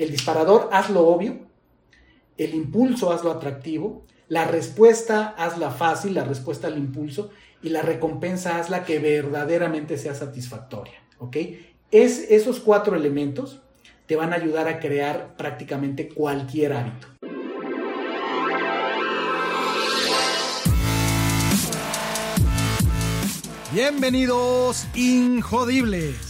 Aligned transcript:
El 0.00 0.10
disparador, 0.12 0.70
hazlo 0.72 1.06
obvio. 1.06 1.40
El 2.38 2.54
impulso, 2.54 3.12
hazlo 3.12 3.30
atractivo. 3.30 4.06
La 4.28 4.46
respuesta, 4.46 5.34
hazla 5.36 5.70
fácil, 5.70 6.14
la 6.14 6.24
respuesta 6.24 6.68
al 6.68 6.78
impulso. 6.78 7.28
Y 7.62 7.68
la 7.68 7.82
recompensa, 7.82 8.56
hazla 8.56 8.84
que 8.84 8.98
verdaderamente 8.98 9.98
sea 9.98 10.14
satisfactoria. 10.14 10.94
¿Ok? 11.18 11.36
Es, 11.90 12.30
esos 12.30 12.60
cuatro 12.60 12.96
elementos 12.96 13.60
te 14.06 14.16
van 14.16 14.32
a 14.32 14.36
ayudar 14.36 14.68
a 14.68 14.80
crear 14.80 15.36
prácticamente 15.36 16.08
cualquier 16.08 16.72
hábito. 16.72 17.06
Bienvenidos, 23.74 24.86
Injodibles. 24.94 26.29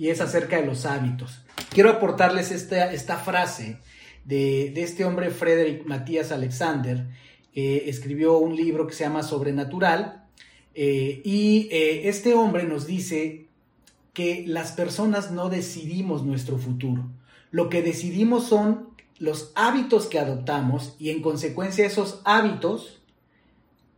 y 0.00 0.08
es 0.08 0.22
acerca 0.22 0.58
de 0.58 0.64
los 0.66 0.86
hábitos. 0.86 1.42
Quiero 1.68 1.90
aportarles 1.90 2.52
esta, 2.52 2.90
esta 2.90 3.18
frase 3.18 3.76
de, 4.24 4.72
este 4.82 5.04
hombre, 5.04 5.28
Frederick 5.28 5.84
Matías 5.84 6.32
Alexander, 6.32 7.06
que 7.52 7.90
escribió 7.90 8.38
un 8.38 8.56
libro 8.56 8.86
que 8.86 8.94
se 8.94 9.04
llama 9.04 9.22
Sobrenatural. 9.22 10.24
Eh, 10.74 11.20
y 11.22 11.68
eh, 11.70 12.08
este 12.08 12.32
hombre 12.32 12.62
nos 12.62 12.86
dice 12.86 13.48
que 14.14 14.44
las 14.46 14.72
personas 14.72 15.32
no 15.32 15.50
decidimos 15.50 16.24
nuestro 16.24 16.56
futuro. 16.56 17.04
Lo 17.50 17.68
que 17.68 17.82
decidimos 17.82 18.46
son 18.46 18.88
los 19.18 19.52
hábitos 19.54 20.06
que 20.06 20.18
adoptamos 20.18 20.96
y 20.98 21.10
en 21.10 21.20
consecuencia 21.20 21.84
esos 21.84 22.22
hábitos 22.24 23.02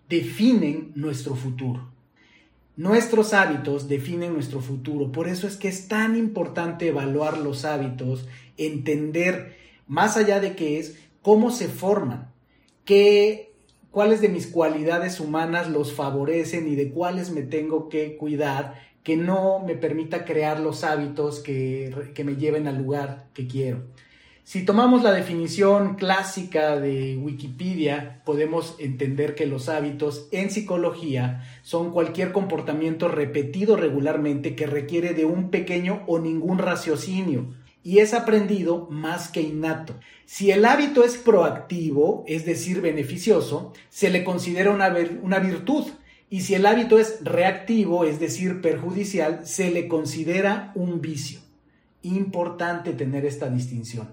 definen 0.08 0.90
nuestro 0.96 1.36
futuro. 1.36 1.91
Nuestros 2.76 3.34
hábitos 3.34 3.86
definen 3.86 4.32
nuestro 4.32 4.60
futuro, 4.60 5.12
por 5.12 5.28
eso 5.28 5.46
es 5.46 5.58
que 5.58 5.68
es 5.68 5.88
tan 5.88 6.16
importante 6.16 6.88
evaluar 6.88 7.36
los 7.36 7.66
hábitos, 7.66 8.26
entender 8.56 9.56
más 9.86 10.16
allá 10.16 10.40
de 10.40 10.56
qué 10.56 10.78
es, 10.78 10.98
cómo 11.20 11.50
se 11.50 11.68
forman, 11.68 12.32
qué, 12.86 13.52
cuáles 13.90 14.22
de 14.22 14.30
mis 14.30 14.46
cualidades 14.46 15.20
humanas 15.20 15.68
los 15.68 15.92
favorecen 15.92 16.66
y 16.66 16.74
de 16.74 16.90
cuáles 16.90 17.30
me 17.30 17.42
tengo 17.42 17.90
que 17.90 18.16
cuidar, 18.16 18.80
que 19.02 19.18
no 19.18 19.58
me 19.58 19.74
permita 19.74 20.24
crear 20.24 20.58
los 20.58 20.82
hábitos 20.82 21.40
que, 21.40 21.94
que 22.14 22.24
me 22.24 22.36
lleven 22.36 22.68
al 22.68 22.78
lugar 22.78 23.26
que 23.34 23.46
quiero. 23.46 23.82
Si 24.44 24.64
tomamos 24.64 25.04
la 25.04 25.12
definición 25.12 25.94
clásica 25.94 26.80
de 26.80 27.16
Wikipedia, 27.16 28.22
podemos 28.24 28.74
entender 28.80 29.36
que 29.36 29.46
los 29.46 29.68
hábitos 29.68 30.28
en 30.32 30.50
psicología 30.50 31.44
son 31.62 31.92
cualquier 31.92 32.32
comportamiento 32.32 33.06
repetido 33.06 33.76
regularmente 33.76 34.56
que 34.56 34.66
requiere 34.66 35.14
de 35.14 35.24
un 35.26 35.50
pequeño 35.50 36.02
o 36.08 36.18
ningún 36.18 36.58
raciocinio 36.58 37.54
y 37.84 37.98
es 37.98 38.14
aprendido 38.14 38.88
más 38.90 39.28
que 39.28 39.42
innato. 39.42 39.94
Si 40.26 40.50
el 40.50 40.64
hábito 40.64 41.04
es 41.04 41.18
proactivo, 41.18 42.24
es 42.26 42.44
decir, 42.44 42.80
beneficioso, 42.80 43.72
se 43.90 44.10
le 44.10 44.24
considera 44.24 44.72
una, 44.72 44.92
una 45.22 45.38
virtud 45.38 45.84
y 46.28 46.40
si 46.40 46.54
el 46.54 46.66
hábito 46.66 46.98
es 46.98 47.20
reactivo, 47.22 48.04
es 48.04 48.18
decir, 48.18 48.60
perjudicial, 48.60 49.46
se 49.46 49.70
le 49.70 49.86
considera 49.86 50.72
un 50.74 51.00
vicio 51.00 51.41
importante 52.02 52.92
tener 52.92 53.24
esta 53.24 53.48
distinción. 53.48 54.08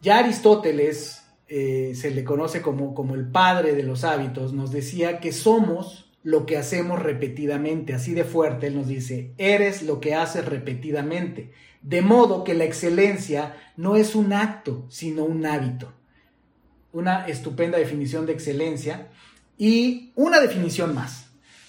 Ya 0.00 0.18
Aristóteles, 0.18 1.22
eh, 1.48 1.92
se 1.94 2.10
le 2.10 2.24
conoce 2.24 2.62
como, 2.62 2.94
como 2.94 3.14
el 3.14 3.26
padre 3.26 3.74
de 3.74 3.82
los 3.82 4.04
hábitos, 4.04 4.52
nos 4.52 4.70
decía 4.70 5.20
que 5.20 5.32
somos 5.32 6.10
lo 6.22 6.46
que 6.46 6.56
hacemos 6.56 7.02
repetidamente, 7.02 7.94
así 7.94 8.14
de 8.14 8.24
fuerte, 8.24 8.68
él 8.68 8.76
nos 8.76 8.88
dice, 8.88 9.32
eres 9.36 9.82
lo 9.82 10.00
que 10.00 10.14
haces 10.14 10.44
repetidamente, 10.46 11.52
de 11.82 12.00
modo 12.00 12.44
que 12.44 12.54
la 12.54 12.64
excelencia 12.64 13.56
no 13.76 13.96
es 13.96 14.14
un 14.14 14.32
acto, 14.32 14.86
sino 14.88 15.24
un 15.24 15.44
hábito. 15.44 15.92
Una 16.92 17.26
estupenda 17.26 17.76
definición 17.76 18.24
de 18.24 18.32
excelencia 18.32 19.08
y 19.58 20.12
una 20.14 20.40
definición 20.40 20.94
más 20.94 21.23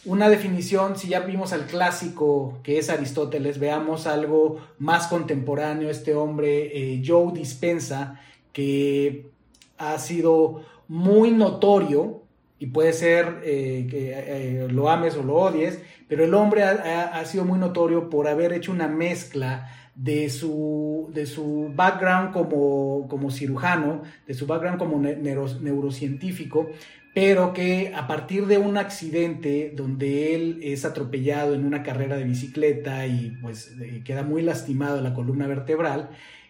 una 0.06 0.30
definición, 0.30 0.98
si 0.98 1.10
ya 1.10 1.22
vimos 1.22 1.52
al 1.52 1.66
clásico 1.66 2.60
que 2.64 2.78
es 2.78 2.90
Aristóteles, 2.90 3.60
veamos 3.60 4.08
algo 4.08 4.60
más 4.78 5.08
contemporáneo, 5.08 5.90
este 5.90 6.14
hombre 6.14 6.72
eh, 6.74 7.04
Joe 7.06 7.34
Dispensa, 7.34 8.22
que 8.54 9.32
ha 9.78 9.98
sido 10.00 10.64
muy 10.88 11.32
notorio 11.32 12.22
y 12.60 12.68
puede 12.68 12.94
ser 12.94 13.42
eh, 13.44 13.88
que 13.90 14.14
eh, 14.16 14.68
lo 14.70 14.90
ames 14.90 15.18
o 15.18 15.24
lo 15.24 15.36
odies, 15.36 15.80
pero 16.08 16.24
el 16.24 16.34
hombre 16.34 16.64
ha, 16.64 17.26
sido 17.26 17.44
muy 17.44 17.58
notorio 17.58 18.10
por 18.10 18.28
haber 18.28 18.54
hecho 18.54 18.72
una 18.72 18.88
mezcla 18.88 19.70
de 19.96 20.30
su, 20.30 21.10
de 21.14 21.26
su 21.26 21.72
background 21.74 22.32
como, 22.32 23.08
como 23.10 23.32
cirujano, 23.32 24.04
de 24.28 24.34
su 24.34 24.46
background 24.46 24.78
como 24.78 25.00
neurocientífico, 25.00 26.70
pero 27.16 27.54
que 27.54 27.94
a 27.96 28.08
partir 28.08 28.46
de 28.46 28.58
un 28.58 28.76
accidente 28.76 29.72
donde 29.74 30.36
él 30.36 30.60
es 30.62 30.84
atropellado 30.84 31.56
en 31.56 31.64
una 31.64 31.82
carrera 31.82 32.18
de 32.18 32.26
bicicleta 32.26 33.08
y 33.08 33.38
pues 33.42 33.72
queda 34.04 34.22
muy 34.24 34.42
lastimado 34.42 35.00
la 35.00 35.14
columna 35.14 35.48
vertebral, 35.48 36.10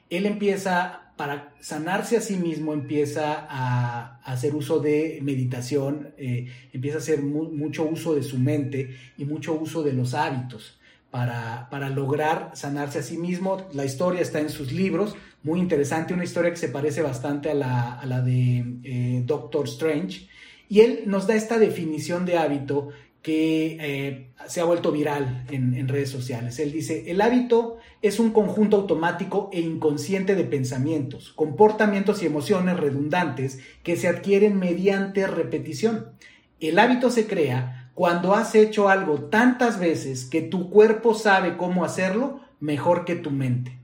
él 0.10 0.26
empieza, 0.26 1.12
para 1.18 1.54
sanarse 1.60 2.18
a 2.18 2.22
sí 2.22 2.38
mismo, 2.38 2.74
empieza 2.74 3.46
a, 3.48 4.20
hacer 4.24 4.56
uso 4.56 4.80
de 4.80 5.20
meditación, 5.22 6.16
eh, 6.18 6.48
empieza 6.74 6.98
a 6.98 7.02
hacer 7.02 7.22
mucho 7.22 7.84
uso 7.84 8.16
de 8.16 8.24
su 8.24 8.40
mente 8.40 8.98
y 9.20 9.26
mucho 9.26 9.54
uso 9.54 9.84
de 9.84 9.94
los 9.94 10.16
hábitos. 10.16 10.80
Para, 11.12 11.70
para, 11.70 11.90
lograr 11.90 12.52
sanarse 12.56 13.00
a 13.00 13.02
sí 13.02 13.18
mismo. 13.18 13.70
La 13.72 13.86
historia 13.86 14.22
está 14.22 14.42
en 14.42 14.50
sus 14.50 14.74
libros, 14.74 15.16
muy 15.44 15.60
interesante, 15.60 16.14
una 16.14 16.26
historia 16.26 16.50
que 16.50 16.58
se 16.58 16.68
parece 16.68 17.04
bastante 17.04 17.52
a 17.52 17.54
la, 17.54 18.22
de 18.22 18.66
eh, 18.84 19.22
Doctor 19.26 19.66
Strange, 19.66 20.28
y 20.70 20.82
él 20.82 21.04
nos 21.06 21.28
da 21.28 21.36
esta 21.36 21.60
definición 21.60 22.26
de 22.26 22.38
hábito 22.38 22.90
que 23.26 23.78
eh, 23.82 24.28
se 24.48 24.62
ha 24.62 24.66
vuelto 24.66 24.92
viral 24.92 25.46
en, 25.50 25.88
redes 25.88 26.12
sociales. 26.12 26.60
Él 26.60 26.72
dice, 26.72 27.10
el 27.10 27.22
hábito 27.22 27.78
es 28.04 28.20
un 28.20 28.32
conjunto 28.32 28.78
automático 28.78 29.50
e 29.52 29.62
inconsciente 29.62 30.36
de 30.36 30.44
pensamientos, 30.44 31.34
comportamientos 31.34 32.22
y 32.22 32.28
emociones 32.28 32.80
redundantes 32.80 33.58
que 33.82 33.96
se 33.96 34.08
adquieren 34.08 34.60
mediante 34.60 35.26
repetición. 35.26 36.12
El 36.60 36.78
hábito 36.78 37.10
se 37.10 37.26
crea 37.26 37.90
cuando 37.96 38.36
has 38.36 38.54
hecho 38.54 38.90
algo 38.90 39.22
tantas 39.22 39.80
veces 39.80 40.26
que 40.26 40.44
tu 40.44 40.70
cuerpo 40.70 41.16
sabe 41.16 41.58
cómo 41.58 41.84
hacerlo 41.84 42.42
mejor 42.60 43.06
que 43.06 43.16
tu 43.16 43.32
mente. 43.32 43.80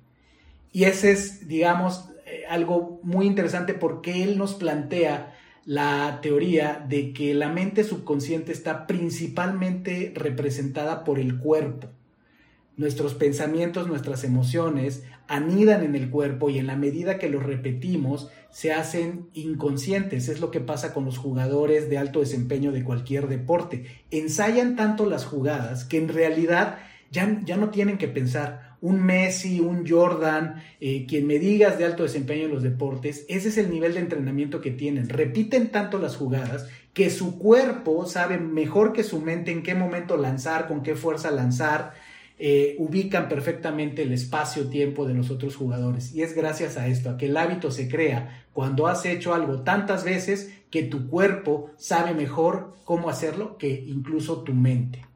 Y 0.71 0.83
ese 0.83 1.13
es, 1.13 1.47
digamos, 1.47 2.09
eh, 2.27 2.43
algo 2.47 2.99
muy 3.01 3.25
interesante 3.25 3.73
porque 3.73 4.21
él 4.21 4.37
nos 4.37 4.53
plantea 4.53 5.30
la 5.65 6.19
teoría 6.21 6.83
de 6.87 7.13
que 7.13 7.33
la 7.33 7.49
mente 7.49 7.83
subconsciente 7.83 8.51
está 8.51 8.87
principalmente 8.87 10.11
representada 10.15 11.03
por 11.03 11.19
el 11.19 11.37
cuerpo. 11.37 11.89
Nuestros 12.77 13.13
pensamientos, 13.13 13.87
nuestras 13.87 14.23
emociones 14.23 15.03
anidan 15.27 15.83
en 15.83 15.95
el 15.95 16.09
cuerpo 16.09 16.49
y 16.49 16.57
en 16.57 16.67
la 16.67 16.75
medida 16.75 17.19
que 17.19 17.29
los 17.29 17.43
repetimos 17.43 18.29
se 18.49 18.73
hacen 18.73 19.29
inconscientes. 19.33 20.29
Es 20.29 20.41
lo 20.41 20.51
que 20.51 20.61
pasa 20.61 20.93
con 20.93 21.05
los 21.05 21.17
jugadores 21.17 21.89
de 21.89 21.97
alto 21.97 22.21
desempeño 22.21 22.71
de 22.71 22.83
cualquier 22.83 23.27
deporte. 23.27 23.85
Ensayan 24.09 24.75
tanto 24.75 25.05
las 25.05 25.25
jugadas 25.25 25.85
que 25.85 25.97
en 25.97 26.07
realidad 26.07 26.79
ya, 27.11 27.39
ya 27.45 27.57
no 27.57 27.69
tienen 27.69 27.97
que 27.97 28.07
pensar 28.07 28.70
un 28.81 29.03
Messi, 29.03 29.59
un 29.59 29.87
Jordan, 29.87 30.61
eh, 30.79 31.05
quien 31.07 31.27
me 31.27 31.37
digas 31.37 31.77
de 31.77 31.85
alto 31.85 32.03
desempeño 32.03 32.45
en 32.45 32.51
los 32.51 32.63
deportes, 32.63 33.25
ese 33.29 33.49
es 33.49 33.57
el 33.57 33.69
nivel 33.69 33.93
de 33.93 33.99
entrenamiento 33.99 34.59
que 34.59 34.71
tienen. 34.71 35.07
Repiten 35.07 35.69
tanto 35.69 35.99
las 35.99 36.15
jugadas 36.15 36.67
que 36.93 37.09
su 37.09 37.37
cuerpo 37.37 38.05
sabe 38.05 38.37
mejor 38.37 38.91
que 38.91 39.03
su 39.03 39.21
mente 39.21 39.51
en 39.51 39.63
qué 39.63 39.75
momento 39.75 40.17
lanzar, 40.17 40.67
con 40.67 40.81
qué 40.81 40.95
fuerza 40.95 41.31
lanzar, 41.31 41.93
eh, 42.39 42.75
ubican 42.79 43.29
perfectamente 43.29 44.01
el 44.01 44.11
espacio-tiempo 44.13 45.05
de 45.07 45.13
los 45.13 45.29
otros 45.29 45.55
jugadores. 45.55 46.13
Y 46.15 46.23
es 46.23 46.35
gracias 46.35 46.75
a 46.75 46.87
esto, 46.87 47.11
a 47.11 47.17
que 47.17 47.27
el 47.27 47.37
hábito 47.37 47.69
se 47.69 47.87
crea 47.87 48.45
cuando 48.51 48.87
has 48.87 49.05
hecho 49.05 49.35
algo 49.35 49.61
tantas 49.61 50.03
veces 50.03 50.51
que 50.71 50.81
tu 50.81 51.07
cuerpo 51.07 51.69
sabe 51.77 52.15
mejor 52.15 52.73
cómo 52.83 53.09
hacerlo 53.09 53.57
que 53.59 53.83
incluso 53.87 54.41
tu 54.41 54.53
mente 54.53 55.10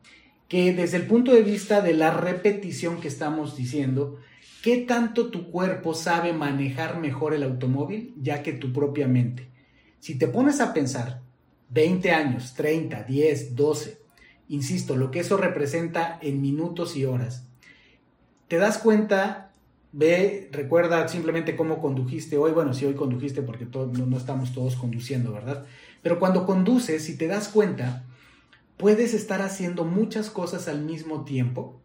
que 0.56 0.74
desde 0.74 0.96
el 0.96 1.06
punto 1.06 1.34
de 1.34 1.42
vista 1.42 1.82
de 1.82 1.94
la 1.94 2.12
repetición 2.12 3.02
que 3.02 3.10
estamos 3.10 3.58
diciendo, 3.58 4.20
¿Qué 4.64 4.78
tanto 4.78 5.28
tu 5.28 5.52
cuerpo 5.52 5.94
sabe 5.94 6.32
manejar 6.32 6.98
mejor 7.00 7.34
el 7.34 7.44
automóvil 7.44 8.16
ya 8.20 8.42
que 8.42 8.54
tu 8.54 8.72
propia 8.72 9.06
mente? 9.06 9.50
Si 10.00 10.18
te 10.18 10.28
pones 10.28 10.62
a 10.62 10.74
pensar 10.74 11.22
20 11.70 12.10
años, 12.12 12.54
30, 12.56 13.04
10, 13.04 13.56
12, 13.56 14.00
insisto, 14.48 14.96
lo 14.96 15.12
que 15.12 15.20
eso 15.20 15.36
representa 15.36 16.18
en 16.22 16.42
minutos 16.42 16.96
y 16.96 17.04
horas, 17.06 17.48
te 18.48 18.58
das 18.58 18.80
cuenta, 18.80 19.52
ve, 19.92 20.50
recuerda 20.52 21.08
simplemente 21.10 21.56
cómo 21.56 21.82
condujiste 21.82 22.38
hoy, 22.38 22.54
bueno, 22.54 22.74
si 22.74 22.86
hoy 22.86 22.96
condujiste 22.96 23.44
porque 23.44 23.68
no, 23.72 23.86
no 23.86 24.18
estamos 24.18 24.52
todos 24.52 24.78
conduciendo, 24.78 25.32
¿verdad? 25.32 25.66
Pero 26.02 26.18
cuando 26.18 26.48
conduces, 26.48 27.04
si 27.04 27.18
te 27.18 27.28
das 27.28 27.50
cuenta, 27.50 28.06
puedes 28.78 29.14
estar 29.14 29.42
haciendo 29.42 29.86
muchas 29.86 30.30
cosas 30.30 30.68
al 30.68 30.82
mismo 30.82 31.24
tiempo 31.26 31.82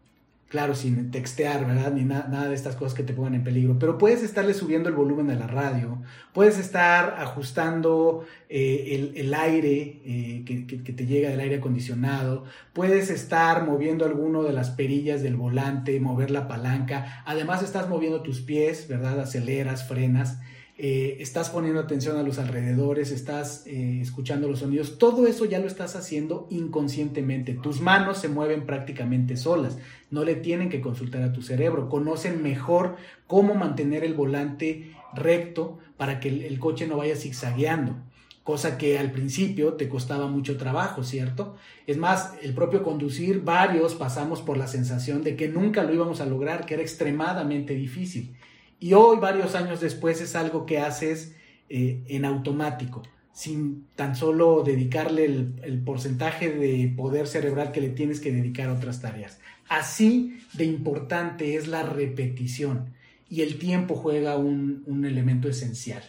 claro, 0.51 0.75
sin 0.75 1.11
textear, 1.11 1.65
¿verdad? 1.65 1.93
Ni 1.93 2.03
nada 2.03 2.49
de 2.49 2.53
estas 2.53 2.75
cosas 2.75 2.93
que 2.93 3.03
te 3.03 3.13
pongan 3.13 3.35
en 3.35 3.43
peligro, 3.45 3.79
pero 3.79 3.97
puedes 3.97 4.21
estarle 4.21 4.53
subiendo 4.53 4.89
el 4.89 4.95
volumen 4.95 5.27
de 5.27 5.37
la 5.37 5.47
radio, 5.47 5.99
puedes 6.33 6.59
estar 6.59 7.15
ajustando 7.19 8.25
eh, 8.49 9.13
el, 9.15 9.33
aire 9.33 10.01
eh, 10.05 10.43
que, 10.45 10.67
que, 10.67 10.91
te 10.91 11.05
llega 11.05 11.29
del 11.29 11.39
aire 11.39 11.55
acondicionado, 11.55 12.43
puedes 12.73 13.09
estar 13.09 13.65
moviendo 13.65 14.03
alguno 14.03 14.43
de 14.43 14.51
las 14.51 14.71
perillas 14.71 15.23
del 15.23 15.37
volante, 15.37 15.97
mover 16.01 16.31
la 16.31 16.49
palanca, 16.49 17.23
además 17.25 17.63
estás 17.63 17.87
moviendo 17.87 18.21
tus 18.21 18.41
pies, 18.41 18.89
¿verdad? 18.89 19.21
Aceleras, 19.21 19.87
frenas. 19.87 20.39
Eh, 20.77 21.17
estás 21.19 21.49
poniendo 21.49 21.79
atención 21.79 22.17
a 22.17 22.23
los 22.23 22.39
alrededores, 22.39 23.11
estás 23.11 23.65
eh, 23.67 23.99
escuchando 24.01 24.47
los 24.47 24.59
sonidos, 24.59 24.97
todo 24.97 25.27
eso 25.27 25.45
ya 25.45 25.59
lo 25.59 25.67
estás 25.67 25.95
haciendo 25.95 26.47
inconscientemente. 26.49 27.53
Tus 27.53 27.81
manos 27.81 28.17
se 28.17 28.29
mueven 28.29 28.65
prácticamente 28.65 29.37
solas, 29.37 29.77
no 30.09 30.23
le 30.23 30.35
tienen 30.35 30.69
que 30.69 30.81
consultar 30.81 31.21
a 31.23 31.33
tu 31.33 31.41
cerebro, 31.41 31.89
conocen 31.89 32.41
mejor 32.41 32.95
cómo 33.27 33.53
mantener 33.53 34.03
el 34.03 34.13
volante 34.13 34.95
recto 35.13 35.77
para 35.97 36.19
que 36.19 36.29
el, 36.29 36.41
el 36.41 36.57
coche 36.57 36.87
no 36.87 36.97
vaya 36.97 37.15
zigzagueando 37.15 37.95
cosa 38.43 38.77
que 38.77 38.97
al 38.97 39.11
principio 39.11 39.73
te 39.73 39.87
costaba 39.87 40.27
mucho 40.27 40.57
trabajo, 40.57 41.03
¿cierto? 41.03 41.55
Es 41.85 41.97
más, 41.97 42.33
el 42.41 42.53
propio 42.53 42.83
conducir, 42.83 43.41
varios 43.41 43.93
pasamos 43.95 44.41
por 44.41 44.57
la 44.57 44.67
sensación 44.67 45.23
de 45.23 45.35
que 45.35 45.47
nunca 45.47 45.83
lo 45.83 45.93
íbamos 45.93 46.21
a 46.21 46.25
lograr, 46.25 46.65
que 46.65 46.73
era 46.73 46.83
extremadamente 46.83 47.75
difícil. 47.75 48.35
Y 48.81 48.93
hoy, 48.93 49.19
varios 49.19 49.53
años 49.53 49.79
después, 49.79 50.21
es 50.21 50.35
algo 50.35 50.65
que 50.65 50.79
haces 50.79 51.35
eh, 51.69 52.03
en 52.07 52.25
automático, 52.25 53.03
sin 53.31 53.85
tan 53.95 54.15
solo 54.15 54.63
dedicarle 54.63 55.25
el, 55.25 55.83
porcentaje 55.85 56.49
de 56.49 56.91
poder 56.97 57.27
cerebral 57.27 57.71
que 57.71 57.79
le 57.79 57.89
tienes 57.89 58.19
que 58.19 58.31
dedicar 58.31 58.69
a 58.69 58.73
otras 58.73 58.99
tareas. 58.99 59.39
Así 59.69 60.39
de 60.53 60.65
importante 60.65 61.55
es 61.55 61.67
la 61.67 61.83
repetición 61.83 62.95
y 63.29 63.43
el 63.43 63.59
tiempo 63.59 63.95
juega 63.95 64.35
un, 64.35 65.05
elemento 65.05 65.47
esencial. 65.47 66.01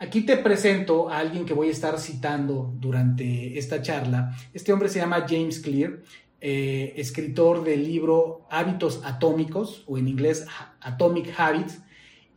Aquí 0.00 0.22
te 0.22 0.36
presento 0.36 1.08
a 1.08 1.18
alguien 1.18 1.46
que 1.46 1.54
voy 1.54 1.68
a 1.68 1.72
estar 1.72 1.96
citando 2.00 2.74
durante 2.80 3.56
esta 3.56 3.82
charla. 3.82 4.36
Este 4.52 4.72
hombre 4.72 4.88
se 4.88 4.98
llama 4.98 5.26
James 5.28 5.60
Clear, 5.60 6.00
eh, 6.40 6.94
escritor 6.96 7.64
del 7.64 7.84
libro 7.84 8.46
Hábitos 8.50 9.00
Atómicos, 9.04 9.82
o 9.86 9.98
en 9.98 10.08
inglés 10.08 10.46
Atomic 10.80 11.34
Habits, 11.36 11.80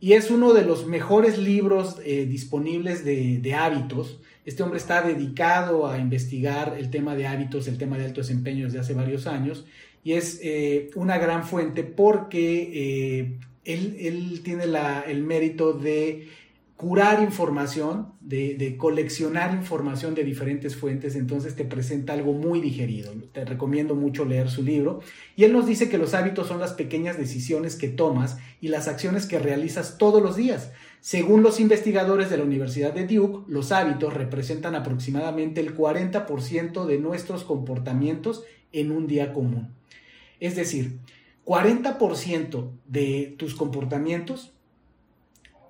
y 0.00 0.14
es 0.14 0.30
uno 0.30 0.52
de 0.52 0.64
los 0.64 0.86
mejores 0.86 1.38
libros 1.38 1.98
eh, 2.04 2.26
disponibles 2.26 3.04
de, 3.04 3.54
hábitos. 3.54 4.20
Este 4.44 4.64
hombre 4.64 4.78
está 4.78 5.02
dedicado 5.02 5.86
a 5.86 5.98
investigar 5.98 6.74
el 6.76 6.90
tema 6.90 7.14
de 7.14 7.28
hábitos, 7.28 7.68
el 7.68 7.78
tema 7.78 7.96
de 7.96 8.06
alto 8.06 8.20
desempeño 8.20 8.64
desde 8.64 8.80
hace 8.80 8.94
varios 8.94 9.28
años, 9.28 9.64
y 10.02 10.14
es 10.14 10.40
eh, 10.42 10.90
una 10.96 11.18
gran 11.18 11.44
fuente 11.44 11.84
porque 11.84 13.38
él, 13.64 14.40
tiene 14.42 14.64
el 15.06 15.22
mérito 15.22 15.72
de 15.72 16.28
curar 16.82 17.22
información, 17.22 18.08
de, 18.20 18.74
coleccionar 18.76 19.54
información 19.54 20.16
de 20.16 20.24
diferentes 20.24 20.74
fuentes, 20.74 21.14
entonces 21.14 21.54
te 21.54 21.64
presenta 21.64 22.12
algo 22.12 22.32
muy 22.32 22.60
digerido. 22.60 23.12
Te 23.32 23.44
recomiendo 23.44 23.94
mucho 23.94 24.24
leer 24.24 24.50
su 24.50 24.64
libro. 24.64 24.98
Y 25.36 25.44
él 25.44 25.52
nos 25.52 25.64
dice 25.64 25.88
que 25.88 25.96
los 25.96 26.12
hábitos 26.12 26.48
son 26.48 26.58
las 26.58 26.72
pequeñas 26.72 27.16
decisiones 27.16 27.76
que 27.76 27.86
tomas 27.86 28.38
y 28.60 28.66
las 28.66 28.88
acciones 28.88 29.26
que 29.26 29.38
realizas 29.38 29.96
todos 29.96 30.20
los 30.20 30.34
días. 30.34 30.72
Según 31.00 31.44
los 31.44 31.60
investigadores 31.60 32.30
de 32.30 32.38
la 32.38 32.42
Universidad 32.42 32.92
de 32.92 33.06
Duke, 33.06 33.44
los 33.46 33.70
hábitos 33.70 34.12
representan 34.12 34.74
aproximadamente 34.74 35.60
el 35.60 35.76
40% 35.76 36.84
de 36.84 36.98
nuestros 36.98 37.44
comportamientos 37.44 38.42
en 38.72 38.90
un 38.90 39.06
día 39.06 39.32
común. 39.32 39.72
Es 40.40 40.56
decir, 40.56 40.98
40% 41.46 42.72
de 42.88 43.36
tus 43.38 43.54
comportamientos 43.54 44.52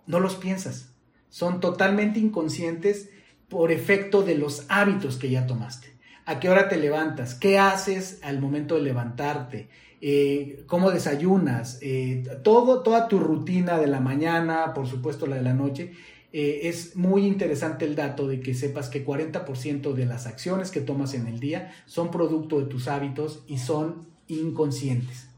no 0.06 0.20
los 0.20 0.37
piensas, 0.37 0.91
son 1.32 1.61
totalmente 1.61 2.20
inconscientes 2.20 3.08
por 3.49 3.73
efecto 3.73 4.23
de 4.23 4.34
los 4.34 4.67
hábitos 4.69 5.17
que 5.17 5.31
ya 5.31 5.46
tomaste. 5.46 5.88
¿A 6.26 6.38
qué 6.38 6.50
hora 6.50 6.69
te 6.69 6.76
levantas? 6.76 7.34
¿Qué 7.34 7.58
haces 7.58 8.20
al 8.23 8.38
momento 8.38 8.75
de 8.75 8.82
levantarte? 8.82 9.70
Eh, 10.02 10.62
¿Cómo 10.67 10.90
desayunas? 10.90 11.79
Eh, 11.81 12.23
todo, 12.44 12.82
toda 12.82 13.08
tu 13.08 13.19
rutina 13.19 13.79
de 13.79 13.87
la 13.87 14.00
mañana, 14.00 14.75
por 14.75 14.87
supuesto 14.87 15.26
la 15.26 15.37
de 15.37 15.43
la 15.43 15.55
noche. 15.55 15.94
Eh, 16.34 16.69
es 16.69 16.96
muy 16.96 17.25
interesante 17.26 17.87
el 17.87 17.96
dato 17.96 18.28
de 18.28 18.40
que 18.40 18.52
sepas 18.52 18.90
que 18.90 19.02
40% 19.02 19.94
de 19.94 20.05
las 20.05 20.26
acciones 20.26 20.70
que 20.70 20.82
tomas 20.82 21.14
en 21.14 21.26
el 21.26 21.40
día 21.40 21.73
son 21.87 22.11
producto 22.11 22.61
de 22.61 22.67
tus 22.67 22.88
hábitos 22.88 23.43
y 23.46 23.56
son 23.56 24.06
inconscientes. 24.28 25.28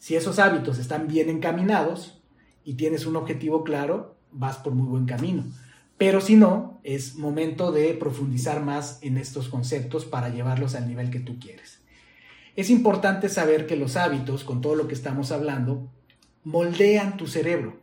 Si 0.00 0.16
esos 0.16 0.40
hábitos 0.40 0.80
están 0.80 1.06
bien 1.06 1.28
encaminados 1.28 2.20
y 2.64 2.74
tienes 2.74 3.06
un 3.06 3.14
objetivo 3.14 3.62
claro, 3.62 4.17
vas 4.32 4.56
por 4.58 4.74
muy 4.74 4.88
buen 4.88 5.06
camino. 5.06 5.44
Pero 5.96 6.20
si 6.20 6.36
no, 6.36 6.80
es 6.84 7.16
momento 7.16 7.72
de 7.72 7.92
profundizar 7.94 8.64
más 8.64 8.98
en 9.02 9.18
estos 9.18 9.48
conceptos 9.48 10.04
para 10.04 10.28
llevarlos 10.28 10.74
al 10.74 10.86
nivel 10.86 11.10
que 11.10 11.20
tú 11.20 11.38
quieres. 11.40 11.80
Es 12.54 12.70
importante 12.70 13.28
saber 13.28 13.66
que 13.66 13.76
los 13.76 13.96
hábitos, 13.96 14.44
con 14.44 14.60
todo 14.60 14.74
lo 14.74 14.88
que 14.88 14.94
estamos 14.94 15.32
hablando, 15.32 15.88
moldean 16.44 17.16
tu 17.16 17.26
cerebro. 17.26 17.76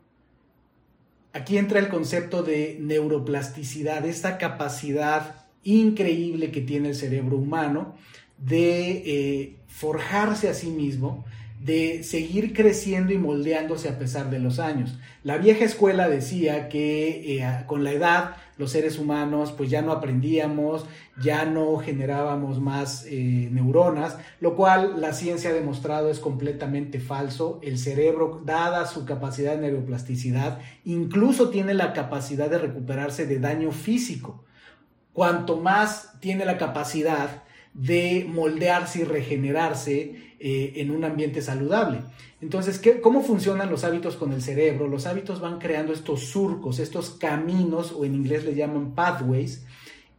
Aquí 1.33 1.57
entra 1.57 1.79
el 1.79 1.89
concepto 1.89 2.43
de 2.43 2.77
neuroplasticidad, 2.79 4.05
esta 4.05 4.37
capacidad 4.37 5.45
increíble 5.63 6.51
que 6.51 6.61
tiene 6.61 6.89
el 6.89 6.95
cerebro 6.95 7.37
humano 7.37 7.95
de 8.37 9.03
eh, 9.05 9.55
forjarse 9.67 10.47
a 10.47 10.53
sí 10.53 10.67
mismo 10.67 11.25
de 11.65 12.03
seguir 12.03 12.53
creciendo 12.53 13.11
y 13.11 13.17
moldeándose 13.17 13.89
a 13.89 13.97
pesar 13.97 14.29
de 14.29 14.37
los 14.37 14.59
años. 14.59 14.99
La 15.23 15.39
vieja 15.39 15.65
escuela 15.65 16.07
decía 16.07 16.69
que 16.69 17.39
eh, 17.39 17.63
con 17.65 17.83
la 17.83 17.91
edad 17.91 18.35
los 18.59 18.69
seres 18.69 18.99
humanos 18.99 19.51
pues 19.51 19.71
ya 19.71 19.81
no 19.81 19.91
aprendíamos, 19.91 20.85
ya 21.19 21.45
no 21.45 21.77
generábamos 21.77 22.61
más 22.61 23.07
eh, 23.07 23.49
neuronas, 23.51 24.15
lo 24.39 24.55
cual 24.55 25.01
la 25.01 25.13
ciencia 25.13 25.49
ha 25.49 25.53
demostrado 25.53 26.11
es 26.11 26.19
completamente 26.19 26.99
falso. 26.99 27.59
El 27.63 27.79
cerebro, 27.79 28.43
dada 28.45 28.85
su 28.85 29.03
capacidad 29.03 29.55
de 29.55 29.61
neuroplasticidad, 29.61 30.59
incluso 30.83 31.49
tiene 31.49 31.73
la 31.73 31.93
capacidad 31.93 32.47
de 32.47 32.59
recuperarse 32.59 33.25
de 33.25 33.39
daño 33.39 33.71
físico. 33.71 34.45
Cuanto 35.13 35.57
más 35.57 36.19
tiene 36.19 36.45
la 36.45 36.59
capacidad 36.59 37.41
de 37.75 38.25
moldearse 38.27 39.01
y 39.01 39.03
regenerarse 39.03 40.15
eh, 40.39 40.73
en 40.77 40.91
un 40.91 41.03
ambiente 41.03 41.41
saludable. 41.41 41.99
Entonces, 42.41 42.79
¿qué, 42.79 43.01
¿cómo 43.01 43.21
funcionan 43.21 43.69
los 43.69 43.83
hábitos 43.83 44.15
con 44.15 44.31
el 44.31 44.41
cerebro? 44.41 44.87
Los 44.87 45.05
hábitos 45.05 45.41
van 45.41 45.59
creando 45.59 45.93
estos 45.93 46.21
surcos, 46.21 46.79
estos 46.79 47.11
caminos, 47.11 47.91
o 47.91 48.05
en 48.05 48.15
inglés 48.15 48.45
le 48.45 48.55
llaman 48.55 48.95
pathways, 48.95 49.65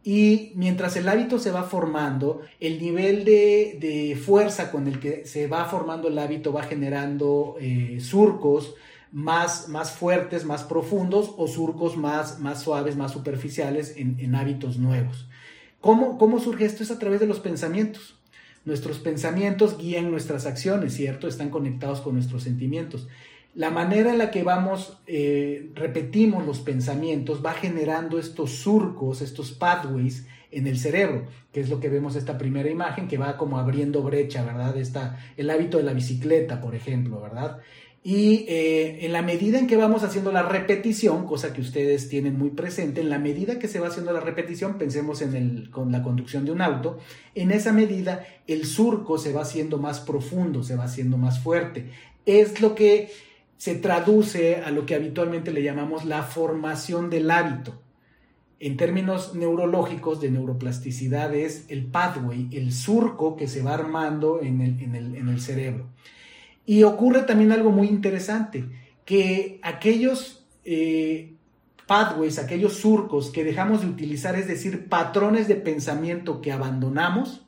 y 0.03 0.53
mientras 0.55 0.95
el 0.95 1.09
hábito 1.09 1.39
se 1.39 1.51
va 1.51 1.63
formando, 1.63 2.41
el 2.59 2.79
nivel 2.79 3.25
de, 3.25 4.17
fuerza 4.23 4.71
con 4.71 4.87
el 4.87 4.99
que 4.99 5.25
se 5.25 5.47
va 5.47 5.65
formando 5.65 6.07
el 6.07 6.17
hábito 6.17 6.53
va 6.53 6.63
generando 6.63 7.57
eh, 7.59 7.97
surcos 7.99 8.75
más, 9.11 9.67
más 9.67 9.91
fuertes, 9.91 10.45
más 10.45 10.63
profundos 10.63 11.33
o 11.37 11.47
surcos 11.47 11.97
más, 11.97 12.39
más 12.39 12.61
suaves, 12.61 12.95
más 12.95 13.11
superficiales 13.11 13.95
en 13.97 14.35
hábitos 14.35 14.77
nuevos. 14.77 15.26
¿Cómo, 15.81 16.39
surge 16.39 16.65
esto? 16.65 16.83
Es 16.83 16.91
a 16.91 16.99
través 16.99 17.19
de 17.19 17.27
los 17.27 17.39
pensamientos. 17.39 18.15
Nuestros 18.65 18.99
pensamientos 18.99 19.77
guían 19.77 20.11
nuestras 20.11 20.45
acciones, 20.45 20.93
¿cierto? 20.93 21.27
Están 21.27 21.49
conectados 21.49 22.01
con 22.01 22.15
nuestros 22.15 22.43
sentimientos. 22.43 23.07
La 23.55 23.71
manera 23.71 24.11
en 24.11 24.17
la 24.17 24.29
que 24.29 24.43
vamos, 24.43 24.97
eh, 25.07 25.71
repetimos 25.73 26.45
los 26.45 26.59
pensamientos, 26.59 27.43
va 27.43 27.53
generando 27.53 28.19
estos 28.19 28.51
surcos, 28.51 29.21
estos 29.21 29.51
pathways 29.51 30.25
en 30.57 30.67
el 30.67 30.79
cerebro, 30.79 31.25
que 31.51 31.59
es 31.59 31.69
lo 31.69 31.79
que 31.79 31.89
vemos 31.89 32.15
esta 32.15 32.37
primera 32.37 32.69
imagen, 32.69 33.07
que 33.07 33.17
va 33.17 33.37
como 33.37 33.59
abriendo 33.59 34.01
brecha, 34.01 34.43
¿verdad? 34.43 34.75
Está 34.77 35.17
el 35.37 35.49
hábito 35.49 35.77
de 35.77 35.83
la 35.83 35.93
bicicleta, 35.93 36.59
por 36.59 36.73
ejemplo, 36.73 37.21
¿verdad? 37.21 37.59
Y 38.03 38.45
eh, 38.47 39.05
en 39.05 39.13
la 39.13 39.21
medida 39.21 39.59
en 39.59 39.67
que 39.67 39.75
vamos 39.75 40.01
haciendo 40.01 40.31
la 40.31 40.41
repetición, 40.41 41.25
cosa 41.25 41.53
que 41.53 41.61
ustedes 41.61 42.09
tienen 42.09 42.37
muy 42.37 42.51
presente, 42.51 43.01
en 43.01 43.09
la 43.09 43.19
medida 43.19 43.59
que 43.59 43.67
se 43.67 43.79
va 43.79 43.89
haciendo 43.89 44.13
la 44.13 44.19
repetición, 44.19 44.77
pensemos 44.77 45.21
en 45.21 45.35
el, 45.35 45.69
con 45.69 45.91
la 45.91 46.01
conducción 46.01 46.45
de 46.45 46.51
un 46.51 46.61
auto, 46.61 46.99
en 47.35 47.51
esa 47.51 47.73
medida 47.73 48.25
el 48.47 48.65
surco 48.65 49.17
se 49.17 49.33
va 49.33 49.41
haciendo 49.41 49.77
más 49.77 49.99
profundo, 49.99 50.63
se 50.63 50.75
va 50.75 50.85
haciendo 50.85 51.17
más 51.17 51.39
fuerte. 51.39 51.91
Es 52.25 52.61
lo 52.61 52.73
que 52.73 53.11
se 53.57 53.75
traduce 53.75 54.55
a 54.55 54.71
lo 54.71 54.85
que 54.85 54.95
habitualmente 54.95 55.51
le 55.51 55.61
llamamos 55.61 56.05
la 56.05 56.23
formación 56.23 57.09
del 57.09 57.29
hábito. 57.29 57.86
En 58.59 58.75
términos 58.75 59.35
neurológicos 59.35 60.19
de 60.19 60.31
neuroplasticidad 60.31 61.33
es 61.35 61.65
el 61.69 61.85
pathway, 61.85 62.47
el 62.51 62.73
surco 62.73 63.35
que 63.35 63.47
se 63.47 63.61
va 63.61 63.75
armando 63.75 64.41
en 64.41 64.61
el, 64.61 65.39
cerebro. 65.39 65.85
Y 66.65 66.83
ocurre 66.83 67.21
también 67.21 67.51
algo 67.51 67.71
muy 67.71 67.87
interesante, 67.87 68.65
que 69.05 69.59
aquellos 69.61 70.45
eh, 70.65 71.35
pathways, 71.85 72.39
aquellos 72.39 72.73
surcos 72.73 73.29
que 73.29 73.43
dejamos 73.43 73.81
de 73.81 73.87
utilizar, 73.87 74.35
es 74.35 74.47
decir, 74.47 74.89
patrones 74.89 75.47
de 75.47 75.55
pensamiento 75.55 76.41
que 76.41 76.51
abandonamos, 76.51 77.46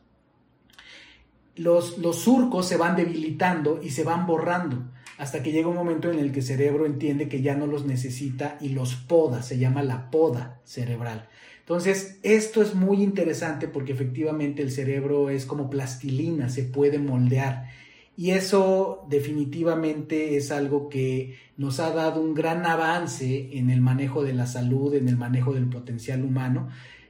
los, 1.59 1.97
los 1.97 2.17
surcos 2.17 2.67
se 2.67 2.77
van 2.77 2.95
debilitando 2.95 3.79
y 3.81 3.91
se 3.91 4.03
van 4.03 4.25
borrando 4.25 4.91
hasta 5.19 5.43
que 5.43 5.51
llega 5.51 5.67
un 5.67 5.75
momento 5.75 6.09
en 6.09 6.17
el 6.17 6.31
que 6.31 6.39
el 6.39 6.45
cerebro 6.45 6.85
entiende 6.85 7.27
que 7.27 7.41
ya 7.41 7.53
no 7.53 7.67
los 7.67 7.85
necesita 7.85 8.57
y 8.61 8.69
los 8.69 8.95
poda, 8.95 9.43
se 9.43 9.57
llama 9.57 9.83
la 9.83 10.09
poda 10.09 10.61
cerebral. 10.63 11.27
Entonces, 11.59 12.19
esto 12.23 12.61
es 12.61 12.73
muy 12.73 13.03
interesante 13.03 13.67
porque 13.67 13.91
efectivamente 13.91 14.63
el 14.63 14.71
cerebro 14.71 15.29
es 15.29 15.45
como 15.45 15.69
plastilina, 15.69 16.47
se 16.47 16.63
puede 16.63 16.99
moldear. 16.99 17.67
Y 18.15 18.31
eso 18.31 19.05
definitivamente 19.09 20.37
es 20.37 20.51
algo 20.51 20.87
que 20.87 21.37
nos 21.57 21.81
ha 21.81 21.91
dado 21.91 22.21
un 22.21 22.33
gran 22.33 22.65
avance 22.65 23.49
en 23.57 23.69
el 23.69 23.81
manejo 23.81 24.23
de 24.23 24.33
la 24.33 24.47
salud, 24.47 24.95
en 24.95 25.09
el 25.09 25.17
manejo 25.17 25.53
del 25.53 25.67
potencial 25.67 26.23
humano 26.23 26.69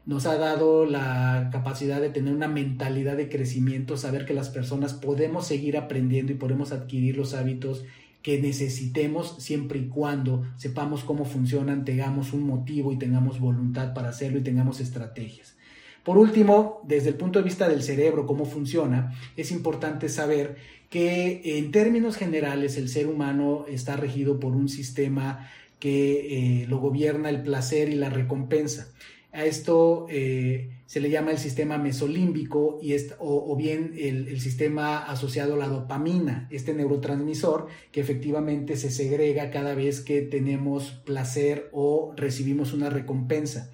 nos 0.09 0.25
ha 0.25 0.39
dado 0.39 0.85
la 0.85 1.49
capacidad 1.51 2.01
de 2.01 2.09
tener 2.09 2.33
una 2.33 2.47
mentalidad 2.47 3.15
de 3.15 3.29
crecimiento, 3.29 3.95
saber 3.95 4.25
que 4.25 4.33
las 4.33 4.49
personas 4.49 4.95
podemos 4.95 5.45
seguir 5.45 5.77
aprendiendo 5.77 6.31
y 6.31 6.35
podemos 6.35 6.71
adquirir 6.71 7.15
los 7.15 7.35
hábitos 7.35 7.85
que 8.23 8.41
necesitemos 8.41 9.35
siempre 9.37 9.77
y 9.77 9.87
cuando 9.87 10.47
sepamos 10.57 11.03
cómo 11.03 11.25
funcionan, 11.25 11.85
tengamos 11.85 12.33
un 12.33 12.41
motivo 12.41 12.91
y 12.91 12.97
tengamos 12.97 13.39
voluntad 13.39 13.93
para 13.93 14.09
hacerlo 14.09 14.39
y 14.39 14.41
tengamos 14.41 14.79
estrategias. 14.79 15.55
Por 16.03 16.17
último, 16.17 16.81
desde 16.87 17.09
el 17.09 17.15
punto 17.15 17.37
de 17.37 17.45
vista 17.45 17.69
del 17.69 17.83
cerebro, 17.83 18.25
cómo 18.25 18.45
funciona, 18.45 19.13
es 19.37 19.51
importante 19.51 20.09
saber 20.09 20.55
que 20.89 21.59
en 21.59 21.69
términos 21.69 22.17
generales 22.17 22.77
el 22.77 22.89
ser 22.89 23.05
humano 23.05 23.65
está 23.69 23.95
regido 23.95 24.39
por 24.39 24.55
un 24.55 24.69
sistema 24.69 25.51
que 25.77 26.63
eh, 26.63 26.65
lo 26.67 26.79
gobierna 26.79 27.29
el 27.29 27.43
placer 27.43 27.89
y 27.89 27.95
la 27.95 28.09
recompensa. 28.09 28.87
A 29.31 29.45
esto 29.45 30.07
eh, 30.09 30.71
se 30.87 30.99
le 30.99 31.11
llama 31.11 31.29
el 31.29 31.37
sistema 31.37 31.77
mesolímbico 31.77 32.79
y 32.81 32.95
o, 33.19 33.55
bien 33.55 33.93
el, 33.95 34.39
sistema 34.41 34.97
asociado 34.97 35.53
a 35.53 35.57
la 35.57 35.67
dopamina, 35.67 36.47
este 36.49 36.73
neurotransmisor 36.73 37.67
que 37.91 38.01
efectivamente 38.01 38.75
se 38.75 38.89
segrega 38.89 39.51
cada 39.51 39.75
vez 39.75 40.01
que 40.01 40.23
tenemos 40.23 40.91
placer 41.05 41.69
o 41.73 42.13
recibimos 42.17 42.73
una 42.73 42.89
recompensa. 42.89 43.69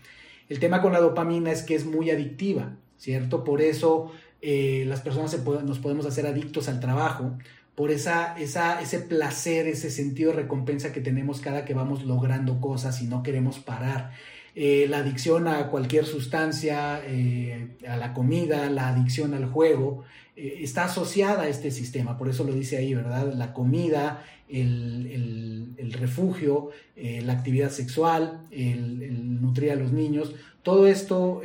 El 0.49 0.59
tema 0.59 0.81
con 0.81 0.91
la 0.91 0.99
dopamina 0.99 1.51
es 1.51 1.63
que 1.63 1.75
es 1.75 1.85
muy 1.85 2.09
adictiva, 2.09 2.75
¿cierto? 2.97 3.45
Por 3.45 3.61
eso 3.61 4.11
eh, 4.41 4.83
las 4.85 4.99
personas 4.99 5.37
nos 5.63 5.79
podemos 5.79 6.05
hacer 6.05 6.27
adictos 6.27 6.67
al 6.67 6.81
trabajo, 6.81 7.37
por 7.75 7.91
esa, 7.91 8.37
esa, 8.37 8.81
ese 8.81 8.99
placer, 8.99 9.67
ese 9.67 9.89
sentido 9.89 10.31
de 10.31 10.37
recompensa 10.37 10.91
que 10.91 11.01
tenemos 11.01 11.39
cada 11.41 11.65
que 11.65 11.73
vamos 11.73 12.03
logrando 12.03 12.59
cosas 12.59 13.01
y 13.01 13.07
no 13.07 13.23
queremos 13.23 13.59
parar. 13.59 14.11
Eh, 14.57 14.87
la 14.89 14.99
adicción 14.99 15.49
a 15.49 15.67
cualquier 15.67 16.05
sustancia, 16.05 17.01
eh, 17.05 17.75
a 17.85 17.97
la 17.97 18.13
comida, 18.13 18.69
la 18.69 18.87
adicción 18.87 19.33
al 19.33 19.47
juego, 19.47 20.05
eh, 20.35 20.59
está 20.61 20.85
asociada 20.85 21.43
a 21.43 21.47
este 21.47 21.71
sistema, 21.71 22.17
por 22.17 22.29
eso 22.29 22.43
lo 22.43 22.53
dice 22.53 22.77
ahí, 22.77 22.93
¿verdad? 22.93 23.33
La 23.33 23.53
comida, 23.53 24.23
el, 24.47 25.75
refugio, 25.99 26.69
la 26.95 27.33
actividad 27.33 27.71
sexual, 27.71 28.41
el, 28.51 29.41
nutrir 29.41 29.71
a 29.71 29.75
los 29.75 29.91
niños, 29.91 30.35
todo 30.61 30.87
esto 30.87 31.41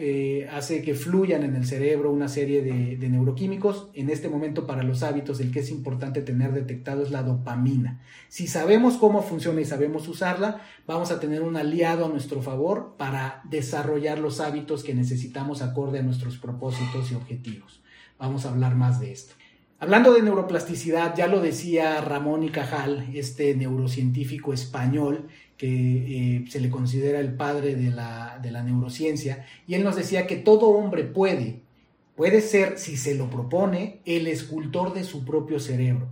hace 0.51 0.83
que 0.83 0.95
fluyan 0.95 1.43
en 1.45 1.55
el 1.55 1.67
cerebro 1.67 2.11
una 2.11 2.29
serie 2.29 2.63
de, 2.63 2.97
de, 2.97 3.09
neuroquímicos. 3.11 3.89
En 3.95 4.09
este 4.09 4.29
momento 4.29 4.67
para 4.67 4.83
los 4.83 5.03
hábitos 5.03 5.41
el 5.41 5.51
que 5.51 5.61
es 5.61 5.71
importante 5.71 6.23
tener 6.23 6.53
detectado 6.53 7.03
es 7.03 7.11
la 7.11 7.23
dopamina. 7.23 8.01
Si 8.29 8.47
sabemos 8.47 8.97
cómo 8.97 9.23
funciona 9.23 9.61
y 9.61 9.65
sabemos 9.67 10.09
usarla, 10.09 10.63
vamos 10.87 11.11
a 11.11 11.21
tener 11.21 11.43
un 11.43 11.57
aliado 11.57 12.07
a 12.07 12.09
nuestro 12.09 12.43
favor 12.43 12.95
para 12.97 13.43
desarrollar 13.45 14.19
los 14.19 14.41
hábitos 14.41 14.85
que 14.85 14.95
necesitamos 14.95 15.63
acorde 15.63 15.99
a 15.99 16.03
nuestros 16.03 16.39
propósitos 16.39 17.11
y 17.13 17.15
objetivos. 17.15 17.80
Vamos 18.21 18.45
a 18.45 18.51
hablar 18.51 18.77
más 18.77 19.01
de 19.01 19.13
esto. 19.13 19.35
Hablando 19.79 20.13
de 20.13 20.21
neuroplasticidad, 20.21 21.17
ya 21.17 21.27
lo 21.27 21.41
decía 21.41 22.03
Ramón 22.03 22.43
y 22.43 22.51
Cajal, 22.51 23.09
este 23.15 23.55
neurocientífico 23.55 24.53
español 24.53 25.29
que 25.57 26.37
eh, 26.37 26.45
se 26.51 26.61
le 26.61 26.69
considera 26.69 27.19
el 27.19 27.33
padre 27.33 27.75
de 27.75 27.91
la, 27.91 28.39
de 28.43 28.51
la 28.51 28.63
neurociencia, 28.63 29.47
y 29.67 29.75
él 29.75 29.85
nos 29.85 29.97
decía 29.97 30.27
que 30.27 30.37
todo 30.37 30.69
hombre 30.69 31.05
puede, 31.05 31.63
puede 32.15 32.43
ser, 32.43 32.79
si 32.79 32.99
se 32.99 33.15
lo 33.15 33.31
propone, 33.31 34.01
el 34.05 34.27
escultor 34.27 34.93
de 34.93 35.05
su 35.05 35.25
propio 35.25 35.59
cerebro 35.59 36.09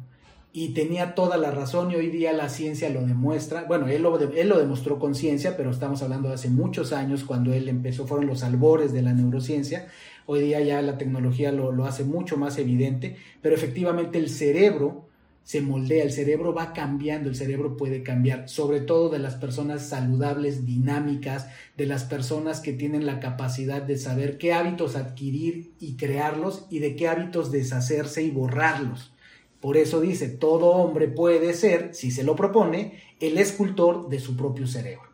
y 0.52 0.70
tenía 0.70 1.14
toda 1.14 1.36
la 1.36 1.50
razón 1.50 1.90
y 1.90 1.96
hoy 1.96 2.08
día 2.08 2.32
la 2.32 2.48
ciencia 2.48 2.88
lo 2.88 3.06
demuestra. 3.06 3.64
Bueno, 3.64 3.86
él 3.86 4.02
lo, 4.02 4.18
él 4.18 4.48
lo 4.48 4.58
demostró 4.58 4.98
con 4.98 5.14
ciencia, 5.14 5.56
pero 5.56 5.70
estamos 5.70 6.02
hablando 6.02 6.28
de 6.28 6.34
hace 6.34 6.48
muchos 6.48 6.92
años 6.92 7.24
cuando 7.24 7.52
él 7.52 7.68
empezó, 7.68 8.06
fueron 8.06 8.26
los 8.26 8.42
albores 8.42 8.92
de 8.92 9.02
la 9.02 9.12
neurociencia. 9.12 9.88
Hoy 10.30 10.42
día 10.42 10.61
ya 10.61 10.82
la 10.82 10.99
tecnología 10.99 11.52
lo, 11.52 11.73
lo 11.73 11.87
hace 11.87 12.04
mucho 12.04 12.37
más 12.37 12.58
evidente, 12.58 13.16
pero 13.40 13.54
efectivamente 13.54 14.18
el 14.18 14.28
cerebro 14.28 15.06
se 15.42 15.62
moldea, 15.62 16.04
el 16.04 16.12
cerebro 16.12 16.52
va 16.52 16.75
cambiando, 16.75 17.30
el 17.30 17.35
cerebro 17.35 17.78
puede 17.78 18.02
cambiar, 18.02 18.47
sobre 18.47 18.80
todo 18.82 19.08
de 19.08 19.20
las 19.20 19.37
personas 19.37 19.88
saludables, 19.88 20.66
dinámicas, 20.66 21.49
de 21.78 21.87
las 21.87 22.04
personas 22.04 22.61
que 22.61 22.75
tienen 22.75 23.06
la 23.06 23.20
capacidad 23.20 23.80
de 23.80 23.97
saber 23.97 24.37
qué 24.37 24.52
hábitos 24.52 24.97
adquirir 24.97 25.73
y 25.80 25.97
crearlos 25.97 26.66
y 26.68 26.80
de 26.80 26.94
qué 26.94 27.08
hábitos 27.08 27.50
deshacerse 27.50 28.23
y 28.23 28.30
borrarlos. 28.30 29.14
Por 29.61 29.78
eso 29.78 30.02
dice, 30.02 30.28
todo 30.28 30.73
hombre 30.73 31.08
puede 31.08 31.54
ser, 31.54 31.94
si 31.94 32.11
se 32.11 32.23
lo 32.23 32.37
propone, 32.37 33.00
el 33.18 33.38
escultor 33.38 34.11
de 34.11 34.20
su 34.20 34.37
propio 34.37 34.66
cerebro. 34.66 35.07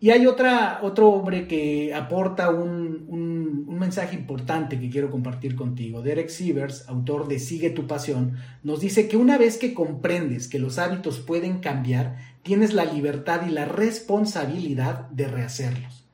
Y 0.00 0.10
hay 0.10 0.26
otra, 0.26 0.80
otro 0.82 1.08
hombre 1.08 1.46
que 1.46 1.94
aporta 1.94 2.50
un, 2.50 3.06
un, 3.08 3.78
mensaje 3.78 4.16
importante 4.16 4.80
que 4.80 4.88
quiero 4.88 5.10
compartir 5.10 5.56
contigo. 5.56 6.00
Derek 6.00 6.28
Sievers, 6.28 6.88
autor 6.88 7.28
de 7.28 7.38
Sigue 7.38 7.70
tu 7.70 7.86
pasión, 7.86 8.36
nos 8.62 8.80
dice 8.80 9.08
que 9.08 9.16
una 9.18 9.36
vez 9.36 9.58
que 9.58 9.74
comprendes 9.74 10.48
que 10.48 10.58
los 10.58 10.78
hábitos 10.78 11.20
pueden 11.20 11.58
cambiar, 11.58 12.16
tienes 12.42 12.72
la 12.72 12.84
libertad 12.84 13.46
y 13.46 13.50
la 13.50 13.66
responsabilidad 13.66 15.08
de 15.10 15.28
rehacerlos. 15.28 16.06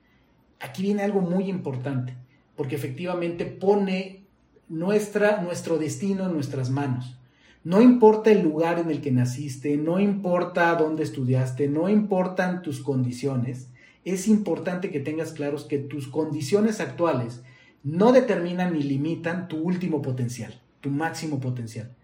Aquí 0.58 0.82
viene 0.82 1.02
algo 1.02 1.20
muy 1.20 1.48
importante, 1.48 2.14
porque 2.56 2.74
efectivamente 2.74 3.44
pone 3.46 4.24
nuestra, 4.68 5.42
nuestro 5.42 5.78
destino 5.78 6.26
en 6.26 6.32
nuestras 6.32 6.70
manos. 6.70 7.19
No 7.62 7.82
importa 7.82 8.30
el 8.30 8.42
lugar 8.42 8.78
en 8.78 8.90
el 8.90 9.00
que 9.00 9.10
naciste, 9.10 9.76
no 9.76 10.00
importa 10.00 10.74
dónde 10.76 11.02
estudiaste, 11.02 11.68
no 11.68 11.88
importan 11.88 12.62
tus 12.62 12.80
condiciones, 12.80 13.68
es 14.04 14.28
importante 14.28 14.90
que 14.90 15.00
tengas 15.00 15.32
claros 15.32 15.64
que 15.64 15.78
tus 15.78 16.08
condiciones 16.08 16.80
actuales 16.80 17.42
no 17.82 18.12
determinan 18.12 18.72
ni 18.72 18.82
limitan 18.82 19.46
tu 19.48 19.58
último 19.58 20.00
potencial, 20.00 20.58
tu 20.80 20.88
máximo 20.90 21.38
potencial. 21.38 21.94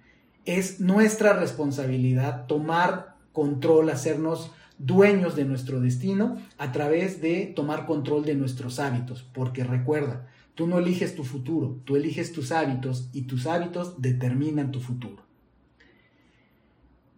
Es 0.45 0.79
nuestra 0.81 1.33
responsabilidad 1.33 2.47
tomar 2.47 3.17
control, 3.33 3.89
hacernos 3.89 4.53
dueños 4.79 5.37
de 5.37 5.47
nuestro 5.47 5.81
destino 5.81 6.37
a 6.59 6.71
través 6.73 7.23
de 7.23 7.47
tomar 7.47 7.87
control 7.87 8.27
de 8.27 8.35
nuestros 8.35 8.79
hábitos, 8.79 9.23
porque 9.33 9.65
recuerda, 9.65 10.27
Tú 10.57 10.67
no 10.67 10.79
eliges 10.79 11.15
tu 11.15 11.23
futuro, 11.23 11.83
tú 11.85 11.97
eliges 11.97 12.33
tus 12.33 12.51
hábitos 12.51 13.11
y 13.13 13.23
tus 13.25 13.47
hábitos 13.47 14.01
determinan 14.01 14.73
tu 14.73 14.81
futuro. 14.81 15.26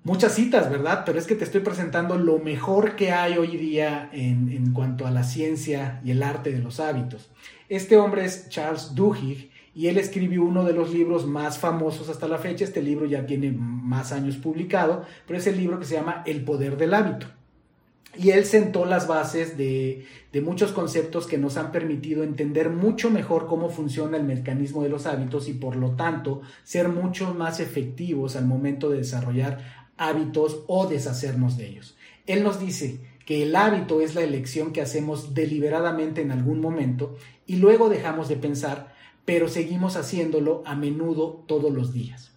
Muchas 0.04 0.34
citas, 0.34 0.70
¿verdad? 0.70 1.02
Pero 1.04 1.18
es 1.18 1.26
que 1.26 1.34
te 1.34 1.44
estoy 1.44 1.60
presentando 1.60 2.16
lo 2.16 2.38
mejor 2.38 2.96
que 2.96 3.12
hay 3.12 3.36
hoy 3.36 3.56
día 3.56 4.08
en, 4.12 4.72
cuanto 4.72 5.06
a 5.06 5.10
la 5.10 5.24
ciencia 5.24 6.00
y 6.04 6.12
el 6.12 6.22
arte 6.22 6.52
de 6.52 6.60
los 6.60 6.80
hábitos. 6.80 7.30
Este 7.68 7.96
hombre 7.96 8.24
es 8.24 8.48
Charles 8.48 8.94
Duhigg 8.94 9.50
y 9.74 9.88
él 9.88 9.98
escribió 9.98 10.44
uno 10.44 10.64
de 10.64 10.72
los 10.72 10.92
libros 10.92 11.26
más 11.26 11.58
famosos 11.58 12.08
hasta 12.08 12.28
la 12.28 12.38
fecha. 12.38 12.64
Este 12.64 12.82
libro 12.82 13.06
ya 13.06 13.26
tiene 13.26 13.52
más 13.52 14.12
años 14.12 14.36
publicado, 14.36 15.04
pero 15.26 15.38
es 15.38 15.46
el 15.46 15.56
libro 15.56 15.78
que 15.78 15.84
se 15.84 15.96
llama 15.96 16.22
El 16.24 16.44
poder 16.44 16.76
del 16.76 16.94
hábito. 16.94 17.26
Y 18.16 18.30
él 18.30 18.46
sentó 18.46 18.84
las 18.84 19.06
bases 19.06 19.56
de, 19.56 20.06
muchos 20.42 20.72
conceptos 20.72 21.26
que 21.26 21.36
nos 21.36 21.56
han 21.56 21.72
permitido 21.72 22.24
entender 22.24 22.70
mucho 22.70 23.10
mejor 23.10 23.46
cómo 23.46 23.68
funciona 23.70 24.16
el 24.16 24.24
mecanismo 24.24 24.82
de 24.82 24.88
los 24.88 25.06
hábitos 25.06 25.48
y 25.48 25.52
por 25.52 25.76
lo 25.76 25.90
tanto 25.90 26.40
ser 26.64 26.88
mucho 26.88 27.34
más 27.34 27.60
efectivos 27.60 28.34
al 28.34 28.46
momento 28.46 28.88
de 28.88 28.98
desarrollar 28.98 29.77
hábitos 29.98 30.60
o 30.66 30.86
deshacernos 30.86 31.56
de 31.56 31.68
ellos. 31.68 31.96
Él 32.26 32.42
nos 32.42 32.60
dice 32.60 33.00
que 33.26 33.42
el 33.42 33.54
hábito 33.56 34.00
es 34.00 34.14
la 34.14 34.22
elección 34.22 34.72
que 34.72 34.80
hacemos 34.80 35.34
deliberadamente 35.34 36.22
en 36.22 36.30
algún 36.30 36.60
momento 36.60 37.16
y 37.46 37.56
luego 37.56 37.90
dejamos 37.90 38.28
de 38.28 38.36
pensar, 38.36 38.94
pero 39.24 39.48
seguimos 39.48 39.96
haciéndolo 39.96 40.62
a 40.64 40.74
menudo 40.74 41.44
todos 41.46 41.72
los 41.72 41.92
días. 41.92 42.32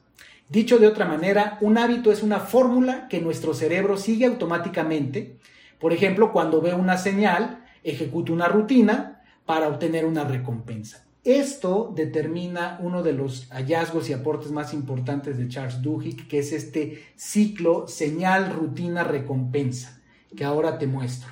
Dicho 0.50 0.80
de 0.80 0.88
otra 0.88 1.06
manera, 1.06 1.58
un 1.62 1.77
hábito 1.77 2.12
es 2.12 2.24
una 2.24 2.41
fórmula 2.41 3.08
que 3.08 3.22
nuestro 3.22 3.53
cerebro 3.53 3.96
sigue 3.96 4.25
automáticamente. 4.25 5.38
Por 5.80 5.94
ejemplo, 5.94 6.34
cuando 6.34 6.60
ve 6.60 6.74
una 6.74 6.98
señal, 6.98 7.63
ejecuta 7.86 8.34
una 8.34 8.50
rutina 8.50 9.22
para 9.46 9.70
obtener 9.70 10.06
una 10.06 10.25
recompensa. 10.25 11.06
Esto 11.24 11.94
determina 11.96 12.80
uno 12.82 13.04
de 13.04 13.13
los 13.13 13.48
hallazgos 13.51 14.10
y 14.10 14.13
aportes 14.13 14.51
más 14.51 14.74
importantes 14.74 15.38
de 15.38 15.48
Charles 15.48 15.82
Duhigg, 15.84 16.28
que 16.28 16.40
es 16.40 16.51
este 16.51 17.04
ciclo 17.16 17.88
señal, 17.88 18.51
rutina, 18.51 19.04
recompensa, 19.04 20.01
que 20.36 20.44
ahora 20.44 20.80
te 20.80 20.88
muestro. 20.88 21.30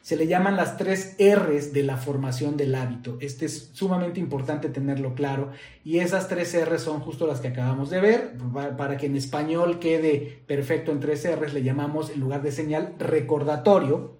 Se 0.00 0.16
le 0.16 0.26
llaman 0.26 0.56
las 0.56 0.78
tres 0.78 1.16
R's 1.18 1.74
de 1.74 1.82
la 1.82 1.98
formación 1.98 2.56
del 2.56 2.74
hábito. 2.74 3.18
Este 3.20 3.44
es 3.44 3.68
sumamente 3.74 4.18
importante 4.18 4.70
tenerlo 4.70 5.14
claro. 5.14 5.50
Y 5.84 5.98
esas 5.98 6.28
tres 6.28 6.56
R's 6.58 6.80
son 6.80 7.00
justo 7.00 7.26
las 7.26 7.40
que 7.40 7.48
acabamos 7.48 7.90
de 7.90 8.00
ver. 8.00 8.38
Para 8.78 8.96
que 8.96 9.04
en 9.04 9.16
español 9.16 9.78
quede 9.78 10.40
perfecto 10.46 10.92
en 10.92 11.00
tres 11.00 11.28
R's, 11.30 11.52
le 11.52 11.62
llamamos 11.62 12.08
en 12.08 12.20
lugar 12.20 12.40
de 12.40 12.52
señal 12.52 12.94
recordatorio, 12.98 14.16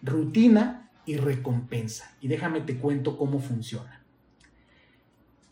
rutina 0.00 0.83
y 1.06 1.16
recompensa. 1.16 2.16
Y 2.20 2.28
déjame 2.28 2.60
te 2.60 2.76
cuento 2.76 3.16
cómo 3.16 3.38
funciona. 3.38 4.02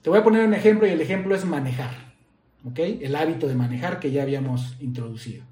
Te 0.02 0.10
voy 0.10 0.18
a 0.18 0.24
poner 0.24 0.44
un 0.44 0.54
ejemplo 0.54 0.86
y 0.86 0.90
el 0.90 1.00
ejemplo 1.00 1.34
es 1.34 1.44
manejar. 1.44 2.12
¿Ok? 2.64 2.78
El 2.78 3.16
hábito 3.16 3.48
de 3.48 3.54
manejar 3.54 4.00
que 4.00 4.10
ya 4.10 4.22
habíamos 4.22 4.76
introducido. 4.80 5.44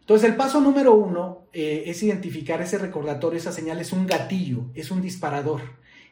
Entonces, 0.00 0.28
el 0.28 0.36
paso 0.36 0.60
número 0.60 0.94
uno 0.94 1.46
eh, 1.52 1.84
es 1.86 2.02
identificar 2.02 2.60
ese 2.60 2.78
recordatorio, 2.78 3.38
esa 3.38 3.52
señal 3.52 3.78
es 3.80 3.92
un 3.92 4.06
gatillo, 4.06 4.64
es 4.74 4.90
un 4.90 5.02
disparador. 5.02 5.60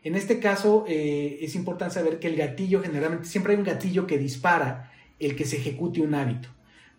En 0.05 0.15
este 0.15 0.39
caso, 0.39 0.85
eh, 0.87 1.39
es 1.41 1.57
importante 1.57 1.95
saber 1.95 2.21
que 2.21 2.29
el 2.29 2.37
gatillo, 2.37 2.81
generalmente, 2.81 3.27
siempre 3.27 3.55
hay 3.55 3.59
un 3.59 3.65
gatillo 3.65 4.07
que 4.07 4.17
dispara 4.17 4.93
el 5.19 5.35
que 5.35 5.45
se 5.45 5.57
ejecute 5.57 6.01
un 6.01 6.15
hábito. 6.15 6.49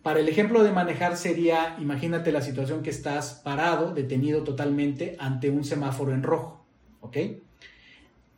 Para 0.01 0.21
el 0.21 0.29
ejemplo 0.29 0.63
de 0.63 0.71
manejar 0.71 1.17
sería, 1.17 1.75
imagínate 1.79 2.31
la 2.31 2.41
situación 2.41 2.83
que 2.83 2.89
estás 2.89 3.41
parado, 3.43 3.93
detenido 3.93 4.43
totalmente 4.43 5.17
ante 5.19 5.49
un 5.49 5.65
semáforo 5.65 6.13
en 6.13 6.23
rojo, 6.23 6.63
¿ok? 7.01 7.17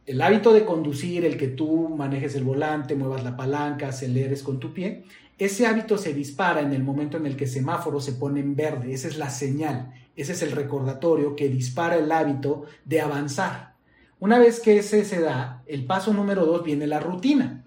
El 0.08 0.22
hábito 0.22 0.54
de 0.54 0.66
conducir, 0.66 1.24
el 1.24 1.38
que 1.38 1.48
tú 1.48 1.90
manejes 1.90 2.34
el 2.36 2.44
volante, 2.44 2.96
muevas 2.96 3.24
la 3.24 3.38
palanca, 3.38 3.90
aceleres 3.90 4.42
con 4.42 4.60
tu 4.60 4.74
pie, 4.74 5.04
ese 5.38 5.68
hábito 5.68 5.98
se 5.98 6.14
dispara 6.14 6.62
en 6.62 6.74
el 6.74 6.84
momento 6.84 7.18
en 7.18 7.26
el 7.28 7.36
que 7.36 7.46
el 7.46 7.50
semáforo 7.50 8.00
se 8.00 8.14
pone 8.14 8.40
en 8.40 8.56
verde. 8.56 8.94
Esa 8.94 9.08
es 9.08 9.18
la 9.18 9.30
señal, 9.30 9.94
ese 10.16 10.34
es 10.34 10.42
el 10.42 10.52
recordatorio 10.52 11.36
que 11.36 11.50
dispara 11.50 11.96
el 11.96 12.12
hábito 12.12 12.66
de 12.86 13.02
avanzar. 13.02 13.74
Una 14.20 14.38
vez 14.38 14.60
que 14.60 14.78
ese 14.78 15.06
se 15.06 15.20
da, 15.20 15.64
el 15.66 15.86
paso 15.86 16.14
número 16.14 16.46
dos 16.46 16.64
viene 16.64 16.86
la 16.86 17.00
rutina, 17.00 17.64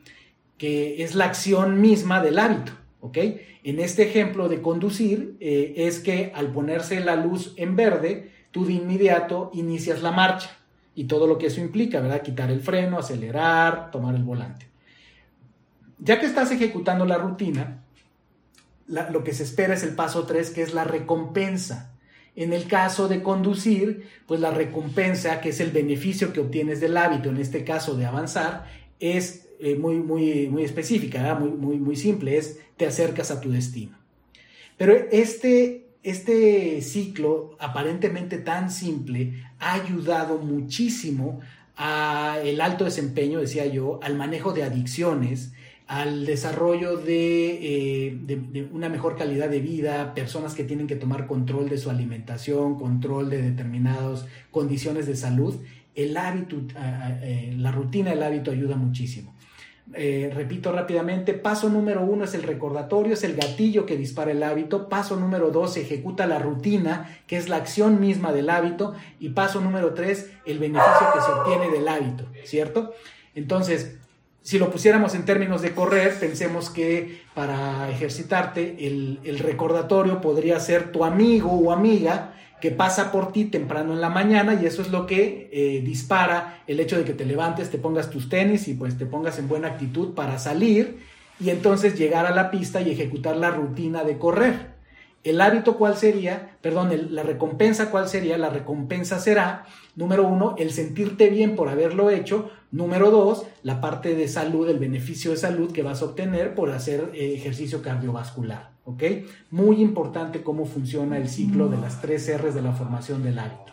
que 0.57 1.03
es 1.03 1.15
la 1.15 1.25
acción 1.25 1.81
misma 1.81 2.23
del 2.23 2.39
hábito. 2.39 2.84
En 3.13 3.81
este 3.81 4.03
ejemplo 4.05 4.49
de 4.49 4.63
conducir 4.63 5.37
eh, 5.41 5.75
es 5.77 6.01
que 6.01 6.33
al 6.35 6.53
ponerse 6.53 7.01
la 7.01 7.17
luz 7.17 7.55
en 7.57 7.77
verde, 7.77 8.31
tú 8.51 8.65
de 8.65 8.75
inmediato 8.75 9.51
inicias 9.53 10.03
la 10.03 10.13
marcha 10.13 10.51
y 10.95 11.05
todo 11.05 11.27
lo 11.27 11.39
que 11.39 11.47
eso 11.47 11.61
implica, 11.61 12.01
¿verdad? 12.01 12.23
Quitar 12.23 12.51
el 12.51 12.61
freno, 12.61 12.99
acelerar, 12.99 13.91
tomar 13.91 14.15
el 14.15 14.23
volante. 14.23 14.69
Ya 15.99 16.21
que 16.21 16.27
estás 16.27 16.51
ejecutando 16.51 17.05
la 17.05 17.19
rutina, 17.19 17.85
lo 18.87 19.25
que 19.25 19.33
se 19.33 19.43
espera 19.43 19.75
es 19.75 19.83
el 19.83 19.95
paso 19.95 20.25
3, 20.25 20.51
que 20.51 20.63
es 20.63 20.75
la 20.75 20.85
recompensa. 20.85 21.93
En 22.37 22.53
el 22.53 22.67
caso 22.67 23.09
de 23.09 23.23
conducir, 23.23 24.09
pues 24.27 24.41
la 24.41 24.51
recompensa, 24.51 25.41
que 25.41 25.51
es 25.51 25.61
el 25.61 25.71
beneficio 25.71 26.33
que 26.33 26.41
obtienes 26.41 26.81
del 26.81 26.97
hábito, 26.97 27.29
en 27.29 27.39
este 27.39 27.65
caso 27.65 27.97
de 27.97 28.07
avanzar, 28.07 28.67
es 28.99 29.44
eh, 29.64 29.76
muy, 29.76 29.97
muy, 29.97 30.47
muy 30.49 30.62
específica, 30.62 31.35
muy, 31.37 31.50
muy, 31.50 31.78
muy 31.78 31.97
simple, 31.97 32.37
es 32.37 32.59
te 32.76 32.85
acercas 32.85 33.30
a 33.30 33.40
tu 33.40 33.50
destino. 33.50 33.97
Pero 34.76 34.94
este, 35.11 35.87
este 36.02 36.83
ciclo, 36.83 37.56
aparentemente 37.59 38.37
tan 38.37 38.71
simple, 38.71 39.42
ha 39.59 39.73
ayudado 39.73 40.37
muchísimo 40.37 41.40
al 41.76 42.61
alto 42.61 42.85
desempeño, 42.85 43.40
decía 43.40 43.64
yo, 43.64 44.00
al 44.03 44.16
manejo 44.16 44.53
de 44.53 44.64
adicciones, 44.64 45.53
al 45.87 46.27
desarrollo 46.27 47.00
eh, 47.07 48.18
de, 48.20 48.68
una 48.70 48.90
mejor 48.90 49.16
calidad 49.16 49.48
de 49.48 49.61
vida, 49.61 50.12
personas 50.12 50.53
que 50.53 50.64
tienen 50.64 50.87
que 50.87 50.96
tomar 50.96 51.27
control 51.27 51.70
de 51.70 51.79
su 51.79 51.88
alimentación, 51.88 52.79
control 52.79 53.31
de 53.31 53.40
determinadas 53.40 54.27
condiciones 54.50 55.07
de 55.07 55.16
salud, 55.16 55.57
el 55.94 56.18
eh, 56.18 57.55
la 57.57 57.72
rutina 57.72 58.11
del 58.11 58.22
hábito 58.22 58.50
ayuda 58.50 58.77
muchísimo. 58.77 59.35
Eh, 59.92 60.33
repito 60.35 60.73
rápidamente, 60.73 61.35
paso 61.35 61.68
número 61.68 62.03
uno 62.03 62.25
es 62.25 62.35
el 62.35 62.42
recordatorio, 62.42 63.12
es 63.12 63.23
el 63.23 63.37
gatillo 63.37 63.85
que 63.85 63.97
dispara 63.97 64.31
el 64.31 64.42
hábito. 64.42 64.88
Paso 64.88 65.16
número 65.16 65.51
dos, 65.51 65.77
ejecuta 65.77 66.27
la 66.27 66.38
rutina, 66.38 67.18
que 67.27 67.37
es 67.37 67.49
la 67.49 67.57
acción 67.57 68.01
misma 68.01 68.33
del 68.33 68.49
hábito. 68.51 68.94
Y 69.20 69.31
paso 69.31 69.61
número 69.61 69.92
tres, 69.94 70.31
el 70.47 70.59
beneficio 70.59 71.07
que 71.12 71.20
se 71.20 71.31
obtiene 71.31 71.70
del 71.70 71.87
hábito, 71.87 72.25
¿cierto? 72.44 72.94
Entonces, 73.35 73.99
si 74.44 74.59
lo 74.59 74.70
pusiéramos 74.70 75.14
en 75.14 75.25
términos 75.25 75.62
de 75.62 75.75
correr, 75.75 76.18
pensemos 76.20 76.68
que 76.68 77.23
para 77.35 77.88
ejercitarte 77.90 78.87
el, 78.87 79.38
recordatorio 79.38 80.20
podría 80.20 80.61
ser 80.61 80.92
tu 80.92 81.03
amigo 81.03 81.51
o 81.51 81.73
amiga 81.73 82.35
que 82.64 82.70
pasa 82.70 83.12
por 83.12 83.31
ti 83.31 83.44
temprano 83.44 83.92
en 83.92 84.00
la 84.00 84.09
mañana 84.09 84.55
y 84.55 84.64
eso 84.64 84.81
es 84.81 84.88
lo 84.88 85.05
que 85.05 85.50
eh, 85.53 85.83
dispara 85.85 86.62
el 86.66 86.81
hecho 86.81 86.96
de 86.96 87.05
que 87.05 87.12
te 87.12 87.27
levantes, 87.27 87.68
te 87.68 87.77
pongas 87.77 88.09
tus 88.09 88.31
tenis 88.31 88.68
y 88.68 88.72
pues 88.72 88.96
te 88.96 89.05
pongas 89.05 89.38
en 89.38 89.48
buena 89.48 89.68
actitud 89.68 90.14
para 90.14 90.38
salir 90.38 91.00
y 91.38 91.50
entonces 91.50 91.98
llegar 91.98 92.24
a 92.24 92.35
la 92.35 92.50
pista 92.50 92.81
y 92.81 92.90
ejecutar 92.90 93.37
la 93.37 93.50
rutina 93.50 94.03
de 94.03 94.16
correr. 94.16 94.74
El 95.25 95.41
hábito 95.41 95.79
cuál 95.79 95.97
sería, 95.97 96.59
perdón, 96.61 96.91
la 97.11 97.23
recompensa 97.23 97.91
cuál 97.91 98.09
sería, 98.09 98.37
la 98.37 98.51
recompensa 98.51 99.19
será, 99.19 99.65
número 99.97 100.29
uno, 100.29 100.55
el 100.59 100.71
sentirte 100.71 101.31
bien 101.31 101.57
por 101.57 101.71
haberlo 101.71 102.11
hecho, 102.11 102.51
número 102.71 103.11
dos, 103.11 103.47
la 103.63 103.81
parte 103.81 104.15
de 104.15 104.29
salud, 104.29 104.69
el 104.69 104.79
beneficio 104.79 105.31
de 105.31 105.39
salud 105.39 105.73
que 105.73 105.83
vas 105.83 106.03
a 106.03 106.05
obtener 106.05 106.55
por 106.55 106.71
hacer 106.71 107.11
eh, 107.15 107.35
ejercicio 107.35 107.81
cardiovascular, 107.81 108.73
¿ok? 108.85 109.03
Muy 109.51 109.81
importante 109.81 110.43
cómo 110.43 110.67
funciona 110.67 111.17
el 111.17 111.31
ciclo 111.31 111.69
de 111.69 111.79
las 111.79 112.03
tres 112.03 112.31
R's 112.39 112.55
de 112.55 112.63
la 112.63 112.73
formación 112.73 113.23
del 113.23 113.39
hábito. 113.39 113.73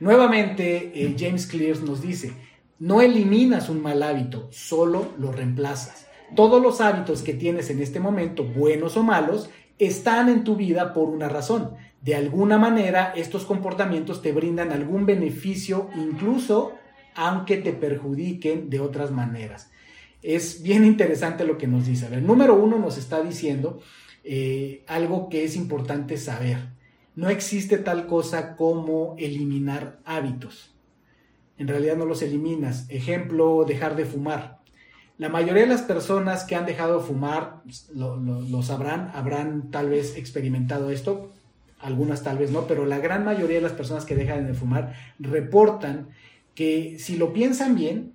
Nuevamente, 0.00 0.90
eh, 0.92 1.14
James 1.16 1.46
Clear 1.46 1.78
nos 1.78 2.02
dice, 2.02 2.32
no 2.80 3.00
eliminas 3.00 3.68
un 3.68 3.80
mal 3.80 4.02
hábito, 4.02 4.48
solo 4.50 5.12
lo 5.18 5.30
reemplazas. 5.30 6.08
Todos 6.34 6.60
los 6.60 6.80
hábitos 6.80 7.22
que 7.22 7.34
tienes 7.34 7.70
en 7.70 7.80
este 7.80 8.00
momento, 8.00 8.42
buenos 8.42 8.96
o 8.96 9.04
malos, 9.04 9.50
están 9.78 10.28
en 10.28 10.44
tu 10.44 10.56
vida 10.56 10.92
por 10.92 11.08
una 11.08 11.28
razón. 11.28 11.72
De 12.00 12.14
alguna 12.14 12.58
manera, 12.58 13.12
estos 13.16 13.44
comportamientos 13.44 14.22
te 14.22 14.32
brindan 14.32 14.72
algún 14.72 15.06
beneficio, 15.06 15.88
incluso 15.96 16.74
aunque 17.14 17.56
te 17.56 17.72
perjudiquen 17.72 18.68
de 18.70 18.80
otras 18.80 19.10
maneras. 19.10 19.70
Es 20.22 20.62
bien 20.62 20.84
interesante 20.84 21.44
lo 21.44 21.58
que 21.58 21.66
nos 21.66 21.86
dice. 21.86 22.06
el 22.12 22.26
número 22.26 22.54
uno 22.54 22.78
nos 22.78 22.98
está 22.98 23.22
diciendo 23.22 23.80
eh, 24.24 24.82
algo 24.86 25.28
que 25.28 25.44
es 25.44 25.56
importante 25.56 26.16
saber. 26.16 26.58
No 27.14 27.28
existe 27.28 27.78
tal 27.78 28.06
cosa 28.06 28.56
como 28.56 29.14
eliminar 29.18 30.00
hábitos. 30.04 30.74
En 31.58 31.68
realidad 31.68 31.96
no 31.96 32.06
los 32.06 32.22
eliminas. 32.22 32.86
Ejemplo, 32.88 33.64
dejar 33.66 33.96
de 33.96 34.04
fumar. 34.04 34.63
La 35.16 35.28
mayoría 35.28 35.62
de 35.62 35.68
las 35.68 35.82
personas 35.82 36.44
que 36.44 36.56
han 36.56 36.66
dejado 36.66 36.98
de 36.98 37.06
fumar 37.06 37.62
pues, 37.62 37.88
lo, 37.94 38.62
sabrán, 38.62 39.12
habrán 39.14 39.70
tal 39.70 39.88
vez 39.88 40.16
experimentado 40.16 40.90
esto, 40.90 41.32
algunas 41.78 42.22
tal 42.22 42.38
vez 42.38 42.50
no, 42.50 42.66
pero 42.66 42.84
la 42.84 42.98
gran 42.98 43.24
mayoría 43.24 43.56
de 43.56 43.62
las 43.62 43.72
personas 43.72 44.04
que 44.04 44.16
dejan 44.16 44.46
de 44.46 44.54
fumar 44.54 44.94
reportan 45.18 46.08
que 46.54 46.98
si 46.98 47.16
lo 47.16 47.32
piensan 47.32 47.76
bien, 47.76 48.14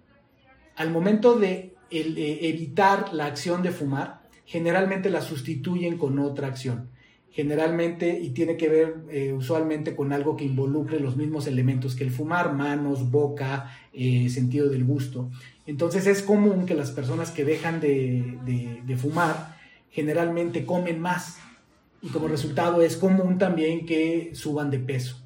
al 0.75 0.91
momento 0.91 1.37
de 1.37 1.75
evitar 1.89 3.13
la 3.13 3.25
acción 3.25 3.63
de 3.63 3.71
fumar, 3.71 4.21
generalmente 4.45 5.09
la 5.09 5.21
sustituyen 5.21 5.97
con 5.97 6.19
otra 6.19 6.47
acción. 6.47 6.89
Generalmente, 7.31 8.19
y 8.19 8.31
tiene 8.31 8.57
que 8.57 8.69
ver 8.69 8.95
eh, 9.11 9.33
usualmente 9.33 9.95
con 9.95 10.13
algo 10.13 10.35
que 10.35 10.45
involucre 10.45 10.99
los 10.99 11.15
mismos 11.15 11.45
elementos 11.47 11.95
que 11.95 12.03
el 12.03 12.11
fumar, 12.11 12.53
manos, 12.53 13.11
boca, 13.11 13.71
eh, 13.93 14.29
sentido 14.29 14.69
del 14.69 14.83
gusto. 14.83 15.29
Entonces 15.67 16.07
es 16.07 16.23
común 16.23 16.65
que 16.65 16.73
las 16.73 16.89
personas 16.89 17.29
que 17.29 17.45
dejan 17.45 17.79
de, 17.79 18.97
fumar 18.97 19.55
generalmente 19.91 20.65
comen 20.65 20.99
más 20.99 21.37
y 22.01 22.07
como 22.07 22.27
resultado 22.27 22.81
es 22.81 22.97
común 22.97 23.37
también 23.37 23.85
que 23.85 24.31
suban 24.33 24.71
de 24.71 24.79
peso. 24.79 25.17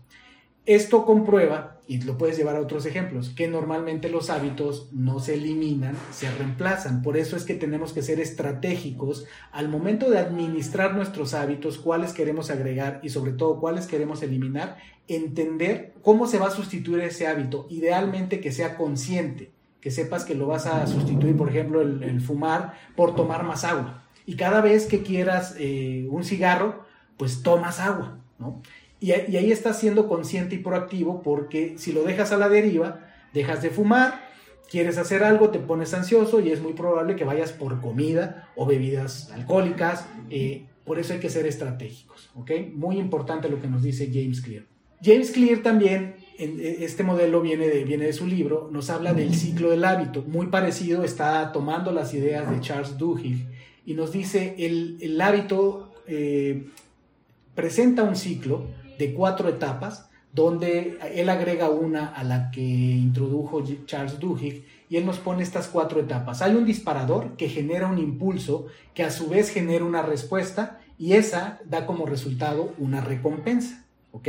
Esto 0.66 1.06
comprueba, 1.06 1.82
y 1.88 2.02
lo 2.02 2.18
puedes 2.18 2.38
llevar 2.38 2.56
a 2.56 2.62
otros 2.62 2.86
ejemplos, 2.86 3.30
que 3.30 3.50
normalmente 3.50 4.08
los 4.10 4.30
hábitos 4.30 4.88
no 4.94 5.20
se 5.20 5.34
eliminan, 5.34 5.98
se 6.12 6.32
reemplazan. 6.32 7.02
Por 7.02 7.18
eso 7.18 7.36
es 7.36 7.44
que 7.44 7.56
tenemos 7.56 7.92
que 7.92 8.02
ser 8.02 8.22
estratégicos 8.22 9.26
al 9.52 9.68
momento 9.68 10.10
de 10.10 10.20
administrar 10.20 10.96
nuestros 10.96 11.34
hábitos, 11.34 11.78
cuáles 11.78 12.14
queremos 12.14 12.50
agregar 12.50 13.02
y 13.04 13.10
sobre 13.10 13.34
todo 13.34 13.60
cuáles 13.60 13.88
queremos 13.88 14.24
eliminar, 14.24 14.78
entender 15.10 15.94
cómo 16.02 16.28
se 16.28 16.40
va 16.40 16.48
a 16.48 16.52
sustituir 16.52 17.02
ese 17.02 17.28
hábito, 17.28 17.68
idealmente 17.70 18.40
que 18.40 18.54
sea 18.54 18.78
consciente 18.78 19.52
que 19.84 19.92
sepas 19.92 20.24
que 20.24 20.34
lo 20.34 20.48
vas 20.48 20.66
a 20.66 20.88
sustituir, 20.88 21.36
por 21.36 21.50
ejemplo, 21.50 21.82
el, 21.82 22.22
fumar 22.22 22.74
por 22.96 23.16
tomar 23.16 23.44
más 23.44 23.66
agua. 23.66 24.06
Y 24.26 24.38
cada 24.38 24.62
vez 24.62 24.86
que 24.86 25.04
quieras 25.04 25.56
eh, 25.60 26.08
un 26.10 26.24
cigarro, 26.24 26.86
pues 27.18 27.44
tomas 27.44 27.82
agua, 27.82 28.18
¿no? 28.40 28.62
Y, 29.04 29.12
ahí 29.12 29.52
estás 29.52 29.82
siendo 29.82 30.08
consciente 30.08 30.56
y 30.56 30.60
proactivo 30.60 31.22
porque 31.24 31.74
si 31.78 31.92
lo 31.92 32.04
dejas 32.06 32.32
a 32.32 32.38
la 32.38 32.48
deriva, 32.48 33.02
dejas 33.34 33.62
de 33.62 33.70
fumar, 33.70 34.30
quieres 34.72 34.98
hacer 34.98 35.26
algo, 35.26 35.50
te 35.50 35.60
pones 35.60 35.94
ansioso 35.94 36.40
y 36.40 36.52
es 36.52 36.62
muy 36.62 36.72
probable 36.72 37.18
que 37.18 37.26
vayas 37.26 37.52
por 37.52 37.82
comida 37.82 38.48
o 38.56 38.66
bebidas 38.66 39.30
alcohólicas. 39.32 40.08
Eh, 40.30 40.68
por 40.86 41.00
eso 41.00 41.12
hay 41.12 41.20
que 41.20 41.30
ser 41.30 41.46
estratégicos, 41.46 42.32
¿ok? 42.34 42.52
Muy 42.74 42.98
importante 42.98 43.50
lo 43.50 43.62
que 43.62 43.68
nos 43.68 43.84
dice 43.84 44.10
James 44.10 44.40
Clear. 44.40 44.64
James 45.04 45.32
Clear 45.32 45.62
también, 45.62 46.16
en 46.38 46.62
este 46.62 47.04
modelo 47.04 47.42
viene 47.42 47.68
de, 47.68 47.84
viene 47.84 48.06
de 48.06 48.14
su 48.14 48.26
libro, 48.26 48.70
nos 48.72 48.90
habla 48.90 49.14
del 49.14 49.36
ciclo 49.36 49.70
del 49.70 49.84
hábito. 49.84 50.24
Muy 50.26 50.48
parecido, 50.48 51.04
está 51.04 51.52
tomando 51.52 51.92
las 51.92 52.14
ideas 52.14 52.50
de 52.50 52.62
Charles 52.62 52.98
Duhigg 52.98 53.50
y 53.86 53.96
nos 53.96 54.14
dice 54.14 54.56
el, 54.60 54.98
el 55.02 55.20
hábito 55.20 55.92
eh, 56.08 56.68
presenta 57.54 58.04
un 58.04 58.16
ciclo 58.16 58.82
de 58.98 59.14
cuatro 59.14 59.50
etapas 59.50 60.10
donde 60.34 60.98
él 61.14 61.30
agrega 61.30 61.70
una 61.70 62.08
a 62.08 62.24
la 62.24 62.50
que 62.50 62.62
introdujo 62.62 63.64
Charles 63.86 64.20
Duhigg 64.20 64.66
y 64.90 64.98
él 64.98 65.06
nos 65.06 65.20
pone 65.20 65.44
estas 65.44 65.68
cuatro 65.68 66.00
etapas. 66.00 66.42
Hay 66.42 66.56
un 66.56 66.66
disparador 66.66 67.38
que 67.38 67.50
genera 67.50 67.88
un 67.88 68.00
impulso 68.00 68.66
que 68.96 69.04
a 69.04 69.12
su 69.12 69.28
vez 69.30 69.50
genera 69.50 69.86
una 69.86 70.02
respuesta 70.02 70.80
y 70.98 71.14
esa 71.14 71.60
da 71.66 71.86
como 71.86 72.08
resultado 72.08 72.74
una 72.80 73.00
recompensa, 73.02 73.86
¿ok? 74.12 74.28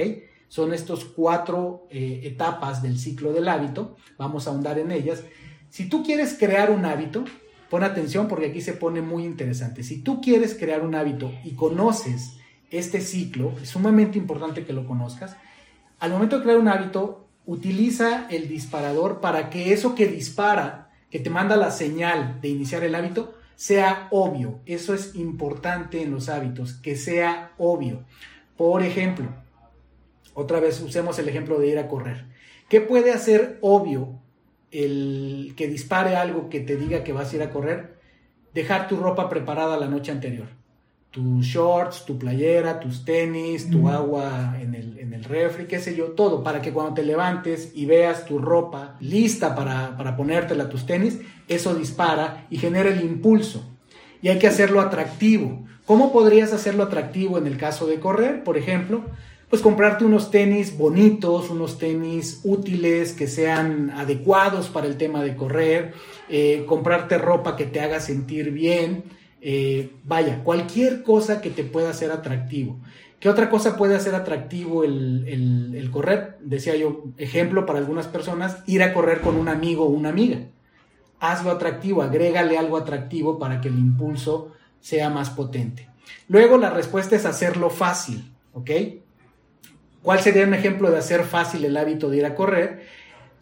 Son 0.48 0.74
estos 0.74 1.06
cuatro 1.06 1.86
eh, 1.90 2.20
etapas 2.24 2.82
del 2.82 2.98
ciclo 2.98 3.32
del 3.32 3.48
hábito, 3.48 3.96
vamos 4.18 4.46
a 4.46 4.50
ahondar 4.50 4.78
en 4.78 4.90
ellas. 4.90 5.22
Si 5.70 5.88
tú 5.88 6.02
quieres 6.04 6.36
crear 6.38 6.70
un 6.70 6.84
hábito, 6.84 7.24
pon 7.70 7.82
atención 7.82 8.28
porque 8.28 8.46
aquí 8.46 8.60
se 8.60 8.74
pone 8.74 9.00
muy 9.00 9.24
interesante. 9.24 9.82
Si 9.82 10.02
tú 10.02 10.20
quieres 10.20 10.54
crear 10.54 10.82
un 10.82 10.94
hábito 10.94 11.32
y 11.44 11.52
conoces 11.52 12.36
este 12.70 13.00
ciclo, 13.00 13.54
es 13.62 13.70
sumamente 13.70 14.18
importante 14.18 14.64
que 14.64 14.72
lo 14.72 14.86
conozcas, 14.86 15.36
al 16.00 16.10
momento 16.10 16.36
de 16.36 16.42
crear 16.44 16.58
un 16.58 16.68
hábito, 16.68 17.26
utiliza 17.46 18.26
el 18.30 18.48
disparador 18.48 19.20
para 19.20 19.50
que 19.50 19.72
eso 19.72 19.94
que 19.94 20.06
dispara, 20.06 20.90
que 21.10 21.20
te 21.20 21.30
manda 21.30 21.56
la 21.56 21.70
señal 21.70 22.40
de 22.40 22.48
iniciar 22.48 22.84
el 22.84 22.94
hábito, 22.94 23.34
sea 23.54 24.08
obvio. 24.10 24.60
Eso 24.66 24.94
es 24.94 25.14
importante 25.14 26.02
en 26.02 26.10
los 26.10 26.28
hábitos, 26.28 26.74
que 26.74 26.96
sea 26.96 27.52
obvio. 27.58 28.04
Por 28.56 28.82
ejemplo, 28.82 29.28
otra 30.34 30.60
vez 30.60 30.80
usemos 30.80 31.18
el 31.18 31.28
ejemplo 31.28 31.58
de 31.58 31.68
ir 31.68 31.78
a 31.78 31.88
correr. 31.88 32.26
¿Qué 32.68 32.80
puede 32.80 33.12
hacer 33.12 33.58
obvio 33.60 34.20
el 34.70 35.54
que 35.56 35.68
dispare 35.68 36.16
algo 36.16 36.48
que 36.48 36.60
te 36.60 36.76
diga 36.76 37.04
que 37.04 37.12
vas 37.12 37.32
a 37.32 37.36
ir 37.36 37.42
a 37.42 37.50
correr? 37.50 38.00
Dejar 38.52 38.88
tu 38.88 38.96
ropa 38.96 39.28
preparada 39.28 39.76
la 39.76 39.88
noche 39.88 40.10
anterior 40.10 40.63
tus 41.14 41.46
shorts, 41.46 42.04
tu 42.04 42.18
playera, 42.18 42.80
tus 42.80 43.04
tenis, 43.04 43.70
tu 43.70 43.88
agua 43.88 44.56
en 44.60 44.74
el, 44.74 44.98
en 44.98 45.14
el 45.14 45.22
refri, 45.22 45.66
qué 45.66 45.78
sé 45.78 45.94
yo, 45.94 46.06
todo, 46.06 46.42
para 46.42 46.60
que 46.60 46.72
cuando 46.72 46.94
te 46.94 47.04
levantes 47.04 47.70
y 47.72 47.86
veas 47.86 48.26
tu 48.26 48.40
ropa 48.40 48.96
lista 48.98 49.54
para, 49.54 49.96
para 49.96 50.16
ponértela, 50.16 50.68
tus 50.68 50.86
tenis, 50.86 51.20
eso 51.46 51.72
dispara 51.72 52.48
y 52.50 52.58
genera 52.58 52.88
el 52.90 53.00
impulso. 53.00 53.64
Y 54.22 54.28
hay 54.28 54.40
que 54.40 54.48
hacerlo 54.48 54.80
atractivo. 54.80 55.64
¿Cómo 55.86 56.12
podrías 56.12 56.52
hacerlo 56.52 56.82
atractivo 56.82 57.38
en 57.38 57.46
el 57.46 57.58
caso 57.58 57.86
de 57.86 58.00
correr? 58.00 58.42
Por 58.42 58.58
ejemplo, 58.58 59.04
pues 59.48 59.62
comprarte 59.62 60.04
unos 60.04 60.32
tenis 60.32 60.76
bonitos, 60.76 61.48
unos 61.48 61.78
tenis 61.78 62.40
útiles 62.42 63.12
que 63.12 63.28
sean 63.28 63.90
adecuados 63.90 64.68
para 64.68 64.88
el 64.88 64.96
tema 64.96 65.22
de 65.22 65.36
correr, 65.36 65.94
eh, 66.28 66.64
comprarte 66.66 67.18
ropa 67.18 67.54
que 67.54 67.66
te 67.66 67.80
haga 67.80 68.00
sentir 68.00 68.50
bien, 68.50 69.04
eh, 69.46 69.90
vaya, 70.04 70.42
cualquier 70.42 71.02
cosa 71.02 71.42
que 71.42 71.50
te 71.50 71.64
pueda 71.64 71.90
hacer 71.90 72.10
atractivo. 72.10 72.80
¿Qué 73.20 73.28
otra 73.28 73.50
cosa 73.50 73.76
puede 73.76 73.94
hacer 73.94 74.14
atractivo 74.14 74.84
el, 74.84 75.88
correr? 75.92 76.38
Decía 76.40 76.74
yo, 76.76 77.04
ejemplo 77.18 77.66
para 77.66 77.78
algunas 77.78 78.06
personas, 78.06 78.62
ir 78.66 78.82
a 78.82 78.94
correr 78.94 79.20
con 79.20 79.36
un 79.36 79.48
amigo 79.48 79.84
o 79.84 79.90
una 79.90 80.08
amiga. 80.08 80.38
Hazlo 81.20 81.50
atractivo, 81.50 82.00
agrégale 82.00 82.56
algo 82.56 82.78
atractivo 82.78 83.38
para 83.38 83.60
que 83.60 83.68
el 83.68 83.78
impulso 83.78 84.52
sea 84.80 85.10
más 85.10 85.28
potente. 85.28 85.90
Luego 86.26 86.56
la 86.56 86.70
respuesta 86.70 87.14
es 87.14 87.26
hacerlo 87.26 87.68
fácil, 87.68 88.32
¿ok? 88.54 88.70
¿Cuál 90.00 90.20
sería 90.20 90.46
un 90.46 90.54
ejemplo 90.54 90.90
de 90.90 90.96
hacer 90.96 91.22
fácil 91.22 91.66
el 91.66 91.76
hábito 91.76 92.08
de 92.08 92.16
ir 92.16 92.24
a 92.24 92.34
correr? 92.34 92.86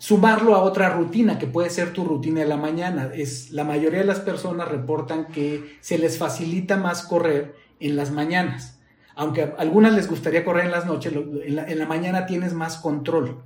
Sumarlo 0.02 0.56
a 0.56 0.62
otra 0.64 0.88
rutina 0.88 1.38
que 1.38 1.46
puede 1.46 1.70
ser 1.70 1.92
tu 1.92 2.04
rutina 2.04 2.40
de 2.40 2.48
la 2.48 2.56
mañana. 2.56 3.12
Es, 3.14 3.52
la 3.52 3.62
mayoría 3.62 4.00
de 4.00 4.04
las 4.04 4.18
personas 4.18 4.66
reportan 4.66 5.28
que 5.28 5.76
se 5.80 5.96
les 5.96 6.18
facilita 6.18 6.76
más 6.76 7.04
correr 7.04 7.54
en 7.78 7.94
las 7.94 8.10
mañanas. 8.10 8.80
Aunque 9.14 9.42
a 9.42 9.54
algunas 9.58 9.92
les 9.92 10.08
gustaría 10.08 10.44
correr 10.44 10.64
en 10.64 10.72
las 10.72 10.86
noches, 10.86 11.12
en 11.12 11.78
la, 11.78 11.86
mañana 11.86 12.26
tienes 12.26 12.52
más 12.52 12.78
control. 12.78 13.44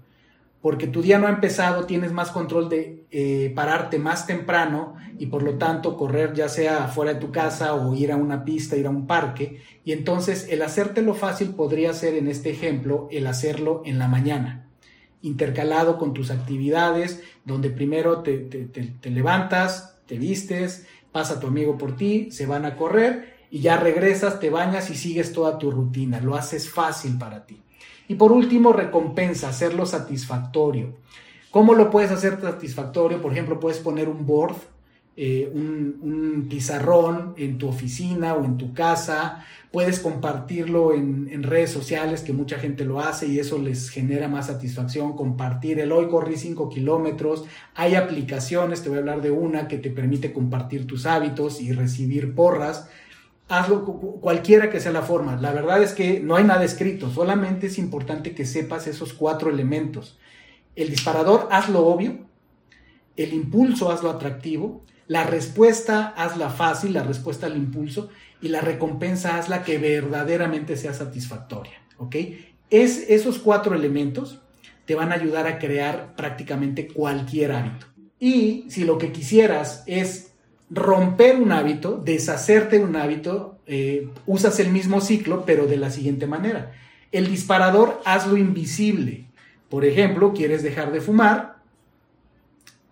Porque 0.62 0.86
tu 0.86 1.02
día 1.02 1.18
no 1.18 1.26
ha 1.26 1.30
empezado, 1.30 1.84
tienes 1.84 2.12
más 2.12 2.30
control 2.30 2.70
de 2.70 3.04
eh, 3.10 3.52
pararte 3.54 3.98
más 3.98 4.26
temprano 4.26 4.94
y 5.18 5.26
por 5.26 5.42
lo 5.42 5.58
tanto 5.58 5.94
correr 5.94 6.32
ya 6.32 6.48
sea 6.48 6.88
fuera 6.88 7.12
de 7.12 7.20
tu 7.20 7.30
casa 7.30 7.74
o 7.74 7.94
ir 7.94 8.12
a 8.12 8.16
una 8.16 8.46
pista, 8.46 8.76
ir 8.76 8.86
a 8.86 8.90
un 8.90 9.06
parque. 9.06 9.60
Y 9.84 9.92
entonces 9.92 10.48
el 10.48 10.62
hacértelo 10.62 11.12
fácil 11.12 11.50
podría 11.50 11.92
ser 11.92 12.14
en 12.14 12.28
este 12.28 12.48
ejemplo 12.48 13.08
el 13.10 13.26
hacerlo 13.26 13.82
en 13.84 13.98
la 13.98 14.08
mañana 14.08 14.65
intercalado 15.22 15.98
con 15.98 16.14
tus 16.14 16.30
actividades, 16.30 17.22
donde 17.44 17.70
primero 17.70 18.22
te, 18.22 18.48
levantas, 19.04 19.98
te 20.06 20.18
vistes, 20.18 20.86
pasa 21.12 21.40
tu 21.40 21.46
amigo 21.46 21.78
por 21.78 21.96
ti, 21.96 22.30
se 22.30 22.46
van 22.46 22.64
a 22.64 22.76
correr 22.76 23.36
y 23.50 23.60
ya 23.60 23.76
regresas, 23.76 24.40
te 24.40 24.50
bañas 24.50 24.90
y 24.90 24.94
sigues 24.94 25.32
toda 25.32 25.58
tu 25.58 25.70
rutina, 25.70 26.20
lo 26.20 26.34
haces 26.34 26.70
fácil 26.70 27.18
para 27.18 27.46
ti. 27.46 27.60
Y 28.08 28.14
por 28.14 28.32
último, 28.32 28.72
recompensa, 28.72 29.48
hacerlo 29.48 29.86
satisfactorio. 29.86 30.96
¿Cómo 31.50 31.74
lo 31.74 31.90
puedes 31.90 32.10
hacer 32.10 32.40
satisfactorio? 32.40 33.20
Por 33.20 33.32
ejemplo, 33.32 33.58
puedes 33.58 33.78
poner 33.78 34.08
un 34.08 34.26
board, 34.26 34.56
eh, 35.16 35.50
un, 35.52 36.46
pizarrón 36.50 37.34
en 37.38 37.56
tu 37.56 37.68
oficina 37.68 38.34
o 38.34 38.44
en 38.44 38.58
tu 38.58 38.74
casa, 38.74 39.44
puedes 39.76 40.00
compartirlo 40.00 40.94
en, 40.94 41.42
redes 41.42 41.70
sociales, 41.70 42.22
que 42.22 42.32
mucha 42.32 42.58
gente 42.58 42.86
lo 42.86 42.98
hace 42.98 43.26
y 43.26 43.38
eso 43.38 43.58
les 43.58 43.90
genera 43.90 44.26
más 44.26 44.46
satisfacción, 44.46 45.14
compartir. 45.14 45.78
El 45.80 45.92
hoy 45.92 46.08
corrí 46.08 46.38
5 46.38 46.70
kilómetros, 46.70 47.44
hay 47.74 47.94
aplicaciones, 47.94 48.82
te 48.82 48.88
voy 48.88 48.96
a 48.96 49.00
hablar 49.00 49.20
de 49.20 49.32
una 49.32 49.68
que 49.68 49.76
te 49.76 49.90
permite 49.90 50.32
compartir 50.32 50.86
tus 50.86 51.04
hábitos 51.04 51.60
y 51.60 51.74
recibir 51.74 52.34
porras, 52.34 52.88
hazlo 53.48 53.84
cualquiera 53.84 54.70
que 54.70 54.80
sea 54.80 54.92
la 54.92 55.02
forma, 55.02 55.36
la 55.36 55.52
verdad 55.52 55.82
es 55.82 55.92
que 55.92 56.20
no 56.20 56.36
hay 56.36 56.44
nada 56.44 56.64
escrito, 56.64 57.10
solamente 57.10 57.66
es 57.66 57.76
importante 57.76 58.34
que 58.34 58.46
sepas 58.46 58.86
esos 58.86 59.12
cuatro 59.12 59.50
elementos. 59.50 60.18
El 60.74 60.88
disparador, 60.88 61.48
hazlo 61.50 61.86
obvio, 61.86 62.20
el 63.14 63.34
impulso, 63.34 63.90
hazlo 63.90 64.08
atractivo, 64.08 64.86
la 65.06 65.24
respuesta 65.24 66.14
hazla 66.16 66.48
fácil, 66.48 66.94
la 66.94 67.02
respuesta 67.02 67.44
al 67.44 67.58
impulso, 67.58 68.08
y 68.40 68.48
la 68.48 68.60
recompensa 68.60 69.38
hazla 69.38 69.62
que 69.62 69.78
verdaderamente 69.78 70.76
sea 70.76 70.94
satisfactoria. 70.94 71.82
¿Ok? 71.98 72.16
Es, 72.70 73.06
esos 73.08 73.38
cuatro 73.38 73.74
elementos 73.74 74.40
te 74.84 74.94
van 74.94 75.12
a 75.12 75.14
ayudar 75.16 75.46
a 75.46 75.58
crear 75.58 76.14
prácticamente 76.16 76.88
cualquier 76.88 77.52
hábito. 77.52 77.86
Y 78.18 78.66
si 78.68 78.84
lo 78.84 78.98
que 78.98 79.12
quisieras 79.12 79.82
es 79.86 80.32
romper 80.70 81.36
un 81.36 81.52
hábito, 81.52 81.96
deshacerte 81.96 82.78
de 82.78 82.84
un 82.84 82.96
hábito, 82.96 83.58
eh, 83.66 84.08
usas 84.26 84.58
el 84.60 84.70
mismo 84.70 85.00
ciclo, 85.00 85.44
pero 85.44 85.66
de 85.66 85.76
la 85.76 85.90
siguiente 85.90 86.26
manera. 86.26 86.72
El 87.12 87.28
disparador 87.28 88.00
hazlo 88.04 88.36
invisible. 88.36 89.28
Por 89.68 89.84
ejemplo, 89.84 90.32
quieres 90.32 90.62
dejar 90.62 90.92
de 90.92 91.00
fumar, 91.00 91.56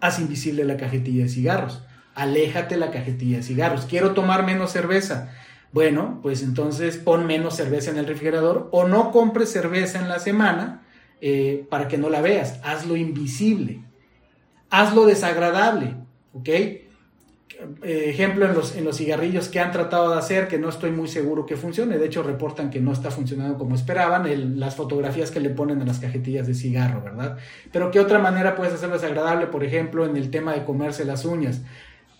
haz 0.01 0.19
invisible 0.19 0.65
la 0.65 0.77
cajetilla 0.77 1.25
de 1.25 1.29
cigarros 1.29 1.83
aléjate 2.14 2.77
la 2.77 2.90
cajetilla 2.90 3.38
de 3.38 3.42
cigarros. 3.42 3.87
Quiero 3.87 4.12
tomar 4.12 4.44
menos 4.44 4.72
cerveza. 4.72 5.33
Bueno, 5.72 6.20
pues 6.22 6.42
entonces 6.42 6.96
pon 6.96 7.27
menos 7.27 7.57
cerveza 7.57 7.90
en 7.90 7.98
el 7.98 8.07
refrigerador 8.07 8.68
o 8.70 8.87
no 8.87 9.11
compres 9.11 9.50
cerveza 9.50 9.98
en 9.98 10.09
la 10.09 10.20
semana 10.20 10.83
eh, 11.20 11.66
para 11.68 11.88
que 11.88 11.98
no 11.98 12.09
la 12.11 12.20
veas. 12.20 12.61
Hazlo 12.62 12.96
invisible. 12.96 13.83
Hazlo 14.70 15.07
desagradable. 15.07 15.96
¿Ok? 16.33 16.48
Eh, 17.83 18.11
ejemplo 18.11 18.46
en 18.46 18.55
los, 18.55 18.77
en 18.77 18.85
los 18.85 18.96
cigarrillos 18.96 19.48
que 19.48 19.61
han 19.61 19.70
tratado 19.70 20.11
de 20.11 20.18
hacer, 20.18 20.48
que 20.48 20.59
no 20.59 20.68
estoy 20.68 20.90
muy 20.90 21.09
seguro 21.09 21.46
que 21.46 21.57
funcione. 21.57 21.98
De 21.98 22.07
hecho, 22.07 22.22
reportan 22.22 22.70
que 22.70 22.81
no 22.81 22.92
está 22.92 23.11
funcionando 23.11 23.57
como 23.57 23.74
esperaban. 23.74 24.59
las 24.59 24.74
fotografías 24.74 25.31
que 25.31 25.40
le 25.40 25.50
ponen 25.50 25.81
en 25.81 25.87
las 25.87 25.98
cajetillas 25.98 26.46
de 26.46 26.55
cigarro, 26.55 27.03
¿verdad? 27.03 27.37
Pero 27.72 27.90
¿qué 27.90 28.00
otra 28.00 28.18
manera 28.18 28.57
puedes 28.57 28.74
hacerlo 28.74 28.94
desagradable? 28.94 29.46
Por 29.46 29.64
ejemplo, 29.64 30.05
en 30.07 30.16
el 30.16 30.31
tema 30.31 30.53
de 30.53 30.64
comerse 30.64 31.05
las 31.05 31.24
uñas. 31.24 31.62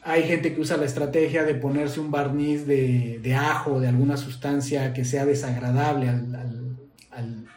Hay 0.05 0.25
gente 0.25 0.55
que 0.55 0.61
usa 0.61 0.77
la 0.77 0.85
estrategia 0.85 1.45
de 1.45 1.55
ponerse 1.55 1.99
un 1.99 2.11
barniz 2.11 2.67
de, 2.67 3.35
ajo, 3.35 3.81
de 3.81 3.88
alguna 3.88 4.17
sustancia 4.17 4.93
que 4.93 5.05
sea 5.05 5.25
desagradable 5.25 6.09
al, 6.09 7.51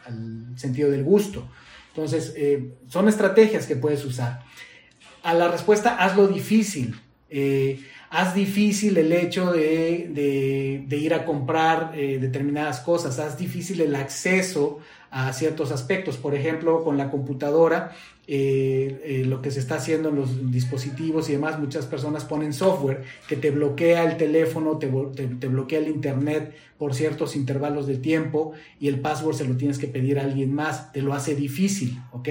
sentido 0.56 0.90
del 0.90 1.04
gusto. 1.04 1.48
Entonces, 1.88 2.32
eh, 2.36 2.72
son 2.88 3.06
estrategias 3.08 3.66
que 3.66 3.76
puedes 3.76 4.04
usar. 4.04 4.42
a 5.22 5.34
la 5.34 5.48
respuesta, 5.48 5.96
hazlo 5.96 6.26
difícil. 6.26 6.98
Eh, 7.28 7.80
haz 8.10 8.34
difícil 8.34 8.96
el 8.96 9.12
hecho 9.12 9.52
de, 9.52 10.86
ir 10.90 11.14
a 11.14 11.24
comprar 11.24 11.92
eh, 11.94 12.18
determinadas 12.18 12.80
cosas, 12.80 13.18
haz 13.18 13.36
difícil 13.36 13.80
el 13.80 13.94
acceso 13.94 14.80
a 15.10 15.32
ciertos 15.32 15.72
aspectos. 15.72 16.16
Por 16.16 16.34
ejemplo, 16.34 16.84
con 16.84 16.96
la 16.96 17.10
computadora, 17.10 17.92
eh, 18.26 19.00
eh, 19.04 19.24
lo 19.24 19.40
que 19.40 19.50
se 19.50 19.60
está 19.60 19.76
haciendo 19.76 20.10
en 20.10 20.16
los 20.16 20.50
dispositivos 20.50 21.28
y 21.28 21.32
demás, 21.32 21.58
muchas 21.58 21.86
personas 21.86 22.24
ponen 22.24 22.52
software 22.52 23.02
que 23.26 23.36
te 23.36 23.50
bloquea 23.50 24.04
el 24.04 24.16
teléfono, 24.16 24.78
te, 24.78 24.86
bloquea 24.86 25.78
el 25.78 25.88
internet 25.88 26.54
por 26.76 26.94
ciertos 26.94 27.36
intervalos 27.36 27.86
de 27.86 27.96
tiempo 27.96 28.52
y 28.78 28.88
el 28.88 29.00
password 29.00 29.34
se 29.34 29.44
lo 29.44 29.56
tienes 29.56 29.78
que 29.78 29.88
pedir 29.88 30.18
a 30.18 30.24
alguien 30.24 30.52
más, 30.52 30.92
te 30.92 31.02
lo 31.02 31.14
hace 31.14 31.34
difícil, 31.34 31.98
¿ok? 32.12 32.28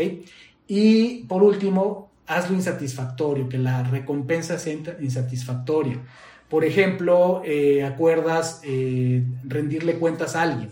Y 0.67 1.23
por 1.23 1.41
último, 1.41 2.11
hazlo 2.27 2.55
insatisfactorio, 2.55 3.49
que 3.49 3.57
la 3.57 3.83
recompensa 3.83 4.59
sea 4.59 4.75
insatisfactoria. 5.01 5.99
Por 6.49 6.63
ejemplo, 6.63 7.41
eh, 7.43 7.83
acuerdas 7.83 8.61
rendirle 9.43 9.95
cuentas 9.95 10.35
a 10.35 10.43
alguien 10.43 10.69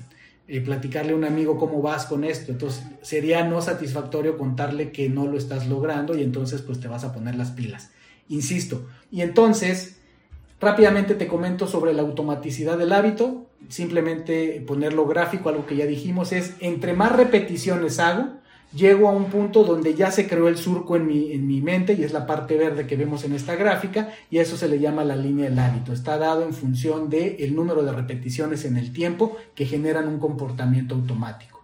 platicarle 0.47 1.13
a 1.13 1.15
un 1.15 1.23
amigo 1.23 1.57
cómo 1.57 1.81
vas 1.81 2.05
con 2.05 2.23
esto. 2.23 2.51
Entonces 2.51 2.83
sería 3.01 3.43
no 3.43 3.61
satisfactorio 3.61 4.37
contarle 4.37 4.91
que 4.91 5.09
no 5.09 5.25
lo 5.25 5.37
estás 5.37 5.67
logrando 5.67 6.15
y 6.17 6.23
entonces 6.23 6.61
pues 6.61 6.79
te 6.79 6.87
vas 6.87 7.03
a 7.03 7.13
poner 7.13 7.35
las 7.35 7.51
pilas. 7.51 7.91
Insisto. 8.29 8.87
Y 9.11 9.21
entonces 9.21 9.97
rápidamente 10.59 11.15
te 11.15 11.27
comento 11.27 11.67
sobre 11.67 11.93
la 11.93 12.01
automaticidad 12.01 12.77
del 12.77 12.93
hábito. 12.93 13.47
Simplemente 13.69 14.63
ponerlo 14.65 15.07
gráfico, 15.07 15.49
algo 15.49 15.65
que 15.65 15.75
ya 15.75 15.85
dijimos, 15.85 16.31
es 16.31 16.53
entre 16.59 16.93
más 16.93 17.11
repeticiones 17.11 17.99
hago, 17.99 18.33
llego 18.75 19.07
a 19.07 19.11
un 19.11 19.25
punto 19.25 19.63
donde 19.63 19.95
ya 19.95 20.11
se 20.11 20.27
creó 20.27 20.47
el 20.47 20.57
surco 20.57 20.95
en 20.95 21.07
mi, 21.07 21.31
en 21.31 21.47
mi 21.47 21.61
mente 21.61 21.93
y 21.93 22.03
es 22.03 22.13
la 22.13 22.25
parte 22.25 22.57
verde 22.57 22.85
que 22.85 22.95
vemos 22.95 23.23
en 23.23 23.33
esta 23.33 23.55
gráfica 23.55 24.09
y 24.29 24.39
eso 24.39 24.57
se 24.57 24.67
le 24.67 24.79
llama 24.79 25.03
la 25.03 25.15
línea 25.15 25.49
del 25.49 25.57
hábito. 25.59 25.93
Está 25.93 26.17
dado 26.17 26.43
en 26.43 26.53
función 26.53 27.09
del 27.09 27.37
el 27.39 27.55
número 27.55 27.83
de 27.83 27.91
repeticiones 27.91 28.65
en 28.65 28.77
el 28.77 28.91
tiempo 28.91 29.37
que 29.55 29.65
generan 29.65 30.07
un 30.07 30.19
comportamiento 30.19 30.95
automático. 30.95 31.63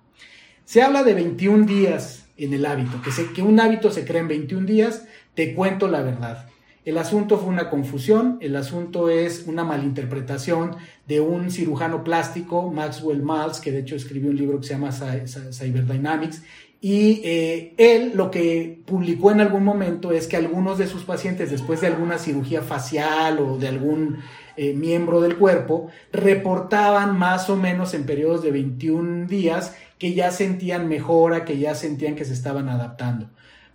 Se 0.66 0.82
habla 0.82 1.04
de 1.04 1.14
21 1.14 1.66
días 1.66 2.26
en 2.38 2.54
el 2.54 2.66
hábito, 2.66 3.02
que, 3.02 3.12
que 3.34 3.42
un 3.42 3.60
hábito 3.60 3.92
se 3.92 4.06
crea 4.06 4.22
en 4.22 4.30
21 4.30 4.66
días, 4.66 5.06
te 5.36 5.54
cuento 5.54 5.88
la 5.88 6.02
verdad. 6.02 6.48
El 6.84 6.98
asunto 6.98 7.38
fue 7.38 7.50
una 7.50 7.70
confusión, 7.70 8.40
el 8.42 8.56
asunto 8.56 9.10
es 9.10 9.46
una 9.46 9.64
malinterpretación 9.64 10.78
de 11.08 11.20
un 11.20 11.52
cirujano 11.52 12.04
plástico, 12.04 12.72
Maxwell 12.72 13.22
Maltz, 13.22 13.60
que 13.60 13.72
de 13.72 13.80
hecho 13.80 13.96
escribió 13.96 14.32
un 14.32 14.38
libro 14.38 14.60
que 14.60 14.68
se 14.68 14.74
llama 14.74 14.92
Cyberdynamics, 14.92 16.42
y 16.84 17.22
eh, 17.24 17.76
él 17.78 18.14
lo 18.16 18.32
que 18.32 18.82
publicó 18.88 19.30
en 19.30 19.40
algún 19.40 19.64
momento 19.64 20.12
es 20.12 20.26
que 20.26 20.38
algunos 20.38 20.80
de 20.80 20.88
sus 20.88 21.04
pacientes, 21.04 21.52
después 21.52 21.80
de 21.80 21.88
alguna 21.88 22.18
cirugía 22.18 22.64
facial 22.64 23.38
o 23.38 23.60
de 23.60 23.68
algún 23.68 24.18
eh, 24.58 24.74
miembro 24.74 25.22
del 25.22 25.38
cuerpo, 25.38 25.90
reportaban 26.12 27.16
más 27.20 27.52
o 27.52 27.56
menos 27.56 27.94
en 27.94 28.08
periodos 28.08 28.42
de 28.42 28.50
21 28.50 29.28
días 29.28 29.76
que 30.00 30.16
ya 30.16 30.32
sentían 30.32 30.90
mejora, 30.90 31.46
que 31.46 31.60
ya 31.60 31.76
sentían 31.76 32.16
que 32.16 32.26
se 32.26 32.34
estaban 32.34 32.68
adaptando. 32.68 33.30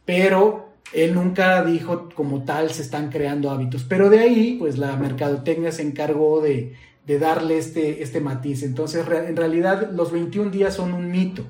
Pero 0.05 0.66
él 0.93 1.15
nunca 1.15 1.65
dijo 1.65 2.09
como 2.15 2.45
tal 2.45 2.71
se 2.71 2.83
están 2.83 3.11
creando 3.11 3.51
hábitos. 3.51 3.85
Pero 3.85 4.11
de 4.11 4.21
ahí, 4.21 4.57
pues 4.59 4.79
la 4.79 4.97
mercadotecnia 4.97 5.73
se 5.73 5.83
encargó 5.83 6.41
de, 6.41 6.75
de 7.07 7.19
darle 7.19 7.59
este, 7.59 8.03
este 8.03 8.21
matiz. 8.21 8.63
Entonces, 8.63 9.07
en 9.09 9.37
realidad, 9.37 9.91
los 9.93 10.13
21 10.13 10.51
días 10.51 10.75
son 10.75 10.93
un 10.93 11.11
mito. 11.11 11.45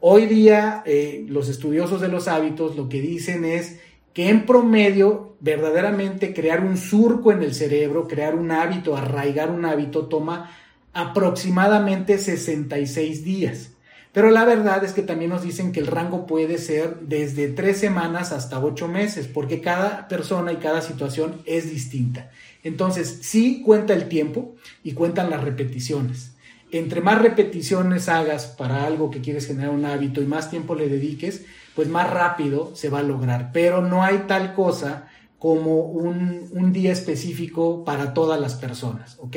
Hoy 0.00 0.26
día 0.26 0.82
eh, 0.84 1.24
los 1.28 1.48
estudiosos 1.48 2.00
de 2.00 2.08
los 2.08 2.28
hábitos 2.28 2.76
lo 2.76 2.90
que 2.90 3.00
dicen 3.00 3.44
es 3.44 3.80
que 4.12 4.28
en 4.28 4.44
promedio 4.44 5.36
verdaderamente 5.40 6.34
crear 6.34 6.62
un 6.64 6.76
surco 6.76 7.32
en 7.32 7.42
el 7.42 7.54
cerebro, 7.54 8.06
crear 8.06 8.34
un 8.34 8.50
hábito, 8.50 8.96
arraigar 8.96 9.50
un 9.50 9.64
hábito 9.64 10.06
toma 10.06 10.50
aproximadamente 10.92 12.18
66 12.18 13.24
días. 13.24 13.73
Pero 14.14 14.30
la 14.30 14.46
verdad 14.46 14.82
es 14.82 14.92
que 14.92 15.02
también 15.02 15.30
nos 15.30 15.42
dicen 15.42 15.72
que 15.72 15.80
el 15.80 15.86
rango 15.86 16.24
puede 16.24 16.56
ser 16.56 17.00
desde 17.00 17.48
tres 17.48 17.78
semanas 17.78 18.32
hasta 18.32 18.64
ocho 18.64 18.88
meses, 18.88 19.26
porque 19.26 19.60
cada 19.60 20.08
persona 20.08 20.52
y 20.52 20.56
cada 20.56 20.80
situación 20.80 21.42
es 21.44 21.68
distinta. 21.68 22.30
Entonces, 22.62 23.18
sí 23.20 23.60
cuenta 23.62 23.92
el 23.92 24.08
tiempo 24.08 24.54
y 24.82 24.92
cuentan 24.92 25.28
las 25.28 25.44
repeticiones 25.44 26.34
entre 26.78 27.00
más 27.00 27.20
repeticiones 27.20 28.08
hagas 28.08 28.46
para 28.46 28.84
algo 28.84 29.10
que 29.10 29.20
quieres 29.20 29.46
generar 29.46 29.70
un 29.70 29.84
hábito 29.84 30.20
y 30.20 30.26
más 30.26 30.50
tiempo 30.50 30.74
le 30.74 30.88
dediques, 30.88 31.44
pues 31.74 31.88
más 31.88 32.10
rápido 32.10 32.72
se 32.74 32.88
va 32.88 32.98
a 32.98 33.02
lograr. 33.02 33.50
Pero 33.52 33.82
no 33.82 34.02
hay 34.02 34.24
tal 34.26 34.54
cosa 34.54 35.08
como 35.38 35.82
un, 35.82 36.72
día 36.72 36.90
específico 36.90 37.84
para 37.84 38.14
todas 38.14 38.40
las 38.40 38.54
personas, 38.54 39.16
¿ok? 39.20 39.36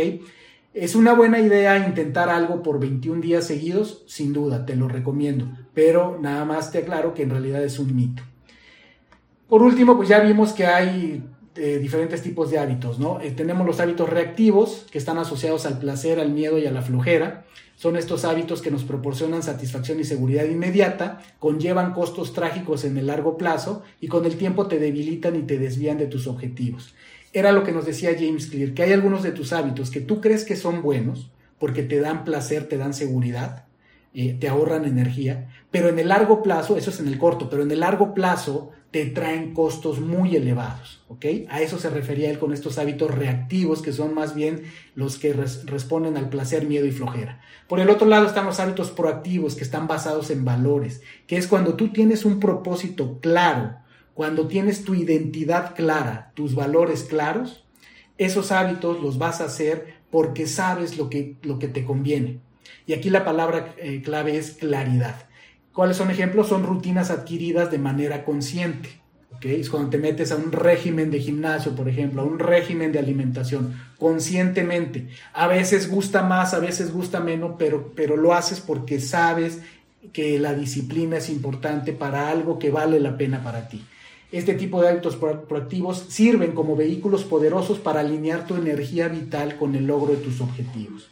Es 0.79 0.93
una 0.93 1.13
buena 1.13 1.39
idea 1.39 1.87
intentar 1.87 2.29
algo 2.29 2.61
por 2.61 2.79
21 2.79 3.19
días 3.19 3.47
seguidos, 3.47 4.03
sin 4.05 4.31
duda, 4.31 4.63
te 4.63 4.75
lo 4.75 4.87
recomiendo, 4.87 5.47
pero 5.73 6.19
nada 6.21 6.45
más 6.45 6.71
te 6.71 6.77
aclaro 6.77 7.15
que 7.15 7.23
en 7.23 7.31
realidad 7.31 7.63
es 7.63 7.79
un 7.79 7.95
mito. 7.95 8.21
Por 9.49 9.63
último, 9.63 9.97
pues 9.97 10.07
ya 10.07 10.19
vimos 10.19 10.53
que 10.53 10.67
hay 10.67 11.23
eh, 11.55 11.79
diferentes 11.79 12.21
tipos 12.21 12.51
de 12.51 12.59
hábitos, 12.59 12.99
¿no? 12.99 13.19
Eh, 13.21 13.31
tenemos 13.31 13.65
los 13.65 13.79
hábitos 13.79 14.07
reactivos, 14.07 14.85
que 14.91 14.99
están 14.99 15.17
asociados 15.17 15.65
al 15.65 15.79
placer, 15.79 16.19
al 16.19 16.29
miedo 16.29 16.59
y 16.59 16.67
a 16.67 16.71
la 16.71 16.83
flojera. 16.83 17.45
Son 17.75 17.95
estos 17.95 18.23
hábitos 18.23 18.61
que 18.61 18.69
nos 18.69 18.83
proporcionan 18.83 19.41
satisfacción 19.41 19.99
y 19.99 20.03
seguridad 20.03 20.45
inmediata, 20.45 21.23
conllevan 21.39 21.91
costos 21.91 22.33
trágicos 22.33 22.85
en 22.85 22.99
el 22.99 23.07
largo 23.07 23.35
plazo 23.35 23.81
y 23.99 24.09
con 24.09 24.25
el 24.25 24.37
tiempo 24.37 24.67
te 24.67 24.77
debilitan 24.77 25.35
y 25.37 25.41
te 25.41 25.57
desvían 25.57 25.97
de 25.97 26.05
tus 26.05 26.27
objetivos. 26.27 26.93
Era 27.37 27.51
lo 27.51 27.63
que 27.63 27.71
nos 27.71 27.85
decía 27.85 28.15
James 28.17 28.47
Clear, 28.47 28.73
que 28.73 28.81
hay 28.81 28.93
algunos 28.93 29.21
de 29.21 29.31
tus 29.31 29.53
hábitos 29.53 29.91
que 29.91 30.01
tú 30.01 30.21
crees 30.21 30.43
que 30.43 30.55
son 30.55 30.81
buenos 30.81 31.29
porque 31.59 31.83
te 31.83 31.99
dan 31.99 32.23
placer, 32.23 32.67
te 32.67 32.77
dan 32.77 32.95
seguridad, 32.95 33.65
eh, 34.15 34.35
te 34.39 34.47
ahorran 34.47 34.85
energía, 34.85 35.47
pero 35.69 35.87
en 35.87 35.99
el 35.99 36.07
largo 36.07 36.41
plazo, 36.41 36.77
eso 36.77 36.89
es 36.89 36.99
en 36.99 37.07
el 37.07 37.19
corto, 37.19 37.47
pero 37.47 37.61
en 37.61 37.69
el 37.69 37.81
largo 37.81 38.15
plazo 38.15 38.71
te 38.89 39.05
traen 39.05 39.53
costos 39.53 39.99
muy 39.99 40.35
elevados, 40.35 41.03
¿ok? 41.09 41.25
A 41.49 41.61
eso 41.61 41.77
se 41.77 41.91
refería 41.91 42.31
él 42.31 42.39
con 42.39 42.53
estos 42.53 42.79
hábitos 42.79 43.13
reactivos, 43.13 43.83
que 43.83 43.93
son 43.93 44.15
más 44.15 44.33
bien 44.33 44.63
los 44.95 45.19
que 45.19 45.33
responden 45.33 46.17
al 46.17 46.29
placer, 46.29 46.65
miedo 46.65 46.87
y 46.87 46.91
flojera. 46.91 47.41
Por 47.67 47.79
el 47.79 47.91
otro 47.91 48.07
lado 48.07 48.25
están 48.25 48.47
los 48.47 48.59
hábitos 48.59 48.89
proactivos, 48.89 49.53
que 49.53 49.63
están 49.63 49.85
basados 49.85 50.31
en 50.31 50.43
valores, 50.43 51.03
que 51.27 51.37
es 51.37 51.45
cuando 51.45 51.75
tú 51.75 51.89
tienes 51.89 52.25
un 52.25 52.39
propósito 52.39 53.19
claro, 53.21 53.75
cuando 54.17 54.47
tienes 54.47 54.83
tu 54.83 54.95
identidad 54.95 55.75
clara, 55.75 56.31
tus 56.33 56.55
valores 56.55 57.03
claros, 57.03 57.63
esos 58.17 58.51
hábitos 58.51 58.99
los 58.99 59.19
vas 59.19 59.41
a 59.41 59.43
hacer 59.43 59.93
porque 60.09 60.47
sabes 60.47 60.97
lo 60.97 61.07
que, 61.07 61.35
lo 61.43 61.59
que 61.59 61.67
te 61.67 61.85
conviene. 61.85 62.39
Y 62.87 62.93
aquí 62.93 63.11
la 63.11 63.23
palabra 63.23 63.75
eh, 63.77 64.01
clave 64.03 64.39
es 64.39 64.53
claridad. 64.53 65.27
¿Cuáles 65.71 65.97
son 65.97 66.09
ejemplos? 66.09 66.47
Son 66.47 66.63
rutinas 66.63 67.11
adquiridas 67.11 67.69
de 67.69 67.77
manera 67.77 68.25
consciente. 68.25 68.89
Es 69.39 69.69
cuando 69.69 69.91
te 69.91 69.99
metes 69.99 70.31
a 70.31 70.35
un 70.35 70.51
régimen 70.51 71.11
de 71.11 71.19
gimnasio, 71.19 71.75
por 71.75 71.87
ejemplo, 71.87 72.23
a 72.23 72.25
un 72.25 72.39
régimen 72.39 72.91
de 72.91 72.97
alimentación, 72.97 73.79
conscientemente. 73.99 75.09
A 75.31 75.45
veces 75.45 75.91
gusta 75.91 76.23
más, 76.23 76.55
a 76.55 76.59
veces 76.59 76.91
gusta 76.91 77.19
menos, 77.19 77.51
pero, 77.59 77.93
pero 77.95 78.17
lo 78.17 78.33
haces 78.33 78.61
porque 78.61 78.99
sabes 78.99 79.59
que 80.11 80.39
la 80.39 80.55
disciplina 80.55 81.17
es 81.17 81.29
importante 81.29 81.93
para 81.93 82.31
algo 82.31 82.57
que 82.57 82.71
vale 82.71 82.99
la 82.99 83.15
pena 83.15 83.43
para 83.43 83.67
ti. 83.67 83.85
Este 84.31 84.53
tipo 84.55 84.81
de 84.81 84.89
hábitos 84.89 85.15
proactivos 85.15 86.05
sirven 86.09 86.51
como 86.51 86.75
vehículos 86.75 87.23
poderosos 87.23 87.79
para 87.79 88.01
alinear 88.01 88.45
tu 88.45 88.55
energía 88.55 89.07
vital 89.07 89.57
con 89.57 89.75
el 89.75 89.87
logro 89.87 90.13
de 90.13 90.21
tus 90.21 90.41
objetivos 90.41 91.09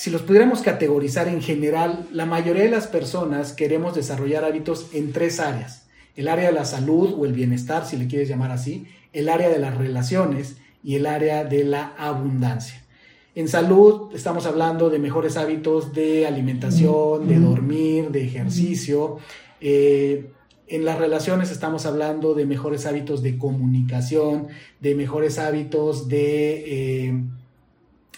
si 0.00 0.10
los 0.10 0.22
pudiéramos 0.22 0.62
categorizar 0.62 1.28
en 1.28 1.42
general, 1.42 2.08
la 2.10 2.24
mayoría 2.24 2.62
de 2.62 2.70
las 2.70 2.86
personas 2.86 3.52
queremos 3.52 3.94
desarrollar 3.94 4.44
hábitos 4.44 4.86
en 4.94 5.12
tres 5.12 5.40
áreas. 5.40 5.86
El 6.16 6.28
área 6.28 6.46
de 6.46 6.54
la 6.54 6.64
salud 6.64 7.14
o 7.18 7.26
el 7.26 7.34
bienestar, 7.34 7.86
si 7.86 7.98
le 7.98 8.06
quieres 8.06 8.26
llamar 8.26 8.50
así, 8.50 8.86
el 9.12 9.28
área 9.28 9.50
de 9.50 9.58
las 9.58 9.76
relaciones 9.76 10.56
y 10.82 10.96
el 10.96 11.04
área 11.04 11.44
de 11.44 11.64
la 11.64 11.94
abundancia. 11.98 12.82
En 13.34 13.46
salud 13.48 14.14
estamos 14.14 14.46
hablando 14.46 14.88
de 14.88 14.98
mejores 14.98 15.36
hábitos 15.36 15.92
de 15.92 16.26
alimentación, 16.26 17.28
de 17.28 17.38
dormir, 17.38 18.10
de 18.10 18.24
ejercicio. 18.24 19.18
Eh, 19.60 20.30
en 20.70 20.84
las 20.84 20.98
relaciones 20.98 21.50
estamos 21.50 21.84
hablando 21.84 22.34
de 22.34 22.46
mejores 22.46 22.86
hábitos 22.86 23.22
de 23.22 23.36
comunicación, 23.36 24.48
de 24.80 24.94
mejores 24.94 25.38
hábitos 25.38 26.08
de... 26.08 27.08
Eh, 27.08 27.14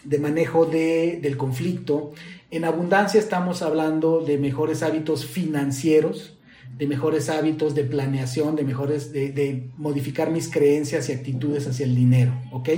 de 0.05 0.19
manejo 0.19 0.67
de, 0.67 1.21
del 1.23 1.37
conflicto. 1.37 2.13
En 2.51 2.65
abundancia 2.65 3.21
estamos 3.21 3.63
hablando 3.63 4.21
de 4.21 4.37
mejores 4.37 4.83
hábitos 4.83 5.25
financieros, 5.25 6.37
de 6.77 6.87
mejores 6.87 7.29
hábitos 7.29 7.75
de 7.75 7.85
planeación, 7.85 8.57
de 8.57 8.65
mejores, 8.65 9.13
de, 9.13 9.71
modificar 9.77 10.31
mis 10.31 10.51
creencias 10.51 11.09
y 11.09 11.13
actitudes 11.13 11.67
hacia 11.69 11.87
el 11.87 11.95
dinero, 11.95 12.33
¿ok? 12.51 12.69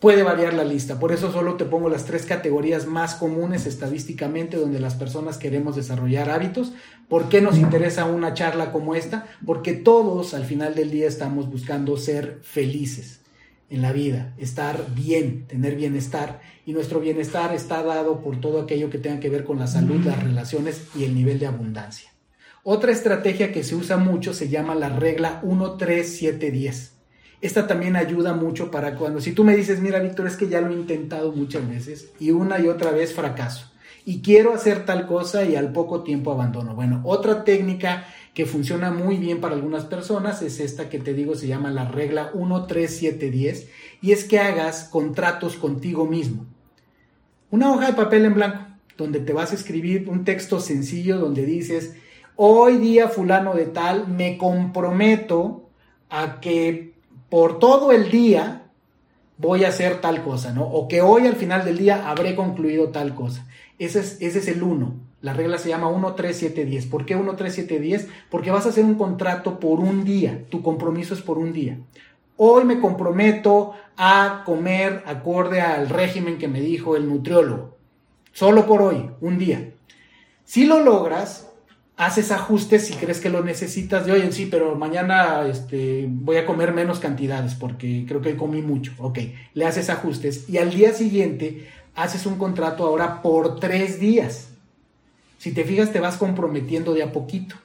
Puede 0.00 0.22
variar 0.22 0.54
la 0.54 0.64
lista. 0.64 0.98
Por 0.98 1.12
eso 1.12 1.30
solo 1.30 1.54
te 1.54 1.66
pongo 1.66 1.88
las 1.90 2.06
tres 2.06 2.24
categorías 2.24 2.86
más 2.86 3.14
comunes 3.14 3.66
estadísticamente 3.66 4.56
donde 4.56 4.80
las 4.80 4.94
personas 4.94 5.36
queremos 5.36 5.76
desarrollar 5.76 6.30
hábitos. 6.30 6.72
¿Por 7.08 7.28
qué 7.28 7.40
nos 7.40 7.58
interesa 7.58 8.06
una 8.06 8.34
charla 8.34 8.72
como 8.72 8.94
esta? 8.94 9.26
Porque 9.44 9.74
todos 9.74 10.34
al 10.34 10.44
final 10.44 10.74
del 10.74 10.90
día 10.90 11.06
estamos 11.06 11.50
buscando 11.50 11.96
ser 11.98 12.40
felices 12.42 13.20
en 13.68 13.82
la 13.82 13.92
vida, 13.92 14.34
estar 14.38 14.86
bien, 14.94 15.46
tener 15.46 15.76
bienestar. 15.76 16.40
Y 16.64 16.72
nuestro 16.72 16.98
bienestar 16.98 17.54
está 17.54 17.82
dado 17.82 18.22
por 18.22 18.40
todo 18.40 18.62
aquello 18.62 18.90
que 18.90 18.98
tenga 18.98 19.20
que 19.20 19.30
ver 19.30 19.44
con 19.44 19.58
la 19.58 19.66
salud, 19.66 20.04
las 20.04 20.22
relaciones 20.22 20.86
y 20.96 21.04
el 21.04 21.14
nivel 21.14 21.38
de 21.38 21.46
abundancia. 21.46 22.10
Otra 22.62 22.90
estrategia 22.90 23.52
que 23.52 23.64
se 23.64 23.74
usa 23.74 23.98
mucho 23.98 24.32
se 24.32 24.48
llama 24.48 24.74
la 24.74 24.88
regla 24.88 25.42
13710 25.42 26.99
esta 27.40 27.66
también 27.66 27.96
ayuda 27.96 28.34
mucho 28.34 28.70
para 28.70 28.96
cuando, 28.96 29.20
si 29.20 29.32
tú 29.32 29.44
me 29.44 29.56
dices, 29.56 29.80
mira, 29.80 30.00
Víctor, 30.00 30.26
es 30.26 30.36
que 30.36 30.48
ya 30.48 30.60
lo 30.60 30.70
he 30.70 30.74
intentado 30.74 31.32
muchas 31.32 31.68
veces 31.68 32.10
y 32.18 32.30
una 32.30 32.58
y 32.58 32.68
otra 32.68 32.90
vez 32.90 33.14
fracaso 33.14 33.70
y 34.04 34.22
quiero 34.22 34.54
hacer 34.54 34.84
tal 34.84 35.06
cosa 35.06 35.44
y 35.44 35.56
al 35.56 35.72
poco 35.72 36.02
tiempo 36.02 36.32
abandono. 36.32 36.74
Bueno, 36.74 37.00
otra 37.04 37.44
técnica 37.44 38.06
que 38.34 38.46
funciona 38.46 38.90
muy 38.90 39.16
bien 39.16 39.40
para 39.40 39.54
algunas 39.54 39.84
personas 39.84 40.42
es 40.42 40.60
esta 40.60 40.88
que 40.88 40.98
te 40.98 41.14
digo, 41.14 41.34
se 41.34 41.46
llama 41.46 41.70
la 41.70 41.86
regla 41.86 42.32
13710 42.32 43.68
y 44.02 44.12
es 44.12 44.24
que 44.24 44.38
hagas 44.38 44.84
contratos 44.84 45.56
contigo 45.56 46.06
mismo. 46.06 46.46
Una 47.50 47.72
hoja 47.72 47.88
de 47.88 47.92
papel 47.94 48.24
en 48.24 48.34
blanco 48.34 48.66
donde 48.96 49.20
te 49.20 49.32
vas 49.32 49.52
a 49.52 49.54
escribir 49.54 50.08
un 50.08 50.24
texto 50.24 50.60
sencillo 50.60 51.18
donde 51.18 51.44
dices, 51.44 51.94
hoy 52.36 52.78
día 52.78 53.08
fulano 53.08 53.54
de 53.54 53.66
tal, 53.66 54.08
me 54.08 54.36
comprometo 54.38 55.70
a 56.08 56.40
que 56.40 56.94
por 57.30 57.58
todo 57.58 57.92
el 57.92 58.10
día 58.10 58.70
voy 59.38 59.64
a 59.64 59.68
hacer 59.68 60.00
tal 60.00 60.22
cosa, 60.22 60.52
¿no? 60.52 60.64
O 60.64 60.86
que 60.88 61.00
hoy 61.00 61.26
al 61.26 61.36
final 61.36 61.64
del 61.64 61.78
día 61.78 62.10
habré 62.10 62.34
concluido 62.34 62.90
tal 62.90 63.14
cosa. 63.14 63.46
Ese 63.78 64.00
es, 64.00 64.20
es 64.20 64.48
el 64.48 64.62
1. 64.62 64.94
La 65.22 65.32
regla 65.32 65.58
se 65.58 65.70
llama 65.70 65.88
1, 65.88 66.14
3, 66.14 66.36
7, 66.36 66.64
10. 66.64 66.86
¿Por 66.86 67.06
qué 67.06 67.16
1, 67.16 67.36
3, 67.36 67.54
7, 67.54 67.80
10? 67.80 68.08
Porque 68.30 68.50
vas 68.50 68.66
a 68.66 68.70
hacer 68.70 68.84
un 68.84 68.96
contrato 68.96 69.58
por 69.58 69.80
un 69.80 70.04
día. 70.04 70.44
Tu 70.50 70.62
compromiso 70.62 71.14
es 71.14 71.22
por 71.22 71.38
un 71.38 71.52
día. 71.52 71.78
Hoy 72.36 72.64
me 72.64 72.80
comprometo 72.80 73.72
a 73.96 74.42
comer 74.44 75.02
acorde 75.06 75.60
al 75.60 75.88
régimen 75.88 76.38
que 76.38 76.48
me 76.48 76.60
dijo 76.60 76.96
el 76.96 77.08
nutriólogo. 77.08 77.76
Solo 78.32 78.66
por 78.66 78.82
hoy, 78.82 79.10
un 79.20 79.38
día. 79.38 79.72
Si 80.44 80.64
lo 80.64 80.80
logras, 80.80 81.49
haces 82.00 82.32
ajustes 82.32 82.86
si 82.86 82.94
crees 82.94 83.20
que 83.20 83.28
lo 83.28 83.44
necesitas 83.44 84.06
de 84.06 84.12
hoy 84.12 84.22
en 84.22 84.32
sí, 84.32 84.46
pero 84.46 84.74
mañana 84.74 85.46
este, 85.46 86.06
voy 86.08 86.38
a 86.38 86.46
comer 86.46 86.72
menos 86.72 86.98
cantidades 86.98 87.54
porque 87.54 88.06
creo 88.08 88.22
que 88.22 88.36
comí 88.36 88.62
mucho. 88.62 88.92
Ok, 88.96 89.18
le 89.52 89.66
haces 89.66 89.90
ajustes 89.90 90.48
y 90.48 90.56
al 90.56 90.70
día 90.70 90.94
siguiente 90.94 91.68
haces 91.94 92.24
un 92.24 92.36
contrato 92.36 92.86
ahora 92.86 93.20
por 93.20 93.60
tres 93.60 94.00
días. 94.00 94.48
Si 95.36 95.52
te 95.52 95.62
fijas, 95.62 95.92
te 95.92 96.00
vas 96.00 96.16
comprometiendo 96.16 96.94
de 96.94 97.02
a 97.02 97.12
poquito. 97.12 97.56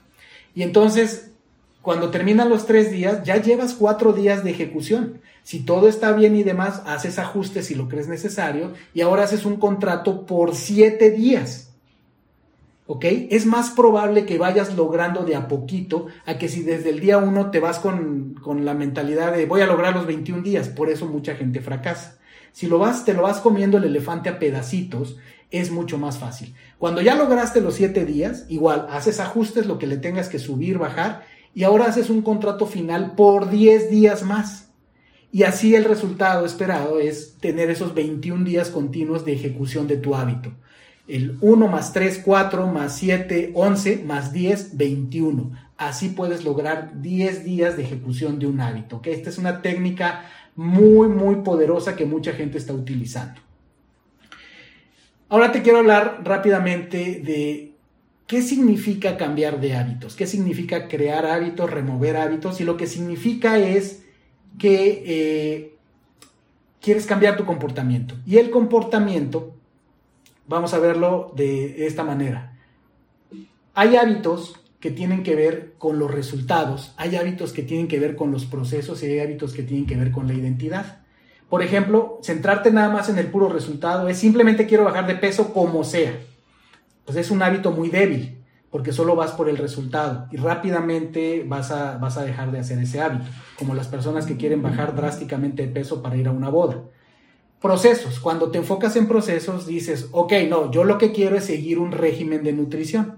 Y 0.54 0.64
entonces, 0.64 1.32
cuando 1.82 2.12
terminan 2.12 2.50
los 2.50 2.66
tres 2.66 2.92
días, 2.92 3.24
ya 3.24 3.42
llevas 3.42 3.74
cuatro 3.74 4.12
días 4.12 4.44
de 4.44 4.52
ejecución. 4.52 5.22
Si 5.44 5.62
todo 5.62 5.88
está 5.88 6.12
bien 6.12 6.36
y 6.36 6.44
demás, 6.44 6.82
haces 6.86 7.20
ajustes 7.20 7.68
si 7.68 7.76
lo 7.76 7.88
crees 7.88 8.10
necesario 8.10 8.74
y 8.94 9.00
ahora 9.00 9.24
haces 9.24 9.46
un 9.46 9.56
contrato 9.56 10.26
por 10.26 10.56
siete 10.56 11.10
días. 11.10 11.65
¿Ok? 12.88 13.06
Es 13.30 13.46
más 13.46 13.72
probable 13.72 14.26
que 14.26 14.38
vayas 14.38 14.76
logrando 14.76 15.24
de 15.24 15.36
a 15.36 15.48
poquito 15.48 16.08
a 16.26 16.38
que 16.38 16.50
si 16.50 16.64
desde 16.64 16.90
el 16.90 17.00
día 17.00 17.18
uno 17.18 17.52
te 17.52 17.60
vas 17.60 17.80
con, 17.80 18.36
la 18.64 18.74
mentalidad 18.74 19.34
de 19.34 19.46
voy 19.46 19.62
a 19.62 19.68
lograr 19.68 19.96
los 19.96 20.06
21 20.06 20.44
días, 20.44 20.70
por 20.70 20.90
eso 20.90 21.08
mucha 21.08 21.36
gente 21.36 21.62
fracasa. 21.62 22.18
Si 22.52 22.68
lo 22.68 22.80
vas, 22.80 23.04
te 23.04 23.14
lo 23.14 23.24
vas 23.24 23.40
comiendo 23.40 23.78
el 23.78 23.84
elefante 23.84 24.30
a 24.30 24.40
pedacitos, 24.40 25.18
es 25.52 25.72
mucho 25.72 25.98
más 25.98 26.18
fácil. 26.20 26.56
Cuando 26.78 27.02
ya 27.02 27.16
lograste 27.16 27.60
los 27.60 27.76
7 27.76 28.06
días, 28.06 28.46
igual 28.50 28.88
haces 28.90 29.20
ajustes, 29.20 29.66
lo 29.66 29.78
que 29.78 29.88
le 29.88 29.98
tengas 29.98 30.30
que 30.30 30.40
subir, 30.40 30.78
bajar, 30.78 31.26
y 31.54 31.64
ahora 31.64 31.86
haces 31.86 32.10
un 32.10 32.22
contrato 32.22 32.66
final 32.66 33.14
por 33.16 33.50
10 33.50 33.90
días 33.90 34.24
más. 34.24 34.70
Y 35.32 35.44
así 35.44 35.76
el 35.76 35.84
resultado 35.84 36.46
esperado 36.46 37.00
es 37.00 37.38
tener 37.40 37.70
esos 37.70 37.94
21 37.94 38.46
días 38.46 38.70
continuos 38.70 39.26
de 39.26 39.34
ejecución 39.34 39.86
de 39.88 39.98
tu 39.98 40.16
hábito. 40.16 40.54
El 41.08 41.38
1 41.42 41.68
más 41.68 41.94
3, 41.94 42.22
4, 42.26 42.68
más 42.68 42.98
7, 42.98 43.52
11, 43.54 44.04
más 44.06 44.34
10, 44.34 44.76
21. 44.78 45.52
Así 45.78 46.10
puedes 46.10 46.44
lograr 46.44 47.02
10 47.02 47.44
días 47.44 47.78
de 47.78 47.84
ejecución 47.84 48.40
de 48.40 48.48
un 48.48 48.60
hábito. 48.60 49.02
Esta 49.04 49.30
es 49.30 49.38
una 49.38 49.62
técnica 49.62 50.26
muy, 50.56 51.08
muy 51.08 51.38
poderosa 51.38 51.96
que 51.96 52.06
mucha 52.06 52.34
gente 52.34 52.58
está 52.58 52.74
utilizando. 52.74 53.42
Ahora 55.30 55.52
te 55.52 55.62
quiero 55.62 55.80
hablar 55.80 56.22
rápidamente 56.24 57.22
de 57.24 57.74
qué 58.28 58.42
significa 58.42 59.18
cambiar 59.18 59.60
de 59.60 59.76
hábitos, 59.76 60.16
qué 60.16 60.28
significa 60.28 60.88
crear 60.88 61.26
hábitos, 61.26 61.70
remover 61.70 62.18
hábitos 62.18 62.62
y 62.62 62.64
lo 62.64 62.78
que 62.78 62.88
significa 62.88 63.58
es 63.58 64.04
que 64.58 65.04
eh, 65.06 65.76
quieres 66.80 67.06
cambiar 67.06 67.38
tu 67.38 67.46
comportamiento. 67.46 68.16
Y 68.26 68.38
el 68.38 68.50
comportamiento 68.50 69.55
Vamos 70.48 70.74
a 70.74 70.80
verlo 70.80 71.32
de 71.36 71.88
esta 71.88 72.04
manera. 72.04 72.58
Hay 73.74 73.96
hábitos 73.96 74.60
que 74.80 74.92
tienen 74.92 75.24
que 75.24 75.36
ver 75.36 75.74
con 75.80 75.98
los 75.98 76.12
resultados, 76.12 76.94
hay 76.98 77.16
hábitos 77.16 77.52
que 77.52 77.64
tienen 77.64 77.88
que 77.88 78.00
ver 78.00 78.16
con 78.16 78.32
los 78.32 78.46
procesos 78.46 79.02
y 79.02 79.08
hay 79.08 79.20
hábitos 79.20 79.54
que 79.54 79.64
tienen 79.64 79.88
que 79.88 79.98
ver 79.98 80.12
con 80.12 80.28
la 80.28 80.36
identidad. 80.36 81.00
Por 81.50 81.64
ejemplo, 81.64 82.20
centrarte 82.22 82.70
nada 82.72 82.90
más 82.90 83.10
en 83.10 83.18
el 83.18 83.28
puro 83.28 83.50
resultado 83.50 84.08
es 84.08 84.18
simplemente 84.18 84.68
quiero 84.68 84.84
bajar 84.84 85.08
de 85.08 85.16
peso 85.16 85.52
como 85.54 85.84
sea. 85.84 86.14
Pues 87.06 87.18
es 87.18 87.32
un 87.32 87.42
hábito 87.42 87.72
muy 87.72 87.90
débil, 87.90 88.44
porque 88.70 88.92
solo 88.92 89.16
vas 89.16 89.32
por 89.32 89.50
el 89.50 89.58
resultado 89.58 90.28
y 90.32 90.38
rápidamente 90.38 91.44
vas 91.48 91.72
a, 91.72 91.98
vas 91.98 92.18
a 92.18 92.24
dejar 92.24 92.52
de 92.52 92.60
hacer 92.60 92.78
ese 92.78 93.02
hábito, 93.02 93.26
como 93.58 93.74
las 93.74 93.88
personas 93.88 94.28
que 94.28 94.38
quieren 94.38 94.62
bajar 94.62 94.96
drásticamente 94.96 95.66
de 95.66 95.74
peso 95.74 96.04
para 96.04 96.18
ir 96.18 96.28
a 96.28 96.32
una 96.32 96.50
boda. 96.50 96.84
Procesos. 97.66 98.20
Cuando 98.20 98.52
te 98.52 98.60
enfocas 98.60 98.96
en 98.96 99.08
procesos, 99.08 99.66
dices, 99.66 100.10
ok, 100.12 100.34
no, 100.48 100.70
yo 100.70 100.84
lo 100.84 101.00
que 101.00 101.12
quiero 101.12 101.36
es 101.36 101.46
seguir 101.46 101.80
un 101.80 101.92
régimen 101.92 102.44
de 102.44 102.54
nutrición. 102.54 103.18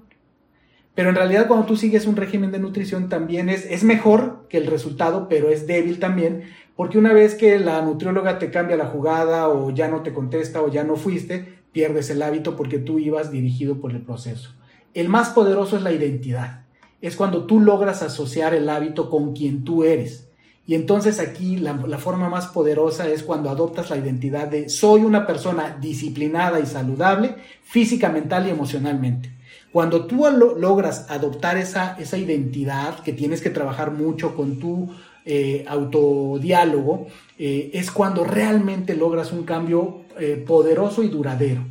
Pero 0.96 1.10
en 1.10 1.16
realidad 1.16 1.48
cuando 1.48 1.66
tú 1.66 1.76
sigues 1.76 2.08
un 2.08 2.16
régimen 2.16 2.54
de 2.54 2.60
nutrición 2.60 3.10
también 3.10 3.50
es, 3.50 3.66
es 3.66 3.84
mejor 3.84 4.46
que 4.48 4.58
el 4.58 4.68
resultado, 4.68 5.28
pero 5.28 5.50
es 5.50 5.68
débil 5.68 6.00
también, 6.00 6.44
porque 6.78 6.98
una 6.98 7.12
vez 7.12 7.36
que 7.36 7.60
la 7.60 7.82
nutrióloga 7.82 8.40
te 8.40 8.50
cambia 8.50 8.78
la 8.78 8.86
jugada 8.86 9.50
o 9.50 9.72
ya 9.72 9.90
no 9.90 10.02
te 10.02 10.14
contesta 10.14 10.62
o 10.62 10.70
ya 10.70 10.86
no 10.86 10.96
fuiste, 10.96 11.60
pierdes 11.74 12.10
el 12.10 12.22
hábito 12.22 12.56
porque 12.56 12.80
tú 12.80 13.00
ibas 13.00 13.32
dirigido 13.32 13.82
por 13.82 13.92
el 13.92 14.02
proceso. 14.02 14.52
El 14.94 15.10
más 15.10 15.32
poderoso 15.32 15.76
es 15.76 15.84
la 15.84 15.92
identidad. 15.92 16.64
Es 17.02 17.18
cuando 17.18 17.48
tú 17.48 17.60
logras 17.60 18.02
asociar 18.02 18.54
el 18.54 18.70
hábito 18.70 19.10
con 19.10 19.34
quien 19.34 19.66
tú 19.66 19.84
eres. 19.84 20.27
Y 20.68 20.76
entonces 20.76 21.22
aquí 21.22 21.56
la, 21.56 21.98
forma 21.98 22.30
más 22.30 22.48
poderosa 22.48 23.08
es 23.08 23.24
cuando 23.24 23.50
adoptas 23.50 23.90
la 23.90 23.96
identidad 23.96 24.50
de 24.50 24.68
soy 24.68 25.02
una 25.02 25.26
persona 25.26 25.78
disciplinada 25.80 26.60
y 26.60 26.66
saludable 26.66 27.36
física, 27.64 28.10
mental 28.10 28.48
y 28.48 28.50
emocionalmente. 28.50 29.32
Cuando 29.72 30.06
tú 30.06 30.26
logras 30.58 31.10
adoptar 31.10 31.58
esa, 31.58 31.98
esa 32.00 32.18
identidad 32.18 33.00
que 33.00 33.14
tienes 33.14 33.42
que 33.42 33.50
trabajar 33.50 33.92
mucho 33.92 34.36
con 34.36 34.60
tu 34.60 34.90
eh, 35.26 35.64
autodiálogo, 35.68 37.08
eh, 37.40 37.72
es 37.74 37.90
cuando 37.90 38.26
realmente 38.26 38.94
logras 38.96 39.32
un 39.32 39.44
cambio 39.44 40.02
eh, 40.20 40.44
poderoso 40.46 41.02
y 41.02 41.08
duradero. 41.08 41.64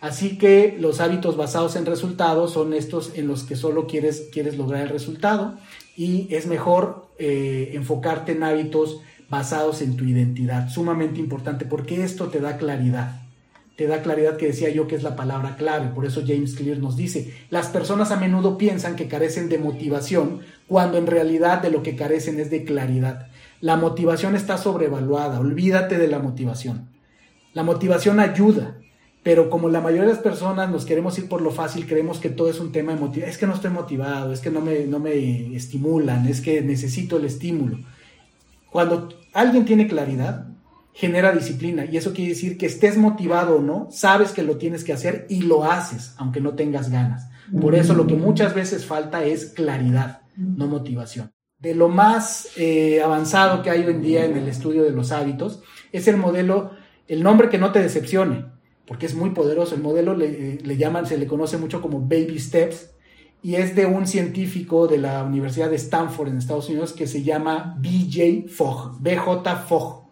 Así 0.00 0.38
que 0.38 0.76
los 0.78 1.00
hábitos 1.00 1.36
basados 1.36 1.74
en 1.74 1.84
resultados 1.84 2.52
son 2.52 2.72
estos 2.72 3.12
en 3.16 3.26
los 3.26 3.42
que 3.42 3.56
solo 3.56 3.86
quieres, 3.86 4.28
quieres 4.32 4.56
lograr 4.56 4.82
el 4.82 4.90
resultado 4.90 5.58
y 5.96 6.32
es 6.32 6.46
mejor 6.46 7.08
eh, 7.18 7.72
enfocarte 7.74 8.32
en 8.32 8.44
hábitos 8.44 9.00
basados 9.28 9.82
en 9.82 9.96
tu 9.96 10.04
identidad, 10.04 10.70
sumamente 10.70 11.20
importante 11.20 11.64
porque 11.64 12.04
esto 12.04 12.28
te 12.28 12.40
da 12.40 12.56
claridad. 12.56 13.22
Te 13.76 13.86
da 13.86 14.02
claridad 14.02 14.36
que 14.36 14.46
decía 14.46 14.70
yo 14.70 14.88
que 14.88 14.96
es 14.96 15.04
la 15.04 15.14
palabra 15.14 15.56
clave, 15.56 15.88
por 15.94 16.04
eso 16.04 16.22
James 16.26 16.54
Clear 16.54 16.78
nos 16.78 16.96
dice, 16.96 17.32
las 17.50 17.68
personas 17.68 18.10
a 18.10 18.16
menudo 18.16 18.58
piensan 18.58 18.96
que 18.96 19.06
carecen 19.06 19.48
de 19.48 19.58
motivación 19.58 20.40
cuando 20.66 20.98
en 20.98 21.06
realidad 21.06 21.62
de 21.62 21.70
lo 21.70 21.84
que 21.84 21.94
carecen 21.94 22.40
es 22.40 22.50
de 22.50 22.64
claridad. 22.64 23.28
La 23.60 23.76
motivación 23.76 24.34
está 24.34 24.58
sobrevaluada, 24.58 25.38
olvídate 25.38 25.96
de 25.98 26.08
la 26.08 26.18
motivación. 26.18 26.88
La 27.54 27.62
motivación 27.62 28.18
ayuda, 28.18 28.78
pero 29.28 29.50
como 29.50 29.68
la 29.68 29.82
mayoría 29.82 30.06
de 30.06 30.14
las 30.14 30.22
personas 30.22 30.70
nos 30.70 30.86
queremos 30.86 31.18
ir 31.18 31.28
por 31.28 31.42
lo 31.42 31.50
fácil, 31.50 31.86
creemos 31.86 32.18
que 32.18 32.30
todo 32.30 32.48
es 32.48 32.60
un 32.60 32.72
tema 32.72 32.94
emotivo. 32.94 33.26
Es 33.26 33.36
que 33.36 33.46
no 33.46 33.52
estoy 33.52 33.68
motivado, 33.68 34.32
es 34.32 34.40
que 34.40 34.48
no 34.48 34.62
me, 34.62 34.86
no 34.86 35.00
me 35.00 35.54
estimulan, 35.54 36.26
es 36.26 36.40
que 36.40 36.62
necesito 36.62 37.18
el 37.18 37.26
estímulo. 37.26 37.78
Cuando 38.70 39.10
alguien 39.34 39.66
tiene 39.66 39.86
claridad, 39.86 40.46
genera 40.94 41.32
disciplina 41.32 41.84
y 41.84 41.98
eso 41.98 42.14
quiere 42.14 42.30
decir 42.30 42.56
que 42.56 42.64
estés 42.64 42.96
motivado 42.96 43.56
o 43.56 43.60
no, 43.60 43.88
sabes 43.90 44.30
que 44.30 44.42
lo 44.42 44.56
tienes 44.56 44.82
que 44.82 44.94
hacer 44.94 45.26
y 45.28 45.42
lo 45.42 45.62
haces, 45.62 46.14
aunque 46.16 46.40
no 46.40 46.54
tengas 46.54 46.88
ganas. 46.88 47.28
Por 47.60 47.74
eso 47.74 47.92
lo 47.92 48.06
que 48.06 48.14
muchas 48.14 48.54
veces 48.54 48.86
falta 48.86 49.24
es 49.24 49.50
claridad, 49.50 50.22
no 50.38 50.68
motivación. 50.68 51.32
De 51.58 51.74
lo 51.74 51.90
más 51.90 52.48
eh, 52.56 53.02
avanzado 53.02 53.60
que 53.62 53.68
hay 53.68 53.84
hoy 53.84 53.92
en 53.92 54.00
día 54.00 54.24
en 54.24 54.38
el 54.38 54.48
estudio 54.48 54.84
de 54.84 54.92
los 54.92 55.12
hábitos 55.12 55.62
es 55.92 56.08
el 56.08 56.16
modelo 56.16 56.70
El 57.06 57.22
nombre 57.22 57.50
que 57.50 57.58
no 57.58 57.72
te 57.72 57.82
decepcione, 57.82 58.57
porque 58.88 59.04
es 59.04 59.14
muy 59.14 59.30
poderoso. 59.30 59.74
El 59.74 59.82
modelo 59.82 60.16
le, 60.16 60.56
le 60.56 60.76
llaman, 60.78 61.06
se 61.06 61.18
le 61.18 61.26
conoce 61.26 61.58
mucho 61.58 61.82
como 61.82 62.00
Baby 62.00 62.38
Steps 62.38 62.90
y 63.42 63.54
es 63.56 63.76
de 63.76 63.84
un 63.84 64.06
científico 64.06 64.88
de 64.88 64.96
la 64.96 65.22
Universidad 65.22 65.70
de 65.70 65.76
Stanford 65.76 66.28
en 66.28 66.38
Estados 66.38 66.70
Unidos 66.70 66.94
que 66.94 67.06
se 67.06 67.22
llama 67.22 67.76
BJ 67.78 68.48
Fogg, 68.48 68.98
BJ 69.00 69.56
Fogg. 69.68 70.08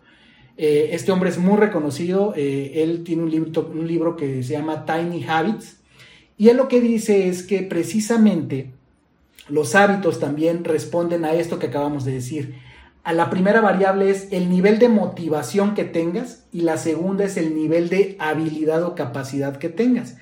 Eh, 0.58 0.90
este 0.92 1.10
hombre 1.10 1.30
es 1.30 1.38
muy 1.38 1.56
reconocido, 1.56 2.34
eh, 2.36 2.82
él 2.82 3.02
tiene 3.02 3.22
un 3.22 3.30
libro, 3.30 3.68
un 3.72 3.86
libro 3.86 4.14
que 4.14 4.42
se 4.42 4.52
llama 4.52 4.84
Tiny 4.84 5.24
Habits 5.26 5.78
y 6.38 6.48
él 6.48 6.58
lo 6.58 6.68
que 6.68 6.80
dice 6.80 7.28
es 7.28 7.42
que 7.42 7.62
precisamente 7.62 8.72
los 9.48 9.74
hábitos 9.74 10.20
también 10.20 10.64
responden 10.64 11.24
a 11.24 11.32
esto 11.32 11.58
que 11.58 11.66
acabamos 11.66 12.04
de 12.04 12.12
decir. 12.12 12.54
A 13.06 13.12
la 13.12 13.30
primera 13.30 13.60
variable 13.60 14.10
es 14.10 14.26
el 14.32 14.50
nivel 14.50 14.80
de 14.80 14.88
motivación 14.88 15.74
que 15.74 15.84
tengas 15.84 16.44
y 16.50 16.62
la 16.62 16.76
segunda 16.76 17.24
es 17.24 17.36
el 17.36 17.54
nivel 17.54 17.88
de 17.88 18.16
habilidad 18.18 18.82
o 18.82 18.96
capacidad 18.96 19.58
que 19.58 19.68
tengas. 19.68 20.16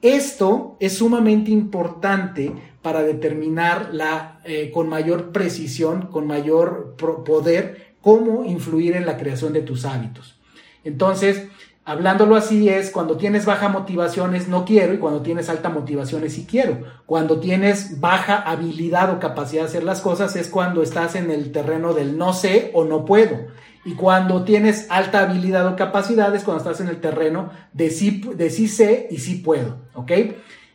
Esto 0.00 0.76
es 0.78 0.98
sumamente 0.98 1.50
importante 1.50 2.52
para 2.82 3.02
determinar 3.02 3.88
la, 3.92 4.38
eh, 4.44 4.70
con 4.72 4.88
mayor 4.88 5.32
precisión, 5.32 6.02
con 6.02 6.28
mayor 6.28 6.94
poder, 6.96 7.96
cómo 8.00 8.44
influir 8.44 8.94
en 8.94 9.06
la 9.06 9.16
creación 9.16 9.52
de 9.52 9.62
tus 9.62 9.84
hábitos. 9.84 10.38
Entonces, 10.84 11.48
hablándolo 11.90 12.36
así 12.36 12.68
es 12.68 12.90
cuando 12.90 13.16
tienes 13.16 13.44
baja 13.46 13.68
motivación 13.68 14.36
es 14.36 14.46
no 14.46 14.64
quiero 14.64 14.94
y 14.94 14.98
cuando 14.98 15.22
tienes 15.22 15.48
alta 15.48 15.70
motivación 15.70 16.22
es 16.22 16.34
sí 16.34 16.46
quiero. 16.48 16.84
Cuando 17.04 17.40
tienes 17.40 17.98
baja 17.98 18.36
habilidad 18.36 19.12
o 19.12 19.18
capacidad 19.18 19.62
de 19.62 19.68
hacer 19.68 19.82
las 19.82 20.00
cosas 20.00 20.36
es 20.36 20.48
cuando 20.48 20.84
estás 20.84 21.16
en 21.16 21.32
el 21.32 21.50
terreno 21.50 21.92
del 21.92 22.16
no 22.16 22.32
sé 22.32 22.70
o 22.74 22.84
no 22.84 23.04
puedo. 23.04 23.48
Y 23.84 23.94
cuando 23.94 24.44
tienes 24.44 24.86
alta 24.88 25.22
habilidad 25.22 25.66
o 25.66 25.74
capacidad 25.74 26.32
es 26.36 26.44
cuando 26.44 26.62
estás 26.62 26.80
en 26.80 26.86
el 26.86 27.00
terreno 27.00 27.50
de 27.72 27.90
sí, 27.90 28.22
de 28.36 28.50
sí 28.50 28.68
sé 28.68 29.08
y 29.10 29.18
sí 29.18 29.36
puedo, 29.36 29.78
¿ok? 29.94 30.12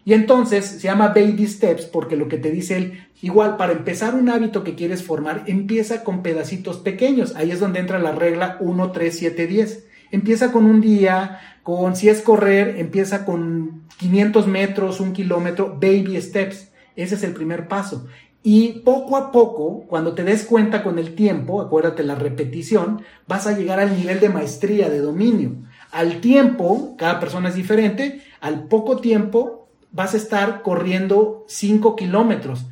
Y 0.04 0.14
entonces 0.14 0.66
se 0.66 0.80
llama 0.80 1.14
baby 1.16 1.48
steps 1.48 1.86
porque 1.86 2.18
lo 2.18 2.28
que 2.28 2.38
te 2.38 2.52
dice 2.52 2.76
él, 2.76 3.08
igual 3.22 3.56
para 3.56 3.72
empezar 3.72 4.16
un 4.16 4.28
hábito 4.28 4.66
que 4.66 4.76
quieres 4.76 5.02
formar, 5.02 5.46
empieza 5.48 6.04
con 6.04 6.24
pedacitos 6.24 6.78
pequeños. 6.78 7.36
Ahí 7.36 7.52
es 7.52 7.62
donde 7.62 7.80
entra 7.80 8.00
la 8.00 8.12
regla 8.12 8.58
1, 8.60 8.92
3, 8.92 9.18
7, 9.18 9.48
10. 9.48 9.95
Empieza 10.16 10.54
con 10.54 10.66
un 10.66 10.80
día, 10.80 11.42
con 11.62 11.98
si 11.98 12.08
es 12.08 12.22
correr, 12.22 12.80
empieza 12.80 13.26
con 13.26 13.84
500 13.98 14.48
metros, 14.48 15.02
un 15.02 15.12
kilómetro, 15.12 15.74
baby 15.74 16.22
steps. 16.22 16.72
Ese 16.96 17.16
es 17.16 17.24
el 17.24 17.34
primer 17.34 17.68
paso. 17.68 18.08
Y 18.42 18.80
poco 18.86 19.18
a 19.18 19.34
poco, 19.34 19.82
cuando 19.90 20.14
te 20.14 20.24
des 20.24 20.46
cuenta 20.46 20.84
con 20.84 21.00
el 21.00 21.16
tiempo, 21.16 21.60
acuérdate 21.60 22.02
la 22.04 22.16
repetición, 22.16 23.02
vas 23.28 23.46
a 23.46 23.58
llegar 23.58 23.82
al 23.82 23.94
nivel 23.98 24.22
de 24.22 24.30
maestría, 24.30 24.90
de 24.90 25.00
dominio. 25.00 25.52
Al 25.92 26.22
tiempo, 26.22 26.96
cada 26.98 27.20
persona 27.20 27.50
es 27.50 27.56
diferente, 27.56 28.22
al 28.40 28.70
poco 28.70 29.02
tiempo 29.02 29.68
vas 29.92 30.14
a 30.14 30.18
estar 30.18 30.62
corriendo 30.62 31.44
5 31.50 31.98
kilómetros. 31.98 32.68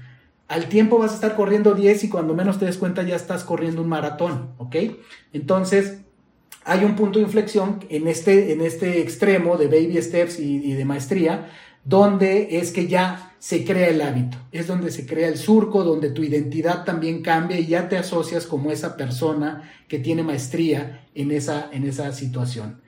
Al 0.47 0.69
tiempo 0.69 0.97
vas 0.97 1.11
a 1.11 1.15
estar 1.15 1.35
corriendo 1.35 1.73
10 1.73 2.05
y 2.05 2.09
cuando 2.09 2.35
menos 2.35 2.57
te 2.57 2.67
des 2.67 2.77
cuenta 2.77 3.03
ya 3.03 3.17
estás 3.17 3.43
corriendo 3.43 3.81
un 3.81 3.89
maratón, 3.89 4.51
¿ok? 4.59 4.77
Entonces, 5.33 6.03
hay 6.65 6.83
un 6.83 6.95
punto 6.95 7.19
de 7.19 7.25
inflexión 7.25 7.79
en 7.89 8.07
este, 8.07 8.53
en 8.53 8.61
este 8.61 9.01
extremo 9.01 9.57
de 9.57 9.67
baby 9.67 10.01
steps 10.01 10.39
y, 10.39 10.73
de 10.73 10.85
maestría, 10.85 11.49
donde 11.83 12.57
es 12.57 12.71
que 12.71 12.87
ya 12.87 13.35
se 13.39 13.65
crea 13.65 13.89
el 13.89 14.01
hábito, 14.01 14.37
es 14.51 14.67
donde 14.67 14.89
se 14.89 15.05
crea 15.05 15.27
el 15.27 15.37
surco, 15.37 15.83
donde 15.83 16.11
tu 16.11 16.23
identidad 16.23 16.85
también 16.85 17.21
cambia 17.21 17.59
y 17.59 17.67
ya 17.67 17.89
te 17.89 17.97
asocias 17.97 18.45
como 18.47 18.71
esa 18.71 18.95
persona 18.95 19.69
que 19.87 19.99
tiene 19.99 20.23
maestría 20.23 21.05
en 21.13 21.31
esa, 21.31 21.69
en 21.73 21.85
esa 21.85 22.13
situación. 22.13 22.81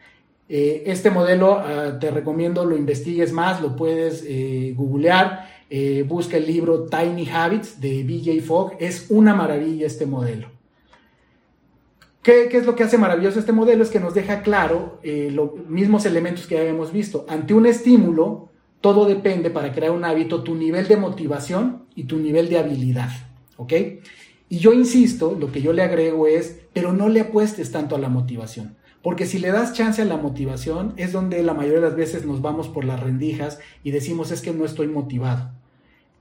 Eh, 0.48 0.84
este 0.86 1.10
modelo 1.10 1.60
ah, 1.60 1.98
te 2.00 2.12
recomiendo 2.12 2.64
lo 2.66 2.78
investigues 2.78 3.34
más, 3.34 3.62
lo 3.62 3.76
puedes 3.76 4.24
eh, 4.26 4.74
googlear, 4.78 5.50
eh, 5.70 6.06
busca 6.08 6.38
el 6.38 6.46
libro 6.46 6.86
Tiny 6.86 7.28
Habits 7.28 7.82
de 7.82 8.04
BJ 8.04 8.42
Fogg, 8.42 8.78
es 8.80 9.08
una 9.10 9.34
maravilla 9.34 9.88
este 9.88 10.06
modelo. 10.06 10.55
¿Qué, 12.26 12.50
¿Qué, 12.50 12.58
es 12.58 12.66
lo 12.66 12.76
que 12.76 12.84
hace 12.84 12.98
maravilloso 12.98 13.38
este 13.38 13.52
modelo? 13.52 13.84
Es 13.84 13.92
que 13.92 14.00
nos 14.00 14.16
deja 14.16 14.42
claro 14.42 15.00
los 15.04 15.70
mismos 15.70 16.08
elementos 16.08 16.48
que 16.48 16.56
ya 16.56 16.64
hemos 16.64 16.92
visto. 16.92 17.24
Ante 17.30 17.54
un 17.54 17.68
estímulo, 17.68 18.50
todo 18.82 19.06
depende 19.06 19.52
para 19.52 19.72
crear 19.72 19.92
un 19.92 20.04
hábito, 20.04 20.42
tu 20.42 20.56
nivel 20.56 20.88
de 20.88 20.98
motivación 20.98 21.84
y 21.94 22.06
tu 22.06 22.18
nivel 22.18 22.50
de 22.50 22.58
habilidad, 22.58 23.12
¿ok? 23.58 23.74
Y 24.50 24.58
yo 24.58 24.74
insisto, 24.74 25.38
lo 25.40 25.52
que 25.52 25.62
yo 25.62 25.72
le 25.72 25.84
agrego 25.84 26.26
es, 26.26 26.62
pero 26.74 26.94
no 26.94 27.10
le 27.10 27.20
apuestes 27.20 27.72
tanto 27.72 27.96
a 27.96 28.00
la 28.00 28.10
motivación, 28.10 28.76
porque 29.04 29.28
si 29.28 29.38
le 29.38 29.52
das 29.52 29.74
chance 29.74 30.02
a 30.02 30.06
la 30.06 30.18
motivación 30.18 30.94
es 30.98 31.12
donde 31.12 31.44
la 31.44 31.54
mayoría 31.54 31.80
de 31.80 31.90
las 31.90 31.96
veces 31.96 32.26
nos 32.26 32.42
vamos 32.42 32.70
por 32.70 32.86
las 32.86 33.02
rendijas 33.02 33.60
y 33.84 33.92
decimos 33.92 34.32
es 34.32 34.42
que 34.42 34.52
no 34.52 34.66
estoy 34.66 34.88
motivado. 34.88 35.52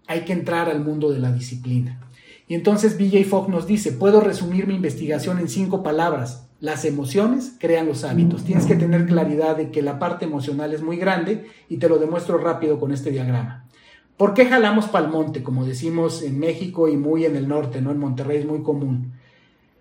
Hay 0.07 0.27
que 0.27 0.35
entrar 0.35 0.69
al 0.69 0.85
mundo 0.85 1.11
de 1.11 1.21
la 1.21 1.33
disciplina. 1.33 1.99
Y 2.47 2.55
entonces 2.55 2.99
BJ 2.99 3.25
Fogg 3.25 3.49
nos 3.49 3.67
dice, 3.67 3.93
puedo 3.93 4.21
resumir 4.21 4.67
mi 4.67 4.75
investigación 4.75 5.39
en 5.39 5.49
cinco 5.49 5.83
palabras. 5.83 6.49
Las 6.61 6.85
emociones 6.85 7.57
crean 7.59 7.87
los 7.87 8.05
hábitos. 8.05 8.45
Tienes 8.45 8.67
que 8.67 8.77
tener 8.77 9.07
claridad 9.07 9.57
de 9.57 9.71
que 9.71 9.83
la 9.83 9.99
parte 9.99 10.25
emocional 10.25 10.73
es 10.75 10.83
muy 10.83 10.97
grande 10.97 11.47
y 11.69 11.79
te 11.79 11.89
lo 11.89 11.99
demuestro 11.99 12.39
rápido 12.39 12.79
con 12.79 12.93
este 12.93 13.11
diagrama. 13.11 13.67
¿Por 14.17 14.33
qué 14.33 14.47
jalamos 14.47 14.87
palmonte, 14.87 15.43
como 15.43 15.65
decimos 15.65 16.23
en 16.23 16.39
México 16.39 16.89
y 16.89 16.97
muy 16.97 17.25
en 17.25 17.35
el 17.35 17.49
norte, 17.49 17.81
no 17.81 17.91
en 17.91 17.99
Monterrey 17.99 18.39
es 18.39 18.47
muy 18.47 18.63
común? 18.63 19.13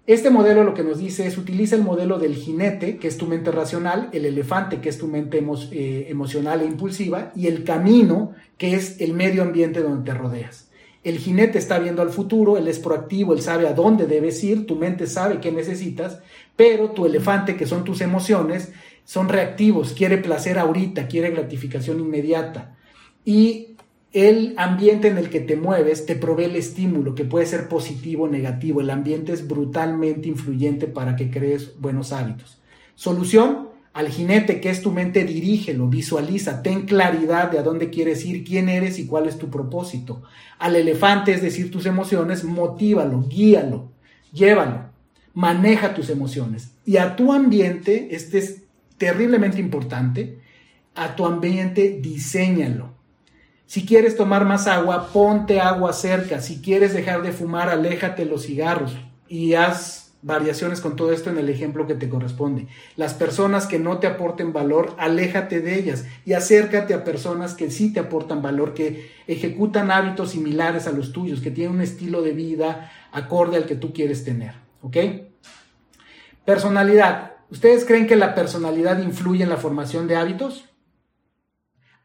Este 0.08 0.30
modelo 0.30 0.66
lo 0.66 0.74
que 0.74 0.84
nos 0.84 0.98
dice 0.98 1.28
es 1.28 1.38
utiliza 1.38 1.76
el 1.76 1.84
modelo 1.84 2.20
del 2.20 2.36
jinete, 2.36 2.98
que 2.98 3.08
es 3.08 3.18
tu 3.18 3.28
mente 3.28 3.52
racional, 3.52 4.10
el 4.12 4.26
elefante, 4.26 4.82
que 4.82 4.90
es 4.90 4.98
tu 4.98 5.08
mente 5.08 5.42
eh, 5.72 6.08
emocional 6.10 6.62
e 6.62 6.66
impulsiva, 6.66 7.32
y 7.36 7.48
el 7.48 7.64
camino, 7.64 8.32
que 8.58 8.76
es 8.76 9.00
el 9.00 9.14
medio 9.14 9.44
ambiente 9.44 9.82
donde 9.82 10.12
te 10.12 10.18
rodeas. 10.18 10.70
El 11.04 11.18
jinete 11.18 11.58
está 11.58 11.80
viendo 11.80 12.02
al 12.02 12.10
futuro, 12.10 12.58
él 12.58 12.68
es 12.68 12.80
proactivo, 12.80 13.34
él 13.34 13.42
sabe 13.42 13.68
a 13.68 13.74
dónde 13.74 14.08
debes 14.08 14.44
ir, 14.44 14.66
tu 14.66 14.76
mente 14.76 15.06
sabe 15.08 15.40
qué 15.40 15.52
necesitas, 15.52 16.20
pero 16.56 16.92
tu 16.92 17.06
elefante, 17.06 17.58
que 17.58 17.66
son 17.66 17.84
tus 17.84 18.02
emociones, 18.02 18.72
son 19.04 19.28
reactivos, 19.28 19.94
quiere 19.94 20.18
placer 20.18 20.58
ahorita, 20.58 21.08
quiere 21.08 21.32
gratificación 21.32 22.00
inmediata. 22.00 22.78
Y 23.26 23.76
el 24.14 24.54
ambiente 24.58 25.08
en 25.08 25.18
el 25.18 25.30
que 25.30 25.40
te 25.40 25.56
mueves 25.56 26.06
te 26.06 26.16
provee 26.16 26.46
el 26.46 26.56
estímulo, 26.56 27.16
que 27.16 27.26
puede 27.26 27.48
ser 27.48 27.68
positivo 27.68 28.26
o 28.26 28.28
negativo. 28.30 28.80
El 28.80 28.92
ambiente 28.92 29.34
es 29.34 29.48
brutalmente 29.48 30.30
influyente 30.30 30.88
para 30.88 31.16
que 31.16 31.32
crees 31.32 31.80
buenos 31.80 32.14
hábitos. 32.14 32.62
Solución, 32.96 33.70
al 33.94 34.10
jinete, 34.10 34.60
que 34.60 34.72
es 34.72 34.82
tu 34.82 34.92
mente, 34.92 35.24
dirígelo, 35.24 35.88
visualiza, 35.88 36.64
ten 36.64 36.88
claridad 36.88 37.52
de 37.52 37.60
a 37.60 37.64
dónde 37.64 37.92
quieres 37.92 38.26
ir, 38.26 38.44
quién 38.44 38.68
eres 38.68 38.98
y 38.98 39.06
cuál 39.06 39.28
es 39.28 39.38
tu 39.38 39.50
propósito. 39.52 40.24
Al 40.58 40.76
elefante, 40.76 41.32
es 41.32 41.44
decir, 41.44 41.70
tus 41.70 41.86
emociones, 41.86 42.44
motívalo, 42.44 43.28
guíalo, 43.28 43.92
llévalo, 44.32 44.90
maneja 45.36 45.94
tus 45.94 46.10
emociones. 46.10 46.72
Y 46.86 46.98
a 46.98 47.16
tu 47.16 47.32
ambiente, 47.32 48.10
este 48.12 48.40
es 48.40 48.64
terriblemente 48.98 49.60
importante, 49.60 50.40
a 50.96 51.16
tu 51.16 51.26
ambiente 51.26 52.00
diséñalo. 52.02 52.94
Si 53.68 53.86
quieres 53.86 54.18
tomar 54.18 54.46
más 54.46 54.68
agua, 54.68 55.10
ponte 55.14 55.60
agua 55.60 55.94
cerca. 55.94 56.42
Si 56.42 56.62
quieres 56.62 56.94
dejar 56.94 57.22
de 57.22 57.32
fumar, 57.32 57.70
aléjate 57.70 58.26
los 58.26 58.46
cigarros 58.46 58.96
y 59.28 59.54
haz 59.54 60.03
variaciones 60.24 60.80
con 60.80 60.96
todo 60.96 61.12
esto 61.12 61.30
en 61.30 61.38
el 61.38 61.50
ejemplo 61.50 61.86
que 61.86 61.96
te 61.96 62.10
corresponde. 62.10 62.68
Las 62.96 63.14
personas 63.14 63.68
que 63.68 63.78
no 63.78 64.00
te 64.00 64.08
aporten 64.08 64.54
valor, 64.54 64.96
aléjate 64.98 65.60
de 65.60 65.78
ellas 65.78 66.06
y 66.26 66.34
acércate 66.34 66.94
a 66.94 67.04
personas 67.04 67.54
que 67.54 67.70
sí 67.70 67.94
te 67.94 68.00
aportan 68.00 68.42
valor, 68.42 68.74
que 68.74 69.12
ejecutan 69.28 69.92
hábitos 69.92 70.32
similares 70.32 70.88
a 70.88 70.92
los 70.92 71.12
tuyos, 71.12 71.42
que 71.42 71.52
tienen 71.52 71.76
un 71.76 71.82
estilo 71.82 72.22
de 72.22 72.32
vida 72.32 72.92
acorde 73.12 73.58
al 73.58 73.66
que 73.66 73.76
tú 73.76 73.94
quieres 73.94 74.24
tener. 74.24 74.54
¿Ok? 74.82 74.98
Personalidad. 76.46 77.34
¿Ustedes 77.50 77.86
creen 77.86 78.08
que 78.08 78.16
la 78.16 78.34
personalidad 78.34 79.00
influye 79.00 79.44
en 79.44 79.50
la 79.50 79.58
formación 79.58 80.08
de 80.08 80.16
hábitos? 80.16 80.66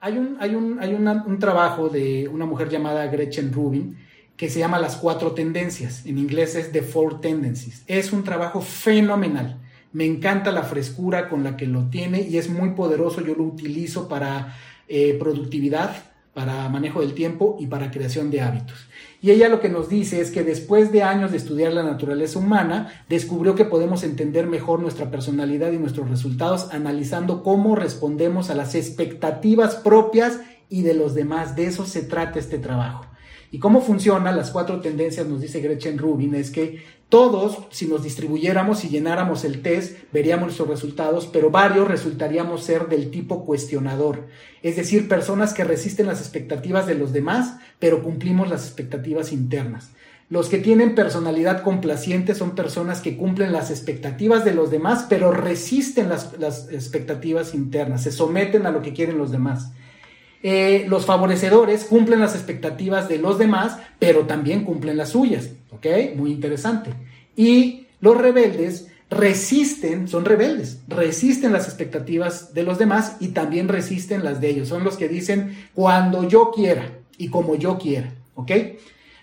Hay 0.00 0.18
un, 0.18 0.36
hay 0.40 0.54
un, 0.54 0.78
hay 0.80 0.94
un 0.94 1.38
trabajo 1.38 1.88
de 1.88 2.28
una 2.28 2.46
mujer 2.46 2.68
llamada 2.68 3.06
Gretchen 3.06 3.52
Rubin 3.52 3.96
que 4.38 4.48
se 4.48 4.60
llama 4.60 4.78
Las 4.78 4.96
Cuatro 4.96 5.32
Tendencias. 5.32 6.06
En 6.06 6.16
inglés 6.16 6.54
es 6.54 6.70
The 6.70 6.82
Four 6.82 7.20
Tendencies. 7.20 7.82
Es 7.88 8.12
un 8.12 8.22
trabajo 8.22 8.60
fenomenal. 8.62 9.58
Me 9.92 10.06
encanta 10.06 10.52
la 10.52 10.62
frescura 10.62 11.28
con 11.28 11.42
la 11.42 11.56
que 11.56 11.66
lo 11.66 11.90
tiene 11.90 12.20
y 12.20 12.38
es 12.38 12.48
muy 12.48 12.70
poderoso. 12.70 13.20
Yo 13.20 13.34
lo 13.34 13.42
utilizo 13.42 14.08
para 14.08 14.56
eh, 14.86 15.16
productividad, 15.18 16.04
para 16.34 16.68
manejo 16.68 17.00
del 17.00 17.14
tiempo 17.14 17.56
y 17.58 17.66
para 17.66 17.90
creación 17.90 18.30
de 18.30 18.40
hábitos. 18.40 18.86
Y 19.20 19.32
ella 19.32 19.48
lo 19.48 19.58
que 19.58 19.70
nos 19.70 19.88
dice 19.88 20.20
es 20.20 20.30
que 20.30 20.44
después 20.44 20.92
de 20.92 21.02
años 21.02 21.32
de 21.32 21.38
estudiar 21.38 21.72
la 21.72 21.82
naturaleza 21.82 22.38
humana, 22.38 23.04
descubrió 23.08 23.56
que 23.56 23.64
podemos 23.64 24.04
entender 24.04 24.46
mejor 24.46 24.78
nuestra 24.78 25.10
personalidad 25.10 25.72
y 25.72 25.78
nuestros 25.78 26.08
resultados 26.08 26.68
analizando 26.70 27.42
cómo 27.42 27.74
respondemos 27.74 28.50
a 28.50 28.54
las 28.54 28.76
expectativas 28.76 29.74
propias 29.74 30.38
y 30.68 30.82
de 30.82 30.94
los 30.94 31.16
demás. 31.16 31.56
De 31.56 31.66
eso 31.66 31.84
se 31.86 32.02
trata 32.02 32.38
este 32.38 32.58
trabajo. 32.58 33.07
¿Y 33.50 33.58
cómo 33.58 33.80
funciona? 33.80 34.32
Las 34.32 34.50
cuatro 34.50 34.80
tendencias, 34.80 35.26
nos 35.26 35.40
dice 35.40 35.60
Gretchen 35.60 35.98
Rubin, 35.98 36.34
es 36.34 36.50
que 36.50 36.82
todos, 37.08 37.60
si 37.70 37.86
nos 37.86 38.02
distribuyéramos 38.02 38.84
y 38.84 38.90
llenáramos 38.90 39.44
el 39.44 39.62
test, 39.62 39.96
veríamos 40.12 40.46
nuestros 40.46 40.68
resultados, 40.68 41.26
pero 41.26 41.50
varios 41.50 41.88
resultaríamos 41.88 42.62
ser 42.62 42.88
del 42.88 43.10
tipo 43.10 43.46
cuestionador, 43.46 44.26
es 44.62 44.76
decir, 44.76 45.08
personas 45.08 45.54
que 45.54 45.64
resisten 45.64 46.06
las 46.06 46.20
expectativas 46.20 46.86
de 46.86 46.96
los 46.96 47.14
demás, 47.14 47.56
pero 47.78 48.02
cumplimos 48.02 48.50
las 48.50 48.66
expectativas 48.66 49.32
internas. 49.32 49.90
Los 50.30 50.50
que 50.50 50.58
tienen 50.58 50.94
personalidad 50.94 51.62
complaciente 51.62 52.34
son 52.34 52.54
personas 52.54 53.00
que 53.00 53.16
cumplen 53.16 53.52
las 53.52 53.70
expectativas 53.70 54.44
de 54.44 54.52
los 54.52 54.70
demás, 54.70 55.06
pero 55.08 55.32
resisten 55.32 56.10
las, 56.10 56.68
expectativas 56.70 57.54
internas, 57.54 58.02
se 58.02 58.12
someten 58.12 58.66
a 58.66 58.70
lo 58.70 58.82
que 58.82 58.92
quieren 58.92 59.16
los 59.16 59.30
demás. 59.30 59.72
Eh, 60.42 60.86
los 60.88 61.06
favorecedores 61.06 61.84
cumplen 61.84 62.20
las 62.20 62.34
expectativas 62.34 63.08
de 63.08 63.18
los 63.18 63.38
demás, 63.38 63.78
pero 63.98 64.26
también 64.26 64.64
cumplen 64.64 64.96
las 64.96 65.10
suyas. 65.10 65.50
¿Ok? 65.70 65.86
Muy 66.16 66.30
interesante. 66.30 66.92
Y 67.36 67.86
los 68.00 68.16
rebeldes 68.16 68.88
resisten, 69.10 70.06
son 70.06 70.24
rebeldes, 70.24 70.82
resisten 70.86 71.52
las 71.52 71.66
expectativas 71.66 72.52
de 72.52 72.62
los 72.62 72.78
demás 72.78 73.16
y 73.20 73.28
también 73.28 73.68
resisten 73.68 74.24
las 74.24 74.40
de 74.40 74.50
ellos. 74.50 74.68
Son 74.68 74.84
los 74.84 74.96
que 74.96 75.08
dicen 75.08 75.56
cuando 75.74 76.28
yo 76.28 76.50
quiera 76.50 76.98
y 77.16 77.28
como 77.28 77.56
yo 77.56 77.78
quiera. 77.78 78.12
¿Ok? 78.34 78.52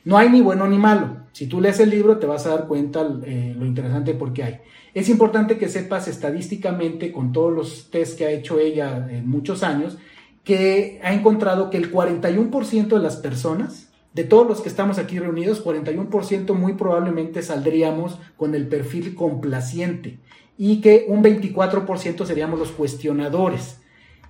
No 0.04 0.18
hay 0.18 0.30
ni 0.30 0.42
bueno 0.42 0.68
ni 0.68 0.78
malo. 0.78 1.26
Si 1.32 1.48
tú 1.48 1.60
lees 1.60 1.80
el 1.80 1.90
libro 1.90 2.18
te 2.18 2.28
vas 2.28 2.46
a 2.46 2.50
dar 2.50 2.68
cuenta 2.68 3.02
eh, 3.26 3.56
lo 3.58 3.66
interesante 3.66 4.14
por 4.14 4.34
qué 4.34 4.44
hay. 4.44 4.60
Es 4.94 5.10
importante 5.10 5.58
que 5.58 5.68
sepas 5.68 6.08
estadísticamente, 6.08 7.12
con 7.12 7.34
todos 7.34 7.54
los 7.54 7.90
test 7.90 8.18
que 8.18 8.26
ha 8.26 8.32
hecho 8.32 8.60
ella 8.60 9.08
en 9.10 9.28
muchos 9.28 9.62
años, 9.62 9.98
que 10.46 11.02
ha 11.04 11.14
encontrado 11.14 11.70
que 11.70 11.78
el 11.78 11.92
41% 11.92 12.88
de 12.88 13.00
las 13.00 13.18
personas, 13.18 13.90
de 14.14 14.24
todos 14.24 14.48
los 14.48 14.62
que 14.62 14.70
estamos 14.70 14.98
aquí 14.98 15.20
reunidos, 15.20 15.66
41% 15.66 16.54
muy 16.54 16.74
probablemente 16.74 17.42
saldríamos 17.42 18.20
con 18.38 18.56
el 18.56 18.68
perfil 18.68 19.16
complaciente 19.16 20.20
y 20.58 20.80
que 20.80 21.06
un 21.10 21.22
24% 21.22 22.26
seríamos 22.26 22.60
los 22.60 22.72
cuestionadores, 22.72 23.80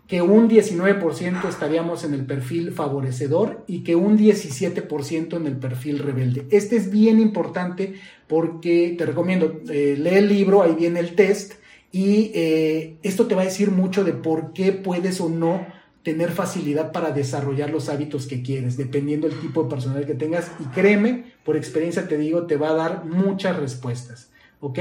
que 0.08 0.22
un 0.22 0.50
19% 0.50 1.50
estaríamos 1.50 2.04
en 2.04 2.14
el 2.14 2.26
perfil 2.26 2.72
favorecedor 2.72 3.64
y 3.68 3.84
que 3.84 3.96
un 3.96 4.18
17% 4.18 5.36
en 5.36 5.48
el 5.48 5.58
perfil 5.58 6.00
rebelde. 6.00 6.48
Este 6.50 6.78
es 6.78 6.90
bien 6.90 7.20
importante 7.20 7.96
porque 8.28 8.96
te 8.98 9.06
recomiendo, 9.06 9.62
eh, 9.70 9.96
lee 10.00 10.16
el 10.16 10.30
libro, 10.30 10.64
ahí 10.64 10.76
viene 10.76 11.00
el 11.00 11.16
test 11.16 11.56
y 11.92 12.32
eh, 12.34 12.98
esto 13.04 13.26
te 13.26 13.36
va 13.36 13.42
a 13.42 13.46
decir 13.46 13.72
mucho 13.72 14.04
de 14.04 14.14
por 14.14 14.54
qué 14.54 14.72
puedes 14.72 15.20
o 15.22 15.30
no 15.30 15.66
tener 16.06 16.32
facilidad 16.32 16.92
para 16.92 17.10
desarrollar 17.10 17.72
los 17.72 17.90
hábitos 17.90 18.28
que 18.28 18.44
quieres, 18.44 18.78
dependiendo 18.78 19.28
del 19.28 19.40
tipo 19.40 19.64
de 19.64 19.70
personalidad 19.72 20.06
que 20.06 20.14
tengas. 20.14 20.52
Y 20.60 20.66
créeme, 20.66 21.34
por 21.44 21.58
experiencia 21.58 22.08
te 22.08 22.20
digo, 22.20 22.46
te 22.46 22.58
va 22.58 22.70
a 22.70 22.74
dar 22.76 23.06
muchas 23.06 23.58
respuestas. 23.58 24.30
¿Ok? 24.60 24.78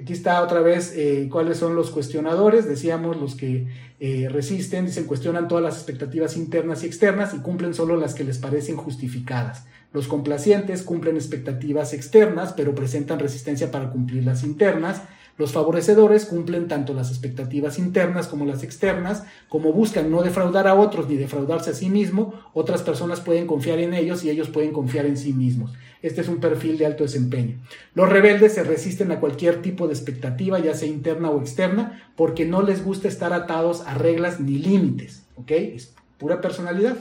Aquí 0.00 0.12
está 0.12 0.42
otra 0.42 0.60
vez 0.60 0.92
eh, 0.94 1.28
cuáles 1.32 1.56
son 1.56 1.74
los 1.74 1.90
cuestionadores. 1.90 2.68
Decíamos 2.68 3.16
los 3.16 3.34
que 3.34 3.66
eh, 3.98 4.28
resisten, 4.30 4.84
dicen, 4.84 5.04
cuestionan 5.04 5.48
todas 5.48 5.64
las 5.64 5.76
expectativas 5.76 6.36
internas 6.36 6.84
y 6.84 6.86
externas 6.86 7.32
y 7.32 7.38
cumplen 7.38 7.72
solo 7.72 7.96
las 7.96 8.14
que 8.14 8.24
les 8.24 8.36
parecen 8.36 8.76
justificadas. 8.76 9.64
Los 9.94 10.06
complacientes 10.06 10.82
cumplen 10.82 11.16
expectativas 11.16 11.94
externas, 11.94 12.52
pero 12.52 12.74
presentan 12.74 13.18
resistencia 13.18 13.70
para 13.70 13.90
cumplir 13.90 14.24
las 14.24 14.44
internas. 14.44 15.00
Los 15.38 15.52
favorecedores 15.52 16.26
cumplen 16.26 16.66
tanto 16.66 16.92
las 16.92 17.10
expectativas 17.10 17.78
internas 17.78 18.26
como 18.26 18.44
las 18.44 18.64
externas, 18.64 19.22
como 19.48 19.72
buscan 19.72 20.10
no 20.10 20.22
defraudar 20.22 20.66
a 20.66 20.74
otros 20.74 21.08
ni 21.08 21.16
defraudarse 21.16 21.70
a 21.70 21.74
sí 21.74 21.88
mismo, 21.88 22.34
otras 22.52 22.82
personas 22.82 23.20
pueden 23.20 23.46
confiar 23.46 23.78
en 23.78 23.94
ellos 23.94 24.24
y 24.24 24.30
ellos 24.30 24.48
pueden 24.48 24.72
confiar 24.72 25.06
en 25.06 25.16
sí 25.16 25.32
mismos. 25.32 25.72
Este 26.02 26.20
es 26.20 26.28
un 26.28 26.38
perfil 26.38 26.76
de 26.76 26.86
alto 26.86 27.04
desempeño. 27.04 27.56
Los 27.94 28.08
rebeldes 28.08 28.54
se 28.54 28.64
resisten 28.64 29.12
a 29.12 29.20
cualquier 29.20 29.62
tipo 29.62 29.86
de 29.86 29.94
expectativa, 29.94 30.58
ya 30.58 30.74
sea 30.74 30.88
interna 30.88 31.30
o 31.30 31.40
externa, 31.40 32.10
porque 32.16 32.44
no 32.44 32.62
les 32.62 32.84
gusta 32.84 33.06
estar 33.06 33.32
atados 33.32 33.82
a 33.82 33.94
reglas 33.94 34.40
ni 34.40 34.58
límites. 34.58 35.22
¿Ok? 35.36 35.52
Es 35.52 35.94
pura 36.18 36.40
personalidad. 36.40 36.96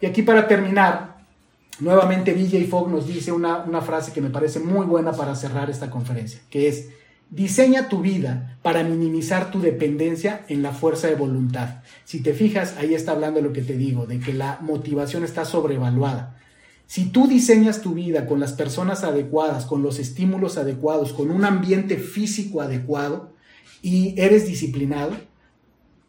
Y 0.00 0.06
aquí 0.06 0.22
para 0.22 0.46
terminar, 0.46 1.16
nuevamente 1.80 2.34
BJ 2.34 2.66
Fogg 2.68 2.88
nos 2.88 3.06
dice 3.06 3.32
una 3.32 3.80
frase 3.82 4.12
que 4.12 4.20
me 4.20 4.30
parece 4.30 4.60
muy 4.60 4.86
buena 4.86 5.12
para 5.12 5.34
cerrar 5.34 5.70
esta 5.70 5.90
conferencia, 5.90 6.40
que 6.50 6.68
es, 6.68 6.90
Diseña 7.34 7.88
tu 7.88 8.00
vida 8.00 8.56
para 8.62 8.84
minimizar 8.84 9.50
tu 9.50 9.60
dependencia 9.60 10.44
en 10.46 10.62
la 10.62 10.70
fuerza 10.70 11.08
de 11.08 11.16
voluntad. 11.16 11.82
Si 12.04 12.22
te 12.22 12.32
fijas, 12.32 12.76
ahí 12.78 12.94
está 12.94 13.10
hablando 13.10 13.40
lo 13.40 13.52
que 13.52 13.62
te 13.62 13.76
digo, 13.76 14.06
de 14.06 14.20
que 14.20 14.32
la 14.32 14.60
motivación 14.60 15.24
está 15.24 15.44
sobrevaluada. 15.44 16.38
Si 16.86 17.06
tú 17.06 17.26
diseñas 17.26 17.80
tu 17.80 17.92
vida 17.94 18.28
con 18.28 18.38
las 18.38 18.52
personas 18.52 19.02
adecuadas, 19.02 19.66
con 19.66 19.82
los 19.82 19.98
estímulos 19.98 20.58
adecuados, 20.58 21.12
con 21.12 21.32
un 21.32 21.44
ambiente 21.44 21.96
físico 21.96 22.60
adecuado 22.60 23.32
y 23.82 24.14
eres 24.16 24.46
disciplinado, 24.46 25.10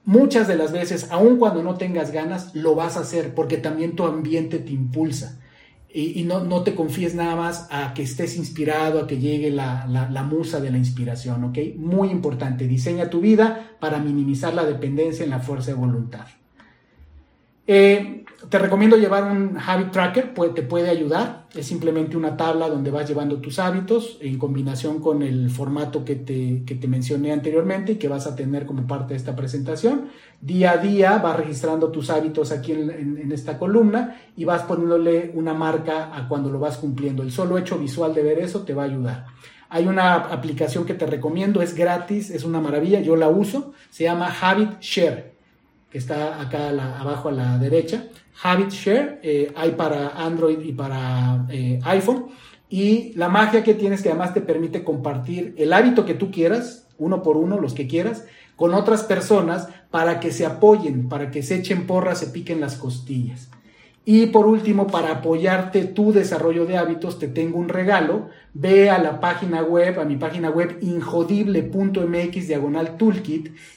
muchas 0.03 0.47
de 0.47 0.57
las 0.57 0.71
veces, 0.71 1.07
aun 1.09 1.37
cuando 1.37 1.63
no 1.63 1.73
tengas 1.73 2.11
ganas, 2.11 2.53
lo 2.53 2.75
vas 2.75 2.97
a 2.97 2.99
hacer 2.99 3.33
porque 3.33 3.57
también 3.57 3.95
tu 3.95 4.05
ambiente 4.05 4.59
te 4.59 4.73
impulsa 4.73 5.39
y, 5.97 6.23
no, 6.23 6.43
no, 6.43 6.61
te 6.63 6.75
confíes 6.75 7.15
nada 7.15 7.37
más 7.37 7.69
a 7.71 7.93
que 7.93 8.03
estés 8.03 8.35
inspirado, 8.35 8.99
a 8.99 9.07
que 9.07 9.17
llegue 9.17 9.49
la, 9.49 9.87
la, 9.87 10.23
musa 10.23 10.59
de 10.59 10.69
la 10.69 10.77
inspiración, 10.77 11.45
¿ok? 11.45 11.57
Muy 11.77 12.09
importante, 12.09 12.67
diseña 12.67 13.09
tu 13.09 13.21
vida 13.21 13.77
para 13.79 13.99
minimizar 13.99 14.53
la 14.53 14.65
dependencia 14.65 15.23
en 15.23 15.29
la 15.29 15.39
fuerza 15.39 15.71
de 15.71 15.77
voluntad. 15.77 16.25
Eh, 17.67 18.25
te 18.49 18.59
recomiendo 18.59 18.95
llevar 18.95 19.23
un 19.23 19.57
habit 19.57 19.91
tracker, 19.91 20.33
te 20.53 20.61
puede 20.61 20.89
ayudar. 20.89 21.47
Es 21.55 21.67
simplemente 21.67 22.15
una 22.15 22.37
tabla 22.37 22.69
donde 22.69 22.91
vas 22.91 23.07
llevando 23.07 23.37
tus 23.37 23.59
hábitos 23.59 24.17
en 24.21 24.37
combinación 24.37 24.99
con 24.99 25.23
el 25.23 25.49
formato 25.49 26.05
que 26.05 26.15
te, 26.15 26.63
que 26.65 26.75
te 26.75 26.87
mencioné 26.87 27.31
anteriormente 27.31 27.93
y 27.93 27.95
que 27.95 28.07
vas 28.07 28.27
a 28.27 28.35
tener 28.35 28.65
como 28.65 28.85
parte 28.85 29.13
de 29.13 29.17
esta 29.17 29.35
presentación. 29.35 30.09
Día 30.41 30.73
a 30.73 30.77
día 30.77 31.17
vas 31.17 31.37
registrando 31.37 31.89
tus 31.89 32.09
hábitos 32.09 32.51
aquí 32.51 32.73
en, 32.73 32.89
en 32.91 33.31
esta 33.31 33.57
columna 33.57 34.17
y 34.35 34.45
vas 34.45 34.63
poniéndole 34.63 35.31
una 35.33 35.53
marca 35.53 36.15
a 36.15 36.27
cuando 36.27 36.49
lo 36.49 36.59
vas 36.59 36.77
cumpliendo. 36.77 37.23
El 37.23 37.31
solo 37.31 37.57
hecho 37.57 37.79
visual 37.79 38.13
de 38.13 38.23
ver 38.23 38.39
eso 38.39 38.61
te 38.61 38.73
va 38.73 38.83
a 38.83 38.87
ayudar. 38.87 39.25
Hay 39.69 39.87
una 39.87 40.13
aplicación 40.13 40.85
que 40.85 40.93
te 40.93 41.07
recomiendo, 41.07 41.61
es 41.61 41.73
gratis, 41.73 42.29
es 42.29 42.43
una 42.43 42.61
maravilla, 42.61 43.01
yo 43.01 43.15
la 43.15 43.29
uso, 43.29 43.73
se 43.89 44.03
llama 44.03 44.31
Habit 44.39 44.79
Share 44.79 45.34
que 45.95 45.99
está 45.99 46.41
acá 46.41 46.71
abajo 46.99 47.29
a 47.29 47.31
la 47.31 47.57
derecha. 47.57 48.07
Habit 48.43 48.69
Share, 48.69 49.19
eh, 49.23 49.53
hay 49.55 49.71
para 49.71 50.09
Android 50.09 50.59
y 50.59 50.73
para 50.73 51.45
eh, 51.47 51.79
iPhone. 51.85 52.25
Y 52.69 53.13
la 53.13 53.29
magia 53.29 53.63
que 53.63 53.75
tienes 53.75 54.01
que 54.01 54.09
además 54.09 54.33
te 54.33 54.41
permite 54.41 54.83
compartir 54.83 55.55
el 55.57 55.71
hábito 55.71 56.05
que 56.05 56.13
tú 56.13 56.31
quieras, 56.31 56.89
uno 56.97 57.23
por 57.23 57.37
uno, 57.37 57.61
los 57.61 57.73
que 57.73 57.87
quieras, 57.87 58.25
con 58.57 58.73
otras 58.73 59.03
personas 59.03 59.69
para 59.89 60.19
que 60.19 60.33
se 60.33 60.45
apoyen, 60.45 61.07
para 61.07 61.31
que 61.31 61.41
se 61.43 61.55
echen 61.55 61.87
porras, 61.87 62.19
se 62.19 62.27
piquen 62.27 62.59
las 62.59 62.75
costillas. 62.75 63.49
Y 64.07 64.27
por 64.27 64.45
último, 64.45 64.85
para 64.85 65.11
apoyarte 65.11 65.83
tu 65.83 66.13
desarrollo 66.13 66.67
de 66.67 66.77
hábitos, 66.77 67.17
te 67.17 67.27
tengo 67.27 67.57
un 67.57 67.69
regalo. 67.69 68.29
Ve 68.53 68.91
a 68.91 68.99
la 68.99 69.19
página 69.19 69.63
web, 69.63 69.99
a 69.99 70.05
mi 70.05 70.15
página 70.15 70.51
web 70.51 70.77
injodible.mx 70.79 72.47
diagonal 72.47 72.97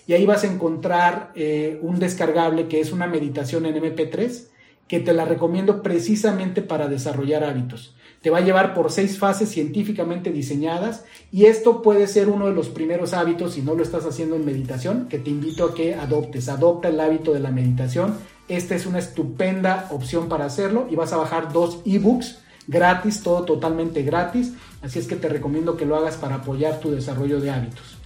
y 0.07 0.13
ahí 0.13 0.27
vas 0.27 0.45
a 0.45 0.53
encontrar 0.53 1.33
eh, 1.35 1.79
un 1.81 1.99
descargable 1.99 2.69
que 2.69 2.81
es 2.81 2.93
una 2.93 3.07
meditación 3.07 3.65
en 3.65 3.77
MP3 3.77 4.49
que 4.87 5.01
te 5.01 5.15
la 5.15 5.25
recomiendo 5.25 5.83
precisamente 5.83 6.61
para 6.61 6.89
desarrollar 6.89 7.45
hábitos. 7.45 7.95
Te 8.23 8.31
va 8.31 8.39
a 8.39 8.43
llevar 8.43 8.75
por 8.75 8.91
seis 8.91 9.19
fases 9.19 9.49
científicamente 9.49 10.33
diseñadas 10.33 11.05
y 11.31 11.47
esto 11.47 11.83
puede 11.83 12.07
ser 12.07 12.29
uno 12.29 12.47
de 12.47 12.55
los 12.55 12.69
primeros 12.69 13.15
hábitos, 13.15 13.55
si 13.55 13.63
no 13.63 13.75
lo 13.75 13.83
estás 13.83 14.05
haciendo 14.05 14.37
en 14.37 14.45
meditación, 14.45 15.07
que 15.09 15.19
te 15.19 15.31
invito 15.31 15.65
a 15.65 15.75
que 15.75 15.95
adoptes. 15.95 16.49
Adopta 16.49 16.89
el 16.89 17.01
hábito 17.01 17.33
de 17.33 17.41
la 17.41 17.51
meditación 17.51 18.15
esta 18.49 18.75
es 18.75 18.87
una 18.87 18.99
estupenda 18.99 19.89
opción 19.91 20.29
para 20.29 20.47
hacerlo 20.47 20.89
y 20.91 20.97
vas 20.97 21.13
a 21.13 21.19
bajar 21.19 21.53
dos 21.53 21.81
ebooks 21.85 22.39
gratis, 22.67 23.23
todo 23.23 23.45
totalmente 23.45 24.03
gratis. 24.03 24.53
Así 24.81 24.99
es 24.99 25.07
que 25.07 25.17
te 25.17 25.29
recomiendo 25.29 25.77
que 25.77 25.85
lo 25.85 25.97
hagas 25.97 26.17
para 26.17 26.37
apoyar 26.37 26.81
tu 26.81 26.91
desarrollo 26.91 27.41
de 27.41 27.51
hábitos. 27.51 27.99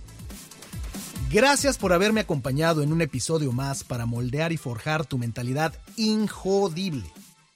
Gracias 1.31 1.79
por 1.79 1.93
haberme 1.93 2.21
acompañado 2.21 2.83
en 2.83 2.93
un 2.93 3.01
episodio 3.01 3.53
más 3.53 3.85
para 3.85 4.05
moldear 4.05 4.53
y 4.53 4.57
forjar 4.57 5.07
tu 5.07 5.17
mentalidad 5.17 5.73
injodible. 5.97 7.05